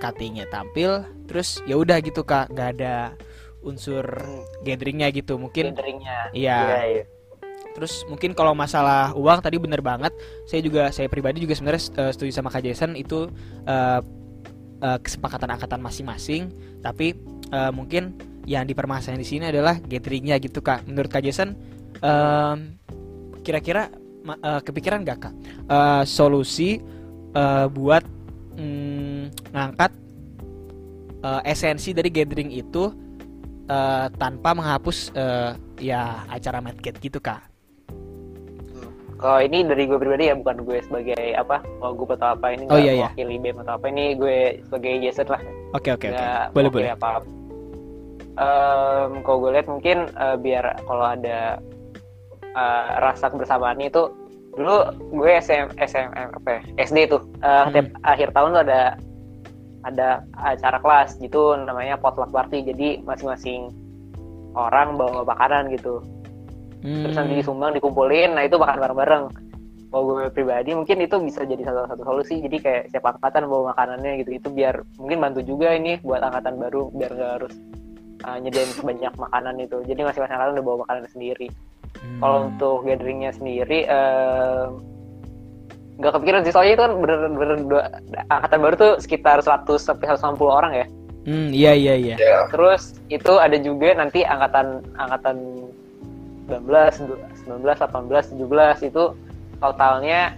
cuttingnya 0.00 0.48
tampil 0.52 1.04
terus 1.24 1.64
ya 1.64 1.80
udah 1.80 1.96
gitu 2.04 2.20
kak. 2.26 2.52
Nggak 2.52 2.68
ada 2.76 3.16
unsur 3.60 4.04
gatheringnya 4.64 5.12
gitu 5.12 5.36
mungkin 5.36 5.76
gatheringnya. 5.76 6.32
Iya. 6.32 6.58
Iya 6.64 7.04
terus 7.70 8.04
mungkin 8.10 8.34
kalau 8.34 8.52
masalah 8.52 9.14
uang 9.14 9.40
tadi 9.40 9.56
bener 9.56 9.80
banget. 9.80 10.12
Saya 10.44 10.60
juga 10.60 10.90
saya 10.90 11.06
pribadi 11.06 11.40
juga 11.40 11.54
sebenarnya 11.56 11.82
eh, 11.96 12.12
setuju 12.12 12.30
sama 12.34 12.52
Kak 12.52 12.62
Jason. 12.66 12.92
Itu 12.98 13.30
eh, 13.64 14.00
eh, 14.84 14.98
kesepakatan 15.00 15.48
angkatan 15.54 15.80
masing-masing. 15.80 16.50
Tapi 16.82 17.16
eh, 17.50 17.72
mungkin 17.72 18.18
yang 18.48 18.66
dipermasalahan 18.66 19.20
di 19.20 19.28
sini 19.28 19.44
adalah 19.48 19.78
gatheringnya 19.78 20.40
gitu 20.40 20.64
kak. 20.64 20.88
Menurut 20.88 21.12
Kak 21.12 21.22
Jason 21.22 21.54
em, 22.00 22.58
kira-kira 23.44 23.92
ma- 24.24 24.40
eh, 24.40 24.60
kepikiran 24.64 25.04
gak 25.06 25.18
kak? 25.28 25.34
Eh, 25.68 26.02
solusi 26.08 26.80
eh, 27.36 27.66
buat 27.70 28.02
mm, 28.58 29.54
ngangkat 29.54 29.92
eh, 31.22 31.40
esensi 31.52 31.92
dari 31.92 32.08
gathering 32.10 32.50
itu 32.50 32.90
eh, 33.70 34.06
tanpa 34.16 34.50
menghapus 34.50 35.14
eh, 35.14 35.50
ya 35.78 36.26
acara 36.26 36.58
Medgate 36.58 36.98
gitu 36.98 37.18
kak 37.18 37.38
kalau 39.16 39.36
ini 39.38 39.60
dari 39.62 39.84
gue 39.84 39.94
pribadi 39.94 40.26
ya 40.26 40.34
bukan 40.34 40.64
gue 40.64 40.80
sebagai 40.80 41.36
apa 41.36 41.60
mau 41.76 41.92
gue 41.92 42.08
atau 42.10 42.32
apa 42.32 42.46
ini 42.50 42.64
Oh, 42.66 42.76
iya, 42.76 42.92
iya. 42.94 43.08
mewakili 43.12 43.36
BEM 43.38 43.60
atau 43.60 43.76
apa 43.76 43.86
ini 43.86 44.16
gue 44.16 44.38
sebagai 44.64 44.92
Jason 44.98 45.28
lah 45.28 45.42
Oke 45.70 45.92
oke 45.92 46.08
oke. 46.08 46.24
Boleh 46.50 46.68
boleh. 46.68 46.90
apa 46.90 47.20
em, 48.34 49.10
kalau 49.20 49.38
gue 49.38 49.50
lihat 49.52 49.68
mungkin 49.68 50.08
eh, 50.08 50.36
biar 50.36 50.64
kalau 50.82 51.04
ada 51.06 51.60
eh, 52.42 52.86
rasa 52.98 53.28
kebersamaan 53.28 53.78
itu 53.78 54.08
dulu 54.50 54.82
gue 55.14 55.30
SM 55.30 55.78
SM 55.78 56.08
apa 56.10 56.48
ya, 56.50 56.60
SD 56.80 57.06
tuh 57.06 57.22
eh, 57.38 57.62
Hmm. 57.62 57.72
tiap 57.72 57.86
akhir 58.02 58.28
tahun 58.32 58.50
tuh 58.50 58.62
ada 58.64 58.82
ada 59.86 60.24
acara 60.36 60.78
kelas 60.80 61.16
gitu 61.20 61.56
namanya 61.56 61.96
potluck 61.96 62.30
party. 62.32 62.64
Jadi 62.64 63.00
masing-masing 63.04 63.72
orang 64.56 64.98
bawa 64.98 65.24
makanan 65.24 65.72
gitu. 65.72 66.04
Terus 66.80 67.16
nanti 67.16 67.36
Hmm. 67.36 67.40
disumbang 67.44 67.72
dikumpulin. 67.76 68.36
Nah 68.36 68.44
itu 68.48 68.56
makan 68.56 68.80
bareng-bareng. 68.80 69.24
Kalau 69.90 70.02
gue 70.06 70.30
pribadi 70.30 70.70
mungkin 70.70 71.02
itu 71.02 71.18
bisa 71.18 71.42
jadi 71.42 71.66
salah 71.66 71.90
satu 71.90 72.06
solusi. 72.06 72.38
Jadi 72.38 72.56
kayak 72.62 72.82
siap 72.94 73.04
angkatan 73.04 73.50
bawa 73.50 73.74
makanannya 73.74 74.22
gitu. 74.22 74.30
Itu 74.38 74.48
biar 74.54 74.80
mungkin 74.96 75.18
bantu 75.18 75.40
juga 75.42 75.74
ini 75.74 75.98
buat 76.00 76.22
angkatan 76.22 76.56
baru 76.62 76.88
biar 76.94 77.10
nggak 77.10 77.32
harus 77.42 77.54
uh, 78.24 78.38
nyediain 78.38 78.70
banyak 78.80 79.12
makanan 79.18 79.54
itu. 79.58 79.76
Jadi 79.84 80.00
masing-masing 80.06 80.36
angkatan 80.38 80.54
udah 80.56 80.66
bawa 80.66 80.78
makanan 80.86 81.04
sendiri. 81.10 81.48
Hmm. 81.90 82.22
kalau 82.22 82.38
untuk 82.48 82.86
gatheringnya 82.86 83.34
sendiri 83.34 83.84
em, 83.84 84.78
nggak 86.00 86.12
kepikiran 86.16 86.40
sih 86.42 86.50
soalnya 86.50 86.72
itu 86.74 86.82
kan 86.82 86.92
bener-bener 86.96 87.58
dua- 87.62 87.90
angkatan 88.28 88.58
baru 88.58 88.74
tuh 88.74 88.92
sekitar 88.98 89.38
100 89.38 89.76
sampai 89.78 90.06
160 90.08 90.48
orang 90.50 90.72
ya 90.74 90.86
Hmm, 91.20 91.52
iya 91.52 91.76
iya 91.76 91.94
iya. 91.94 92.16
Terus 92.48 92.96
itu 93.06 93.36
ada 93.36 93.52
juga 93.54 93.92
nanti 93.92 94.24
angkatan 94.24 94.80
angkatan 94.96 95.36
19, 96.48 96.96
19, 97.44 97.60
18, 97.76 98.32
17 98.32 98.80
itu 98.82 99.12
totalnya 99.60 100.32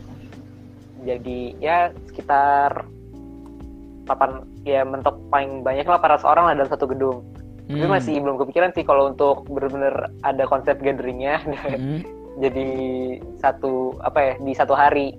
jadi 1.02 1.38
ya 1.62 1.76
sekitar 2.04 2.82
8 4.04 4.42
ya 4.64 4.82
mentok 4.82 5.22
paling 5.30 5.62
banyak 5.62 5.86
lah 5.86 6.02
400 6.02 6.26
orang 6.26 6.44
lah 6.50 6.54
dalam 6.58 6.70
satu 6.70 6.90
gedung. 6.90 7.22
Tapi 7.64 7.78
Hmm. 7.80 7.94
masih 7.94 8.18
belum 8.18 8.42
kepikiran 8.42 8.74
sih 8.74 8.82
kalau 8.82 9.06
untuk 9.06 9.46
bener-bener 9.46 9.94
ada 10.20 10.44
konsep 10.44 10.82
gatheringnya 10.82 11.38
Hmm. 11.78 12.02
jadi 12.42 12.66
satu 13.38 14.02
apa 14.02 14.18
ya 14.18 14.34
di 14.36 14.50
satu 14.50 14.74
hari 14.74 15.14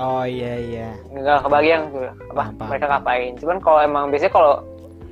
Oh 0.00 0.24
iya 0.24 0.56
iya. 0.56 0.88
nggak 1.12 1.44
kebayang 1.44 1.82
tuh 1.92 2.08
apa 2.08 2.32
Paham, 2.32 2.52
paham, 2.56 2.68
mereka 2.72 2.86
ngapain. 2.88 3.32
Cuman 3.36 3.56
kalau 3.60 3.80
emang 3.84 4.04
biasanya 4.08 4.32
kalau 4.32 4.52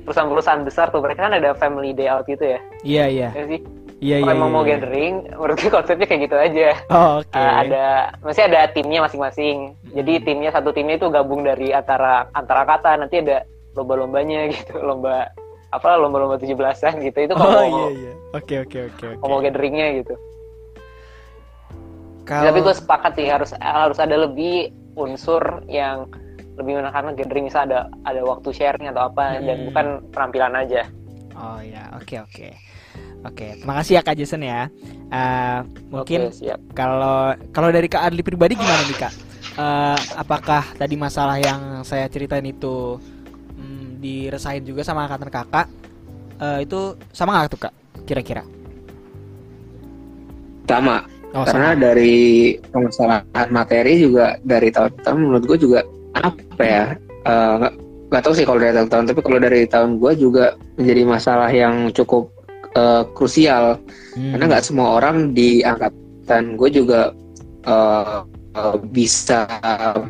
perusahaan-perusahaan 0.01 0.65
besar 0.65 0.89
tuh 0.89 1.01
mereka 1.05 1.29
kan 1.29 1.37
ada 1.37 1.53
family 1.53 1.93
day 1.93 2.09
out 2.09 2.25
gitu 2.25 2.41
ya, 2.41 2.59
Iya 2.81 3.05
iya. 3.05 3.29
ya 3.37 3.43
sih. 3.45 3.61
Iya 4.01 4.17
iya. 4.17 4.25
kalau 4.25 4.33
emang 4.33 4.49
iya, 4.49 4.55
mau 4.57 4.63
iya. 4.65 4.69
gathering, 4.73 5.13
gue 5.61 5.69
konsepnya 5.69 6.05
kayak 6.09 6.21
gitu 6.25 6.35
aja. 6.41 6.69
Oh, 6.89 7.21
Oke. 7.21 7.37
Uh, 7.37 7.53
ada, 7.61 7.85
masih 8.25 8.43
ada 8.49 8.65
timnya 8.73 9.05
masing-masing. 9.05 9.77
Jadi 9.93 10.13
timnya 10.25 10.49
satu 10.49 10.73
timnya 10.73 10.97
itu 10.97 11.05
gabung 11.13 11.45
dari 11.45 11.69
antara 11.69 12.25
antara 12.33 12.65
kata. 12.65 12.97
Nanti 12.97 13.21
ada 13.21 13.45
lomba-lombanya 13.77 14.49
gitu, 14.57 14.81
lomba 14.81 15.29
apa 15.69 15.89
lomba-lomba 16.01 16.41
17-an 16.41 16.97
gitu. 17.05 17.17
Itu 17.29 17.33
Oh 17.37 17.45
kalau 17.45 17.61
iya 17.61 17.69
mau, 17.69 17.89
iya. 17.93 18.13
Oke 18.33 18.55
oke 18.65 18.79
oke 18.89 19.05
oke. 19.05 19.17
kalau 19.21 19.29
mau 19.37 19.39
gatheringnya 19.45 19.87
gitu. 20.01 20.13
Kalau 22.31 22.47
Tapi 22.47 22.59
gue 22.63 22.75
sepakat 22.79 23.11
sih 23.19 23.27
harus 23.27 23.51
harus 23.59 23.99
ada 23.99 24.15
lebih 24.15 24.71
unsur 24.95 25.43
yang 25.67 26.07
lebih 26.55 26.79
menekankan 26.79 27.19
gathering 27.19 27.51
misalnya 27.51 27.67
ada 27.67 27.79
ada 28.07 28.21
waktu 28.23 28.55
sharing 28.55 28.87
atau 28.87 29.11
apa 29.11 29.43
dan 29.43 29.57
Hmm. 29.59 29.67
bukan 29.67 29.85
penampilan 30.15 30.55
aja. 30.55 30.87
Oh 31.35 31.59
ya, 31.59 31.91
oke 31.99 32.23
oke. 32.23 32.49
Oke, 33.21 33.53
terima 33.59 33.75
kasih 33.77 33.99
ya 33.99 34.01
Kak 34.01 34.15
Jason 34.15 34.41
ya. 34.41 34.71
Eh, 35.11 35.59
mungkin 35.91 36.31
Oke, 36.31 36.39
siap. 36.41 36.59
kalau 36.71 37.35
kalau 37.51 37.69
dari 37.69 37.85
Kak 37.85 38.07
Adli 38.07 38.23
pribadi 38.23 38.55
gimana 38.55 38.81
nih 38.81 38.97
Kak? 38.97 39.13
Eh, 39.51 39.99
apakah 40.15 40.63
tadi 40.79 40.95
masalah 40.95 41.35
yang 41.37 41.83
saya 41.83 42.07
ceritain 42.07 42.47
itu 42.47 42.95
hmm, 43.59 43.99
diresain 43.99 44.63
juga 44.63 44.81
sama 44.81 45.05
angkatan 45.05 45.29
kakak? 45.29 45.67
Eh, 46.39 46.63
itu 46.63 46.95
sama 47.11 47.35
nggak 47.35 47.51
tuh 47.51 47.61
Kak? 47.67 47.73
Kira-kira? 48.07 48.47
sama 50.65 51.03
Oh, 51.31 51.47
karena 51.47 51.71
sama. 51.71 51.79
dari 51.79 52.15
permasalahan 52.59 53.47
materi 53.55 53.93
juga 54.03 54.35
dari 54.43 54.67
tahun-tahun 54.67 55.15
menurut 55.15 55.43
gue 55.47 55.57
juga 55.63 55.79
apa 56.19 56.63
ya 56.63 56.85
eh, 57.23 57.53
nggak 57.63 57.73
nggak 58.11 58.21
tahu 58.27 58.33
sih 58.35 58.43
kalau 58.43 58.59
dari 58.59 58.73
tahun-tahun 58.75 59.05
tapi 59.07 59.21
kalau 59.23 59.39
dari 59.39 59.61
tahun 59.63 59.91
gue 59.95 60.11
juga 60.19 60.45
menjadi 60.75 61.01
masalah 61.07 61.49
yang 61.51 61.87
cukup 61.95 62.27
eh, 62.75 63.03
krusial 63.15 63.79
Hmm. 64.11 64.35
karena 64.35 64.43
nggak 64.51 64.65
semua 64.67 64.99
orang 64.99 65.31
di 65.31 65.63
angkatan 65.63 66.59
gue 66.59 66.69
juga 66.75 67.15
eh, 67.63 68.19
bisa 68.91 69.47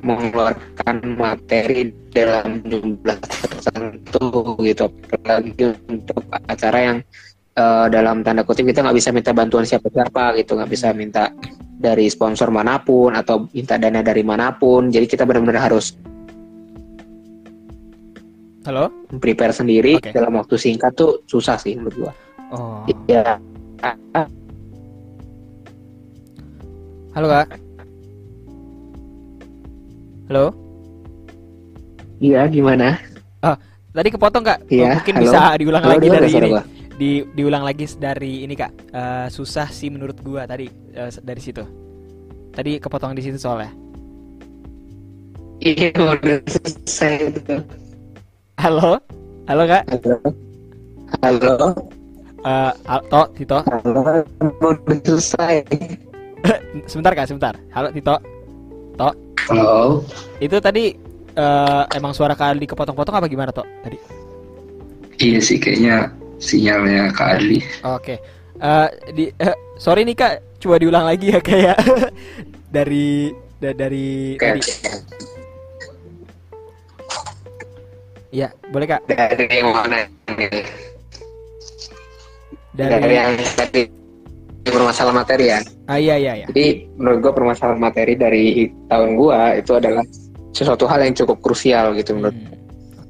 mengeluarkan 0.01 0.97
materi 1.13 1.93
dalam 2.09 2.65
jumlah 2.65 3.17
tertentu 3.21 4.57
gitu 4.65 4.89
apalagi 4.89 5.77
untuk 5.85 6.25
acara 6.49 6.79
yang 6.81 6.97
eh, 7.57 7.85
dalam 7.91 8.23
tanda 8.23 8.43
kutip 8.43 8.67
kita 8.67 8.83
nggak 8.83 8.97
bisa 8.97 9.09
minta 9.11 9.31
bantuan 9.31 9.65
siapa-siapa 9.67 10.37
gitu 10.39 10.55
nggak 10.55 10.71
bisa 10.71 10.91
minta 10.95 11.31
dari 11.81 12.07
sponsor 12.07 12.53
mana 12.53 12.77
pun 12.79 13.15
atau 13.17 13.49
minta 13.51 13.75
dana 13.75 14.05
dari 14.05 14.21
mana 14.21 14.53
pun 14.53 14.93
jadi 14.93 15.05
kita 15.09 15.25
benar-benar 15.25 15.71
harus 15.71 15.97
Halo? 18.61 18.93
prepare 19.17 19.51
sendiri 19.51 19.97
Oke. 19.97 20.13
dalam 20.13 20.37
waktu 20.37 20.55
singkat 20.55 20.93
tuh 20.93 21.25
susah 21.25 21.57
sih 21.57 21.75
menurut 21.77 21.95
gua 22.09 22.13
Oh. 22.51 22.83
ya 23.07 23.39
Halo 27.15 27.27
Kak. 27.27 27.47
Halo? 30.27 30.51
iya 32.19 32.43
gimana 32.51 32.99
Tadi 33.91 34.07
kepotong 34.07 34.43
Kak. 34.47 34.59
Oh, 34.63 34.71
Iya, 34.71 34.91
mungkin 35.03 35.13
halo. 35.19 35.23
bisa 35.27 35.39
diulang 35.59 35.83
Halo, 35.83 35.91
lagi 35.99 36.07
dari 36.07 36.29
ini. 36.31 36.49
gua? 36.55 36.63
Di 37.01 37.25
diulang 37.33 37.65
lagi 37.65 37.89
dari 37.97 38.45
ini 38.45 38.53
Kak. 38.53 38.71
Eh, 38.93 39.27
susah 39.33 39.73
sih 39.73 39.89
menurut 39.89 40.21
gua 40.21 40.45
tadi 40.45 40.69
eh, 40.93 41.09
dari 41.25 41.41
situ. 41.41 41.65
Tadi 42.53 42.77
kepotong 42.77 43.17
di 43.17 43.25
situ 43.25 43.41
soalnya. 43.41 43.73
iya 45.61 45.93
udah 45.93 46.41
selesai 46.49 47.37
itu 47.37 47.61
Halo? 48.57 48.97
Halo 49.45 49.63
Kak? 49.69 49.83
halo 51.21 51.49
halo 51.53 51.69
Eh, 52.41 52.71
Al- 52.89 53.05
To, 53.05 53.29
Tito. 53.37 53.61
halo 53.69 54.25
udah 54.61 54.97
selesai 55.05 55.61
Sebentar 56.89 57.13
Kak, 57.13 57.29
sebentar. 57.29 57.53
Halo 57.73 57.93
Tito. 57.93 58.17
Halo. 59.49 60.01
Itu 60.37 60.57
tadi 60.57 60.93
eh, 61.33 61.83
emang 61.93 62.13
suara 62.13 62.33
Kak 62.33 62.57
Aldi 62.57 62.65
kepotong-potong 62.65 63.21
apa 63.21 63.25
gimana 63.29 63.49
Tok 63.53 63.65
tadi? 63.81 63.97
Iya 65.17 65.37
sih 65.41 65.61
kayaknya 65.61 66.09
sinyalnya 66.41 67.13
Kak 67.13 67.37
Adli. 67.37 67.61
Oke. 67.85 68.17
Eh, 68.57 68.87
di 69.11 69.25
eh, 69.31 69.55
sorry 69.75 70.01
nih 70.03 70.13
Kak, 70.13 70.33
coba 70.57 70.75
diulang 70.75 71.05
lagi 71.05 71.29
ya 71.29 71.39
kayak 71.39 71.77
dari 72.75 73.29
da- 73.55 73.73
dari 73.73 74.35
Oke, 74.35 74.41
tadi. 74.43 74.61
Ya, 78.31 78.47
boleh 78.65 78.87
Kak. 78.87 79.01
dari 79.05 79.45
yang 79.51 79.69
mana? 79.69 80.07
Dari, 82.71 82.89
dari 82.95 83.13
yang 83.13 83.35
tadi 83.53 83.81
bermasalah 84.63 85.11
materi 85.11 85.49
ya 85.49 85.59
Ah 85.83 85.97
iya 85.97 86.15
iya 86.15 86.33
iya. 86.37 86.45
jadi 86.47 86.85
menurut 86.93 87.19
gua 87.19 87.33
permasalahan 87.33 87.81
materi 87.81 88.13
dari 88.13 88.45
tahun 88.87 89.17
gua 89.17 89.57
itu 89.57 89.73
adalah 89.73 90.05
sesuatu 90.51 90.85
hal 90.85 91.01
yang 91.01 91.11
cukup 91.11 91.41
krusial 91.41 91.91
gitu 91.91 92.13
menurut 92.13 92.31
Hmm, 92.31 92.60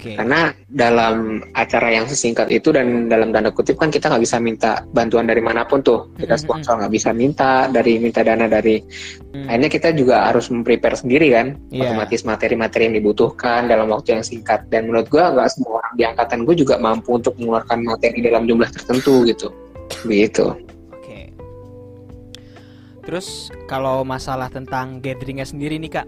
Oke. 0.02 0.18
karena 0.18 0.50
dalam 0.66 1.46
acara 1.54 1.94
yang 1.94 2.10
sesingkat 2.10 2.50
itu 2.50 2.74
dan 2.74 3.06
dalam 3.06 3.30
tanda 3.30 3.54
kutip 3.54 3.78
kan 3.78 3.94
kita 3.94 4.10
nggak 4.10 4.26
bisa 4.26 4.42
minta 4.42 4.82
bantuan 4.98 5.30
dari 5.30 5.46
mana 5.46 5.62
pun 5.62 5.86
tuh. 5.86 6.10
Kita 6.18 6.42
sponsor 6.42 6.82
nggak 6.82 6.90
bisa 6.90 7.14
minta 7.14 7.70
dari 7.70 8.02
minta 8.02 8.26
dana 8.26 8.50
dari. 8.50 8.82
Hmm, 9.30 9.46
akhirnya 9.46 9.70
kita 9.70 9.94
juga 9.94 10.26
harus 10.26 10.50
memprepare 10.50 10.98
sendiri 10.98 11.30
kan. 11.38 11.54
Iya. 11.70 11.94
otomatis 11.94 12.26
materi-materi 12.26 12.90
yang 12.90 12.96
dibutuhkan 12.98 13.70
dalam 13.70 13.94
waktu 13.94 14.18
yang 14.18 14.26
singkat. 14.26 14.66
Dan 14.74 14.90
menurut 14.90 15.06
gua 15.14 15.38
nggak 15.38 15.54
semua 15.54 15.86
orang 15.86 15.94
di 15.94 16.04
angkatan 16.10 16.40
gue 16.50 16.56
juga 16.58 16.76
mampu 16.82 17.22
untuk 17.22 17.38
mengeluarkan 17.38 17.86
materi 17.86 18.18
dalam 18.26 18.50
jumlah 18.50 18.70
tertentu 18.74 19.22
gitu. 19.30 19.54
Begitu. 20.10 20.46
Oke. 20.98 21.30
Terus 23.06 23.54
kalau 23.70 24.02
masalah 24.02 24.50
tentang 24.50 24.98
gatheringnya 24.98 25.46
sendiri 25.46 25.78
nih 25.78 26.02
Kak, 26.02 26.08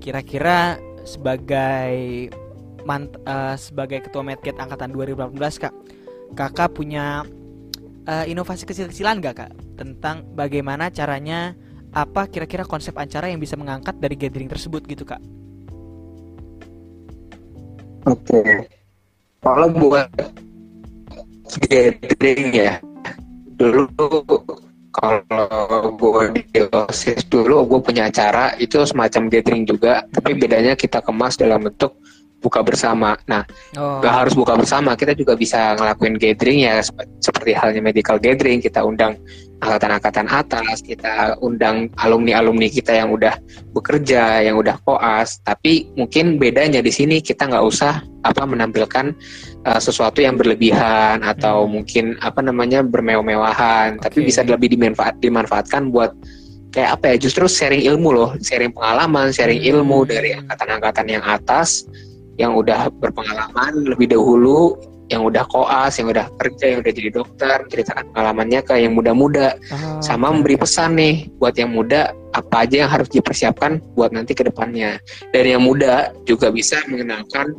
kira-kira 0.00 0.80
sebagai 1.04 2.32
mant 2.84 3.10
eh, 3.24 3.56
sebagai 3.56 4.04
ketua 4.04 4.22
Medgate 4.22 4.60
angkatan 4.60 4.92
2018 4.92 5.34
Kak, 5.60 5.74
Kakak 6.36 6.76
punya 6.76 7.24
eh, 8.06 8.24
inovasi 8.30 8.68
kecil-kecilan 8.68 9.24
gak 9.24 9.34
Kak 9.40 9.52
tentang 9.80 10.28
bagaimana 10.36 10.92
caranya 10.92 11.56
apa 11.94 12.26
kira-kira 12.26 12.66
konsep 12.66 12.94
acara 12.98 13.30
yang 13.30 13.38
bisa 13.38 13.54
mengangkat 13.54 13.96
dari 13.98 14.14
gathering 14.18 14.50
tersebut 14.50 14.84
gitu 14.86 15.06
Kak? 15.06 15.22
Oke. 18.04 18.68
Kalau 19.40 19.68
buat 19.72 20.08
gathering 21.68 22.52
ya, 22.52 22.80
dulu 23.56 23.88
kalau 24.94 25.90
gue 25.94 26.22
di 26.38 26.44
OSIS 26.70 27.26
dulu 27.28 27.66
gue 27.66 27.80
punya 27.82 28.08
acara 28.08 28.54
itu 28.56 28.80
semacam 28.86 29.28
gathering 29.28 29.64
juga, 29.68 30.06
tapi 30.12 30.36
bedanya 30.38 30.78
kita 30.78 31.02
kemas 31.04 31.36
dalam 31.36 31.66
bentuk 31.66 31.92
buka 32.44 32.60
bersama. 32.60 33.16
Nah, 33.24 33.48
Oh. 33.80 34.04
harus 34.04 34.36
buka 34.36 34.52
bersama, 34.54 34.92
kita 34.92 35.16
juga 35.16 35.32
bisa 35.32 35.72
ngelakuin 35.80 36.20
gathering 36.20 36.68
ya 36.68 36.84
sep- 36.84 37.08
seperti 37.24 37.56
halnya 37.56 37.80
medical 37.80 38.20
gathering. 38.20 38.60
Kita 38.60 38.84
undang 38.84 39.16
angkatan-angkatan 39.64 40.28
atas, 40.28 40.84
kita 40.84 41.40
undang 41.40 41.88
alumni-alumni 41.96 42.68
kita 42.68 43.00
yang 43.00 43.08
udah 43.08 43.32
bekerja, 43.72 44.44
yang 44.44 44.60
udah 44.60 44.76
koas. 44.84 45.40
Tapi 45.40 45.88
mungkin 45.96 46.36
bedanya 46.36 46.84
di 46.84 46.92
sini 46.92 47.24
kita 47.24 47.48
nggak 47.48 47.64
usah 47.64 48.04
apa 48.20 48.44
menampilkan 48.44 49.16
uh, 49.64 49.80
sesuatu 49.80 50.20
yang 50.20 50.36
berlebihan 50.36 51.24
atau 51.24 51.64
Hmm. 51.64 51.80
mungkin 51.80 52.04
apa 52.20 52.44
namanya 52.44 52.84
bermewah-mewahan, 52.84 54.04
tapi 54.04 54.20
Oke. 54.20 54.28
bisa 54.28 54.44
lebih 54.44 54.68
dimanfaat, 54.76 55.16
dimanfaatkan 55.24 55.88
buat 55.88 56.12
kayak 56.74 56.98
apa 56.98 57.14
ya 57.14 57.16
justru 57.22 57.46
sharing 57.46 57.86
ilmu 57.86 58.10
loh 58.10 58.30
sharing 58.42 58.74
pengalaman 58.74 59.30
sharing 59.30 59.62
Hmm. 59.62 59.70
ilmu 59.78 60.10
dari 60.10 60.34
angkatan-angkatan 60.34 61.06
yang 61.06 61.22
atas 61.22 61.86
yang 62.36 62.54
udah 62.54 62.90
berpengalaman 62.98 63.86
lebih 63.86 64.10
dahulu 64.10 64.74
yang 65.12 65.20
udah 65.20 65.44
koas 65.52 66.00
yang 66.00 66.08
udah 66.08 66.26
kerja 66.40 66.64
yang 66.74 66.78
udah 66.80 66.92
jadi 66.96 67.10
dokter 67.12 67.56
ceritakan 67.68 68.08
pengalamannya 68.16 68.60
ke 68.64 68.74
yang 68.80 68.96
muda-muda 68.96 69.52
Oh, 69.68 70.00
sama 70.00 70.32
oke, 70.32 70.40
memberi 70.40 70.56
pesan 70.56 70.96
nih 70.96 71.28
buat 71.36 71.52
yang 71.54 71.76
muda 71.76 72.16
apa 72.32 72.64
aja 72.64 72.88
yang 72.88 72.90
harus 72.90 73.12
dipersiapkan 73.12 73.84
buat 73.94 74.16
nanti 74.16 74.32
ke 74.32 74.48
depannya 74.48 74.96
dan 75.30 75.44
yang 75.44 75.60
muda 75.60 76.08
juga 76.24 76.48
bisa 76.48 76.80
mengenalkan 76.88 77.52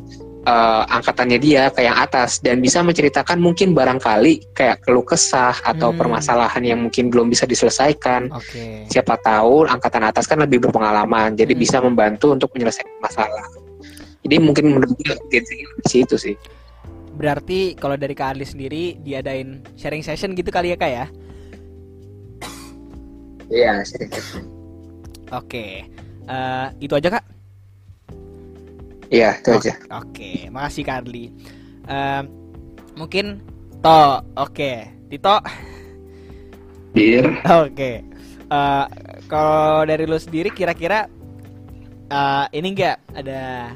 eh, 0.45 0.84
angkatannya 0.89 1.38
dia 1.41 1.69
ke 1.69 1.82
yang 1.82 1.97
atas 1.97 2.38
dan 2.41 2.61
bisa 2.61 2.82
menceritakan 2.82 3.38
mungkin 3.38 3.73
barangkali 3.73 4.53
kayak 4.53 4.82
keluh 4.82 5.01
kesah 5.01 5.57
atau 5.61 5.89
Hmm. 5.89 5.97
permasalahan 6.01 6.61
yang 6.61 6.80
mungkin 6.82 7.09
belum 7.09 7.30
bisa 7.30 7.45
diselesaikan 7.45 8.30
Oke. 8.30 8.86
siapa 8.89 9.17
tahu 9.21 9.65
angkatan 9.65 10.05
atas 10.05 10.26
kan 10.26 10.41
lebih 10.41 10.61
berpengalaman 10.65 11.34
jadi 11.34 11.53
Hmm. 11.53 11.61
bisa 11.61 11.78
membantu 11.82 12.34
untuk 12.34 12.49
menyelesaikan 12.53 12.93
masalah 13.01 13.45
jadi 14.26 14.41
mungkin 14.41 14.73
menurut 14.73 14.89
gue 14.97 15.13
di 15.30 15.39
situ 15.86 16.17
sih 16.17 16.36
Berarti 17.15 17.80
kalau 17.80 17.95
dari 17.95 18.11
Kak 18.11 18.36
Adli 18.36 18.43
sendiri 18.43 18.99
diadain 18.99 19.63
sharing 19.80 20.03
session 20.03 20.36
gitu 20.36 20.51
kali 20.51 20.76
ya 20.76 20.78
Kak 20.78 20.91
ya? 20.91 21.05
iya 23.47 23.71
Oke. 25.32 25.88
Eh, 26.26 26.67
itu 26.82 26.93
aja 26.97 27.09
Kak? 27.15 27.23
iya 29.13 29.38
itu 29.38 29.49
aja 29.53 29.73
Oke, 30.01 30.49
makasih 30.51 30.84
Kak 30.84 31.07
Adli. 31.07 31.32
Eh, 31.88 32.21
mungkin 32.99 33.39
To, 33.86 34.26
oke. 34.36 34.89
Tito, 35.07 35.38
Bir, 36.97 37.23
oke. 37.63 37.91
Eh, 38.49 38.86
kalau 39.30 39.86
dari 39.86 40.03
lu 40.09 40.17
sendiri 40.17 40.49
kira-kira 40.49 41.05
eh, 42.09 42.45
ini 42.57 42.67
enggak 42.76 42.97
ada 43.13 43.71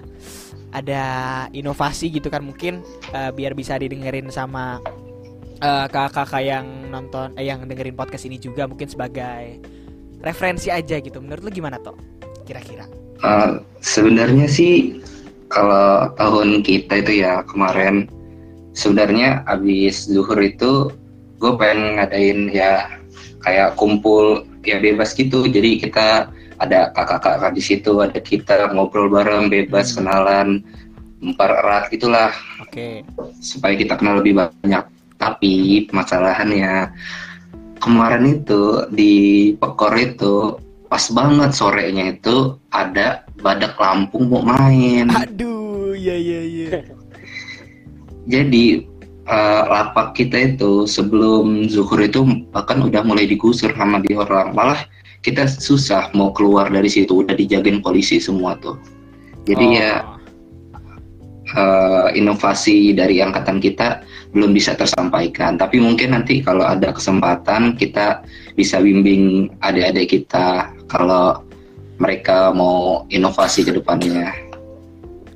ada 0.69 1.03
inovasi 1.51 2.13
gitu 2.13 2.29
kan 2.29 2.45
mungkin 2.45 2.85
eh, 3.13 3.31
biar 3.33 3.57
bisa 3.57 3.77
didengerin 3.77 4.29
sama 4.29 4.77
eh, 5.61 5.85
kakak-kakak 5.89 6.43
yang 6.45 6.65
nonton 6.93 7.33
eh, 7.37 7.49
yang 7.49 7.65
dengerin 7.65 7.97
podcast 7.97 8.29
ini 8.29 8.37
juga 8.37 8.69
mungkin 8.69 8.89
sebagai 8.89 9.59
referensi 10.21 10.69
aja 10.69 10.99
gitu. 10.99 11.19
Menurut 11.23 11.47
lu 11.47 11.51
gimana 11.51 11.79
toh? 11.79 11.95
Kira-kira? 12.45 12.85
eh, 13.23 13.51
sebenarnya 13.83 14.47
sih 14.47 15.03
kalau 15.49 16.13
tahun 16.15 16.61
kita 16.61 17.01
itu 17.03 17.25
ya 17.25 17.41
kemarin 17.49 18.07
sebenarnya 18.77 19.43
abis 19.49 20.07
zuhur 20.07 20.37
itu 20.39 20.93
gue 21.39 21.51
pengen 21.57 21.97
ngadain 21.97 22.39
ya 22.53 22.99
kayak 23.43 23.75
kumpul 23.79 24.45
ya 24.67 24.77
bebas 24.77 25.15
gitu 25.15 25.47
jadi 25.47 25.79
kita 25.79 26.29
ada 26.59 26.91
kakak-kakak 26.91 27.55
di 27.55 27.63
situ 27.63 28.03
ada 28.03 28.19
kita 28.19 28.71
ngobrol 28.75 29.07
bareng 29.07 29.47
bebas 29.47 29.95
Hmm. 29.95 30.03
kenalan 30.03 30.47
mempererat 31.19 31.91
gitulah 31.91 32.31
Oke. 32.63 33.03
supaya 33.43 33.75
kita 33.75 33.99
kenal 33.99 34.23
lebih 34.23 34.39
banyak. 34.39 34.83
Tapi 35.19 35.83
masalahannya 35.91 36.95
kemarin 37.83 38.39
itu 38.39 38.87
di 38.95 39.13
Pekor 39.59 39.99
itu 39.99 40.55
pas 40.87 41.03
banget 41.11 41.51
sorenya 41.51 42.15
itu 42.15 42.55
ada 42.71 43.27
badak 43.43 43.75
Lampung 43.75 44.31
mau 44.31 44.43
main. 44.47 45.11
Aduh, 45.11 45.91
iya 45.91 46.15
iya 46.15 46.41
iya. 46.43 46.71
Jadi 48.31 48.87
eh, 49.27 49.63
lapak 49.67 50.15
kita 50.15 50.55
itu 50.55 50.87
sebelum 50.87 51.67
zuhur 51.67 51.99
itu 51.99 52.23
bahkan 52.55 52.79
udah 52.79 53.03
mulai 53.03 53.27
digusur 53.27 53.75
sama 53.75 53.99
di 53.99 54.15
orang. 54.15 54.55
Malah 54.55 54.87
kita 55.29 55.45
susah 55.45 56.09
mau 56.17 56.33
keluar 56.33 56.73
dari 56.73 56.89
situ 56.89 57.21
udah 57.21 57.37
dijagain 57.37 57.79
polisi 57.85 58.17
semua 58.17 58.57
tuh. 58.57 58.75
Jadi 59.45 59.65
Oh. 59.65 59.77
ya 59.77 59.93
eh, 61.49 62.07
inovasi 62.17 62.93
dari 62.93 63.21
angkatan 63.21 63.57
kita 63.57 64.05
belum 64.33 64.53
bisa 64.53 64.77
tersampaikan. 64.77 65.57
Tapi 65.57 65.81
mungkin 65.81 66.13
nanti 66.13 66.41
kalau 66.45 66.65
ada 66.65 66.93
kesempatan 66.93 67.73
kita 67.77 68.21
bisa 68.53 68.77
bimbing 68.81 69.49
adik-adik 69.65 70.13
kita 70.13 70.69
kalau 70.89 71.41
mereka 71.97 72.53
mau 72.53 73.05
inovasi 73.09 73.65
ke 73.65 73.73
depannya. 73.73 74.31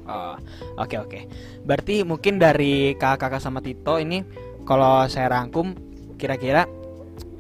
Oh, 0.05 0.37
oke 0.77 0.95
oke. 1.01 1.19
Berarti 1.65 2.05
mungkin 2.05 2.37
dari 2.37 2.93
kakak-kakak 2.95 3.41
sama 3.41 3.59
Tito 3.63 3.97
ini 3.97 4.21
kalau 4.63 5.07
saya 5.09 5.31
rangkum 5.33 5.73
kira-kira 6.21 6.69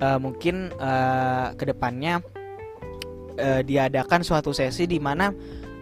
eh, 0.01 0.19
mungkin 0.19 0.73
eh, 0.73 1.47
ke 1.53 1.63
depannya 1.69 2.19
eh, 3.37 3.61
diadakan 3.65 4.21
suatu 4.21 4.51
sesi 4.51 4.85
di 4.85 4.97
mana 4.97 5.29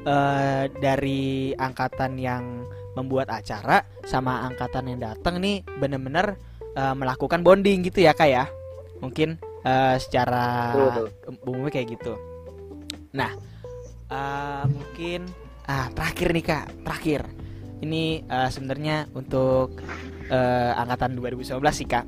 eh, 0.06 0.64
dari 0.72 1.52
angkatan 1.56 2.18
yang 2.18 2.44
membuat 2.92 3.32
acara 3.32 3.80
sama 4.04 4.44
angkatan 4.44 4.92
yang 4.92 5.00
datang 5.00 5.40
nih 5.40 5.64
bener-bener 5.80 6.36
eh, 6.76 6.96
melakukan 6.96 7.42
bonding 7.44 7.88
gitu 7.88 8.04
ya 8.04 8.12
kak 8.12 8.30
ya. 8.30 8.46
Mungkin 9.00 9.40
eh, 9.66 9.96
secara 9.98 10.76
umumnya 11.46 11.72
kayak 11.72 11.88
gitu. 11.98 12.14
Nah, 13.16 13.32
eh, 14.12 14.64
mungkin 14.68 15.28
ah 15.68 15.88
terakhir 15.94 16.28
nih 16.36 16.46
kak, 16.46 16.66
terakhir. 16.84 17.22
Ini 17.82 18.04
eh, 18.28 18.50
sebenarnya 18.52 19.10
untuk 19.18 19.82
eh, 20.30 20.72
angkatan 20.78 21.18
2019 21.18 21.58
sih 21.74 21.88
kak. 21.90 22.06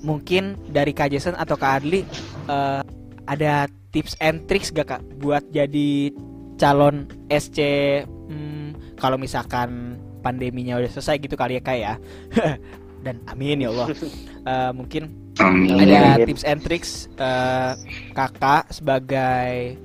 Mungkin 0.00 0.72
dari 0.72 0.96
Kak 0.96 1.12
Jason 1.12 1.36
atau 1.36 1.60
Kak 1.60 1.84
Adli 1.84 2.00
eh, 2.48 2.82
ada 3.30 3.70
tips 3.94 4.18
and 4.18 4.42
tricks 4.50 4.74
gak 4.74 4.90
kak 4.90 5.02
buat 5.22 5.46
jadi 5.54 6.10
calon 6.58 7.06
SC 7.30 7.58
hmm, 8.04 8.98
kalau 8.98 9.14
misalkan 9.14 9.96
pandeminya 10.20 10.76
udah 10.76 10.90
selesai 10.90 11.16
gitu 11.22 11.38
kali 11.38 11.56
ya 11.56 11.62
kak 11.62 11.78
ya. 11.78 11.94
Dan 13.06 13.22
amin 13.30 13.64
ya 13.64 13.70
Allah. 13.70 13.88
Eh, 14.40 14.72
mungkin 14.72 15.36
Amin. 15.36 15.76
ada 15.84 16.24
tips 16.24 16.48
and 16.48 16.64
tricks 16.64 17.12
eh, 17.20 17.76
kakak 18.16 18.72
sebagai 18.72 19.76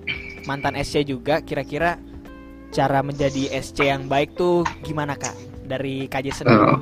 mantan 0.48 0.80
SC 0.80 1.04
juga 1.04 1.44
kira-kira 1.44 2.00
cara 2.72 3.04
menjadi 3.04 3.52
SC 3.52 3.92
yang 3.92 4.08
baik 4.08 4.40
tuh 4.40 4.64
gimana 4.88 5.20
kak 5.20 5.36
dari 5.68 6.08
KJ 6.08 6.28
sendiri? 6.40 6.72
Eh, 6.72 6.80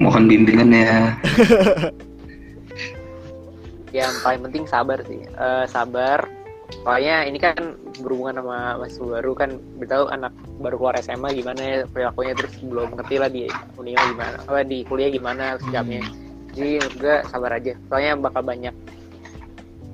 mohon 0.00 0.24
bimbingan 0.24 0.72
ya. 0.72 1.20
yang 3.90 4.12
paling 4.22 4.40
penting 4.48 4.64
sabar 4.66 4.98
sih. 5.06 5.22
Eh, 5.26 5.64
sabar. 5.66 6.26
Soalnya 6.86 7.26
ini 7.26 7.42
kan 7.42 7.58
berhubungan 7.98 8.38
sama 8.38 8.78
mahasiswa 8.78 9.06
baru 9.18 9.32
kan. 9.34 9.50
Beritahu 9.78 10.06
anak 10.14 10.32
baru 10.62 10.76
keluar 10.78 10.94
SMA 11.02 11.34
gimana 11.34 11.60
ya 11.60 11.76
perilakunya 11.90 12.32
terus 12.38 12.54
belum 12.62 12.94
ngerti 12.94 13.14
lah 13.18 13.30
di 13.32 13.50
Unio 13.80 13.96
gimana 13.96 14.36
apa 14.44 14.60
di 14.62 14.84
kuliah 14.84 15.08
gimana 15.08 15.56
sikapnya 15.56 16.04
jadi 16.54 16.82
menurut 16.82 16.96
gue 16.98 17.16
sabar 17.30 17.50
aja. 17.54 17.72
Soalnya 17.86 18.12
bakal 18.18 18.42
banyak 18.42 18.74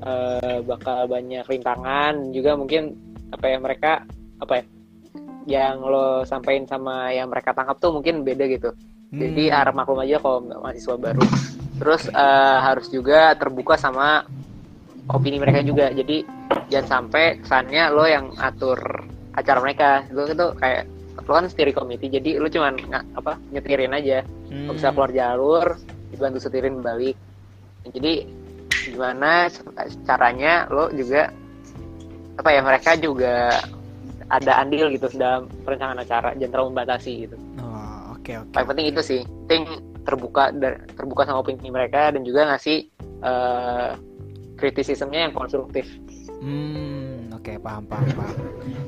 eh 0.07 0.59
bakal 0.65 0.99
banyak 1.09 1.45
rintangan. 1.49 2.15
Juga 2.33 2.57
mungkin 2.57 2.97
apa 3.33 3.45
ya 3.49 3.59
mereka 3.61 3.93
apa 4.41 4.53
ya 4.61 4.65
yang 5.47 5.79
lo 5.79 6.27
sampein 6.27 6.67
sama 6.67 7.13
yang 7.15 7.31
mereka 7.31 7.55
tangkap 7.55 7.79
tuh 7.79 7.95
mungkin 7.95 8.27
beda 8.27 8.45
gitu. 8.51 8.71
Jadi 9.15 9.47
Hmm. 9.49 9.55
harap 9.55 9.75
maklum 9.79 10.03
aja 10.03 10.19
kalau 10.19 10.43
mahasiswa 10.43 10.97
baru. 10.99 11.23
Terus 11.77 12.09
eh, 12.09 12.59
harus 12.61 12.87
juga 12.89 13.33
terbuka 13.37 13.77
sama 13.77 14.25
opini 15.13 15.37
mereka 15.37 15.61
juga. 15.63 15.93
Jadi 15.93 16.25
jangan 16.73 16.89
sampai 16.89 17.39
kesannya 17.41 17.93
lo 17.93 18.05
yang 18.09 18.33
atur 18.41 18.79
acara 19.37 19.59
mereka. 19.61 20.05
Lo 20.11 20.25
itu 20.27 20.47
kayak 20.57 20.85
lo 21.27 21.33
kan 21.33 21.49
steering 21.49 21.75
committee, 21.75 22.13
jadi 22.13 22.39
lo 22.39 22.47
cuman 22.47 22.77
nga- 22.87 23.07
apa 23.17 23.41
nyetirin 23.51 23.93
aja. 23.93 24.23
Hmm. 24.53 24.69
Lo 24.69 24.79
bisa 24.79 24.93
keluar 24.95 25.11
jalur, 25.11 25.65
dibantu 26.13 26.39
setirin 26.39 26.81
balik. 26.81 27.17
Jadi 27.87 28.27
gimana 28.87 29.51
caranya 30.07 30.71
lo 30.71 30.87
juga 30.95 31.31
apa 32.37 32.49
ya 32.53 32.61
mereka 32.63 32.95
juga 32.95 33.59
ada 34.29 34.53
andil 34.61 34.91
gitu 34.95 35.11
dalam 35.17 35.47
perencanaan 35.65 36.03
acara, 36.03 36.35
jangan 36.35 36.53
terlalu 36.53 36.69
membatasi 36.75 37.13
gitu 37.27 37.37
Oh, 37.59 38.15
oke 38.15 38.33
oke. 38.43 38.53
paling 38.53 38.69
penting 38.71 38.87
itu 38.91 39.01
sih 39.03 39.21
penting 39.47 39.63
terbuka 40.07 40.55
dan 40.55 40.87
terbuka 40.95 41.27
sama 41.27 41.43
opini 41.43 41.69
mereka 41.69 42.15
dan 42.15 42.23
juga 42.23 42.47
ngasih 42.55 42.87
eh 43.27 43.91
kritisismnya 44.57 45.29
yang 45.29 45.35
konstruktif 45.37 45.85
Hmm, 46.37 47.33
oke 47.33 47.59
paham 47.65 47.89
paham 47.89 48.07
paham. 48.13 48.37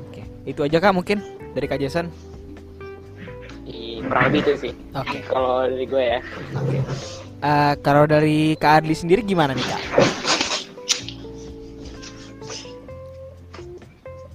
Oke, 0.05 0.21
itu 0.45 0.61
aja 0.61 0.77
kak 0.77 0.93
mungkin 0.93 1.17
dari 1.57 1.65
Kak 1.65 1.81
Jason. 1.81 2.07
kurang 4.09 4.33
lebih 4.33 4.41
itu 4.41 4.53
sih 4.69 4.73
Oke. 4.97 5.21
kalau 5.29 5.69
dari 5.69 5.85
gue 5.85 6.03
ya 6.17 6.19
Oke. 6.57 6.79
Eh, 7.39 7.73
kalau 7.79 8.03
dari 8.03 8.57
Kak 8.59 8.83
Adli 8.83 8.91
sendiri 8.91 9.23
gimana 9.23 9.55
nih 9.55 9.63
Kak? 9.63 9.81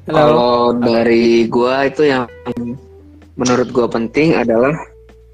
Kalau 0.08 0.72
dari 0.72 1.44
gua 1.48 1.84
itu 1.84 2.08
yang 2.08 2.24
menurut 3.36 3.68
gua 3.76 3.92
penting 3.92 4.32
adalah 4.32 4.72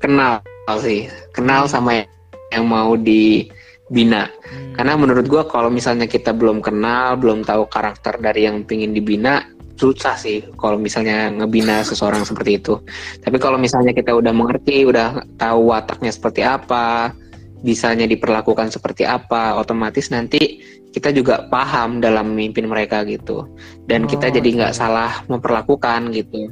kenal 0.02 0.42
sih, 0.80 1.08
kenal 1.32 1.66
sama 1.66 2.04
yang 2.50 2.64
mau 2.66 2.98
dibina. 2.98 4.28
Hmm. 4.28 4.74
Karena 4.76 4.94
menurut 4.98 5.26
gua 5.26 5.42
kalau 5.46 5.70
misalnya 5.70 6.06
kita 6.06 6.34
belum 6.34 6.60
kenal, 6.60 7.16
belum 7.16 7.46
tahu 7.46 7.66
karakter 7.70 8.18
dari 8.18 8.46
yang 8.46 8.62
pingin 8.66 8.92
dibina, 8.94 9.46
susah 9.80 10.12
sih 10.18 10.44
kalau 10.60 10.76
misalnya 10.76 11.32
ngebina 11.32 11.80
seseorang 11.88 12.26
seperti 12.28 12.60
itu. 12.60 12.76
Tapi 13.24 13.36
kalau 13.40 13.56
misalnya 13.56 13.96
kita 13.96 14.12
udah 14.12 14.32
mengerti, 14.34 14.84
udah 14.84 15.24
tahu 15.40 15.72
wataknya 15.72 16.12
seperti 16.12 16.44
apa, 16.44 17.16
bisanya 17.64 18.04
diperlakukan 18.04 18.68
seperti 18.68 19.08
apa, 19.08 19.56
otomatis 19.56 20.12
nanti 20.12 20.60
kita 20.90 21.14
juga 21.14 21.46
paham 21.46 22.02
dalam 22.02 22.34
memimpin 22.34 22.66
mereka 22.66 23.06
gitu. 23.06 23.46
Dan 23.86 24.10
kita 24.10 24.28
Oh, 24.30 24.34
jadi 24.34 24.48
nggak 24.58 24.74
salah 24.74 25.22
memperlakukan 25.30 26.10
gitu. 26.12 26.50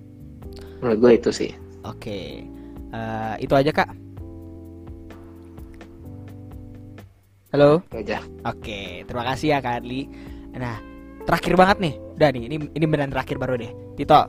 Menurut 0.79 0.99
gue 1.03 1.13
itu 1.19 1.31
sih. 1.35 1.51
Oke. 1.83 2.47
Eh, 2.89 3.35
itu 3.45 3.53
aja 3.53 3.71
Kak. 3.73 3.89
Halo. 7.53 7.81
Itu 7.89 7.97
aja. 8.01 8.19
Oke, 8.45 9.05
terima 9.05 9.25
kasih 9.33 9.57
ya 9.57 9.59
Kak 9.61 9.85
Adli. 9.85 10.09
Nah, 10.57 10.81
terakhir 11.25 11.55
banget 11.57 11.77
nih. 11.81 11.95
Udah 12.17 12.29
nih, 12.33 12.43
ini 12.49 12.57
ini 12.73 12.85
beneran 12.89 13.13
terakhir 13.13 13.37
baru 13.37 13.61
deh. 13.61 13.73
Tito. 13.97 14.21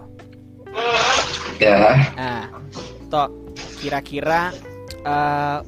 Ya, 1.60 2.00
Nah, 2.16 2.48
Tito, 2.72 3.24
kira-kira 3.84 4.56
eh 5.04 5.60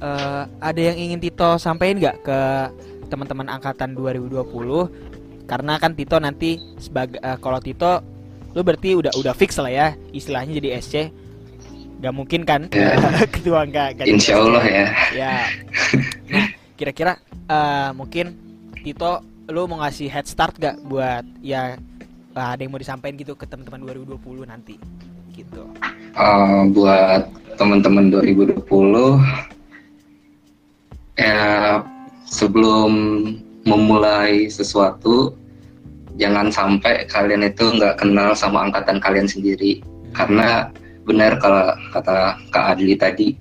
eh, 0.00 0.42
ada 0.60 0.80
yang 0.80 0.96
ingin 0.96 1.20
Tito 1.20 1.60
sampaikan 1.60 2.00
nggak 2.00 2.16
ke 2.24 2.40
teman-teman 3.08 3.48
angkatan 3.52 3.92
2020? 3.96 4.44
Karena 5.48 5.80
kan 5.80 5.92
Tito 5.96 6.16
nanti 6.20 6.60
sebagai 6.76 7.20
eh, 7.20 7.36
kalau 7.40 7.60
Tito 7.60 8.00
lu 8.56 8.64
berarti 8.64 8.96
udah 8.96 9.12
udah 9.16 9.36
fix 9.36 9.60
lah 9.60 9.72
ya 9.72 9.88
istilahnya 10.12 10.56
jadi 10.60 10.80
SC. 10.80 10.94
Gak 11.98 12.14
mungkin 12.14 12.46
kan 12.46 12.70
Ya. 12.70 12.94
ketua 13.34 13.66
jadi 13.66 14.06
insya. 14.06 14.38
Allah 14.38 14.64
ya. 14.64 14.86
Ya. 15.14 15.34
Nah, 16.28 16.52
kira-kira 16.76 17.16
eh, 17.48 17.90
mungkin 17.96 18.36
Tito 18.84 19.24
lu 19.48 19.64
mau 19.64 19.80
ngasih 19.80 20.12
head 20.12 20.28
start 20.28 20.60
gak 20.60 20.76
buat 20.84 21.24
ya 21.40 21.80
eh, 22.36 22.48
ada 22.54 22.60
yang 22.60 22.70
mau 22.70 22.80
disampaikan 22.80 23.16
gitu 23.16 23.32
ke 23.32 23.48
teman-teman 23.48 23.80
2020 23.82 24.44
nanti 24.44 24.76
gitu. 25.32 25.64
Eh, 26.14 26.62
buat 26.76 27.26
teman-teman 27.58 28.12
2020 28.14 28.68
ya 31.18 31.82
sebelum 32.30 32.92
memulai 33.66 34.46
sesuatu 34.46 35.34
jangan 36.14 36.50
sampai 36.50 37.06
kalian 37.10 37.46
itu 37.46 37.74
nggak 37.74 37.98
kenal 37.98 38.30
sama 38.38 38.70
angkatan 38.70 39.02
kalian 39.02 39.26
sendiri 39.26 39.82
karena 40.14 40.70
benar 41.08 41.40
kalau 41.40 41.72
kata 41.96 42.36
Kak 42.52 42.76
Adli 42.76 42.92
tadi 42.94 43.32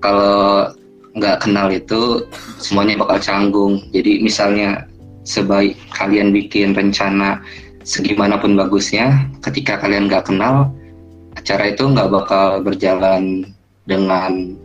kalau 0.00 0.72
nggak 1.12 1.44
kenal 1.44 1.68
itu 1.68 2.24
semuanya 2.56 3.04
bakal 3.04 3.18
canggung 3.20 3.84
jadi 3.92 4.24
misalnya 4.24 4.88
sebaik 5.28 5.76
kalian 5.92 6.32
bikin 6.32 6.72
rencana 6.72 7.44
segimanapun 7.84 8.56
bagusnya 8.56 9.28
ketika 9.44 9.76
kalian 9.76 10.08
nggak 10.08 10.24
kenal 10.24 10.72
acara 11.36 11.68
itu 11.68 11.84
nggak 11.84 12.08
bakal 12.08 12.64
berjalan 12.64 13.44
dengan 13.84 14.56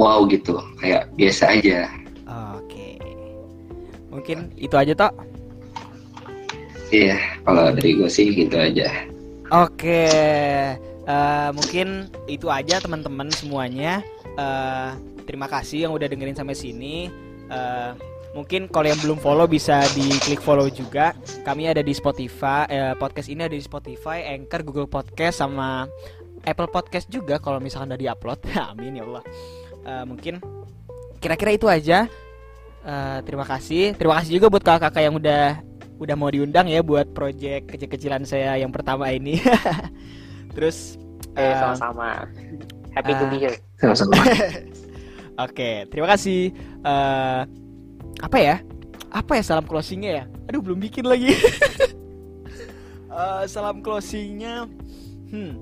wow 0.00 0.24
gitu 0.28 0.56
kayak 0.80 1.08
biasa 1.20 1.60
aja 1.60 1.88
Oke. 2.56 3.00
Mungkin 4.12 4.52
itu 4.56 4.74
aja 4.76 4.92
toh. 4.96 5.12
iya 6.94 7.18
kalau 7.44 7.74
dari 7.74 7.98
gue 7.98 8.08
sih 8.08 8.32
gitu 8.32 8.56
aja 8.56 8.88
Oke. 9.54 10.10
Eh, 11.06 11.50
mungkin 11.54 12.10
itu 12.26 12.50
aja 12.50 12.82
teman-teman 12.82 13.30
semuanya. 13.30 14.02
Eh, 14.36 14.90
terima 15.24 15.46
kasih 15.46 15.88
yang 15.88 15.92
udah 15.94 16.06
dengerin 16.10 16.36
sampai 16.36 16.58
sini. 16.58 17.08
Eh, 17.46 17.90
mungkin 18.36 18.68
kalau 18.68 18.92
yang 18.92 19.00
belum 19.00 19.16
follow 19.22 19.48
bisa 19.48 19.80
diklik 19.96 20.44
follow 20.44 20.68
juga. 20.68 21.16
Kami 21.46 21.72
ada 21.72 21.80
di 21.80 21.96
Spotify. 21.96 22.68
eh, 22.68 22.94
podcast 22.98 23.32
ini 23.32 23.48
ada 23.48 23.56
di 23.56 23.64
Spotify, 23.64 24.36
Anchor, 24.36 24.60
Google 24.66 24.90
Podcast 24.90 25.40
sama 25.40 25.88
Apple 26.46 26.70
Podcast 26.70 27.10
juga 27.10 27.40
kalau 27.40 27.58
misalkan 27.58 27.90
udah 27.94 28.00
diupload. 28.00 28.38
Amin 28.70 29.00
ya 29.00 29.08
Allah. 29.08 29.24
Eh, 29.86 30.04
mungkin 30.04 30.34
kira-kira 31.18 31.50
itu 31.56 31.66
aja. 31.66 32.06
Eh, 32.86 33.18
terima 33.26 33.42
kasih. 33.42 33.98
Terima 33.98 34.14
kasih 34.20 34.38
juga 34.38 34.46
buat 34.46 34.62
kakak-kakak 34.62 35.02
yang 35.02 35.16
udah 35.18 35.58
udah 35.96 36.12
mau 36.14 36.28
diundang 36.28 36.68
ya 36.68 36.84
buat 36.84 37.08
project 37.16 37.72
kecil-kecilan 37.72 38.22
saya 38.28 38.60
yang 38.60 38.70
pertama 38.70 39.08
ini. 39.10 39.40
Terus 40.56 40.96
eh, 41.36 41.52
eh, 41.52 41.56
sama-sama 41.60 42.24
happy 42.96 43.12
to 43.12 43.24
eh, 43.24 43.28
be 43.28 43.36
here 43.36 43.56
Sama-sama. 43.76 44.16
Oke, 45.44 45.84
terima 45.92 46.08
kasih. 46.16 46.48
Eh, 46.80 47.40
apa 48.24 48.38
ya? 48.40 48.64
Apa 49.12 49.36
ya 49.36 49.42
salam 49.44 49.68
closingnya 49.68 50.10
ya? 50.10 50.24
Aduh, 50.48 50.64
belum 50.64 50.80
bikin 50.80 51.04
lagi. 51.04 51.36
Eh, 53.16 53.44
salam 53.48 53.80
closingnya, 53.80 54.68
hmm. 55.32 55.56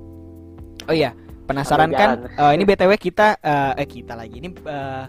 Oh 0.91 0.95
iya, 0.95 1.15
penasaran 1.47 1.95
kan? 1.95 2.27
Eh, 2.27 2.51
ini 2.59 2.67
btw 2.67 2.99
kita, 2.99 3.39
eh, 3.39 3.79
eh 3.79 3.87
kita 3.87 4.19
lagi 4.19 4.43
ini 4.43 4.51
eh, 4.51 5.07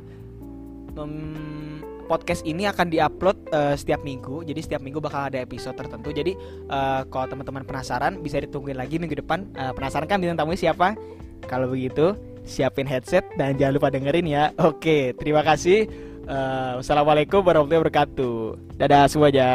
mem- 0.93 1.81
podcast 2.05 2.45
ini 2.45 2.69
akan 2.69 2.93
diupload 2.93 3.37
eh, 3.51 3.75
setiap 3.75 4.01
minggu. 4.05 4.45
Jadi 4.45 4.59
setiap 4.61 4.81
minggu 4.81 5.01
bakal 5.01 5.29
ada 5.33 5.41
episode 5.41 5.75
tertentu. 5.75 6.13
Jadi 6.13 6.37
eh, 6.69 7.01
kalau 7.09 7.25
teman-teman 7.25 7.65
penasaran, 7.65 8.21
bisa 8.21 8.39
ditungguin 8.39 8.77
lagi 8.77 9.01
minggu 9.01 9.19
depan. 9.19 9.49
Eh, 9.57 9.73
penasaran 9.73 10.07
kan 10.07 10.21
bintang 10.21 10.45
tamunya 10.45 10.69
siapa? 10.69 10.93
Kalau 11.45 11.69
begitu, 11.69 12.17
siapin 12.45 12.87
headset 12.89 13.25
dan 13.35 13.57
jangan 13.57 13.73
lupa 13.77 13.89
dengerin 13.89 14.25
ya. 14.29 14.43
Oke, 14.61 15.13
terima 15.17 15.41
kasih. 15.41 15.89
Eh, 16.25 16.71
wassalamualaikum 16.81 17.45
warahmatullahi 17.45 17.81
wabarakatuh. 17.85 18.37
Dadah 18.81 19.05
semuanya. 19.09 19.49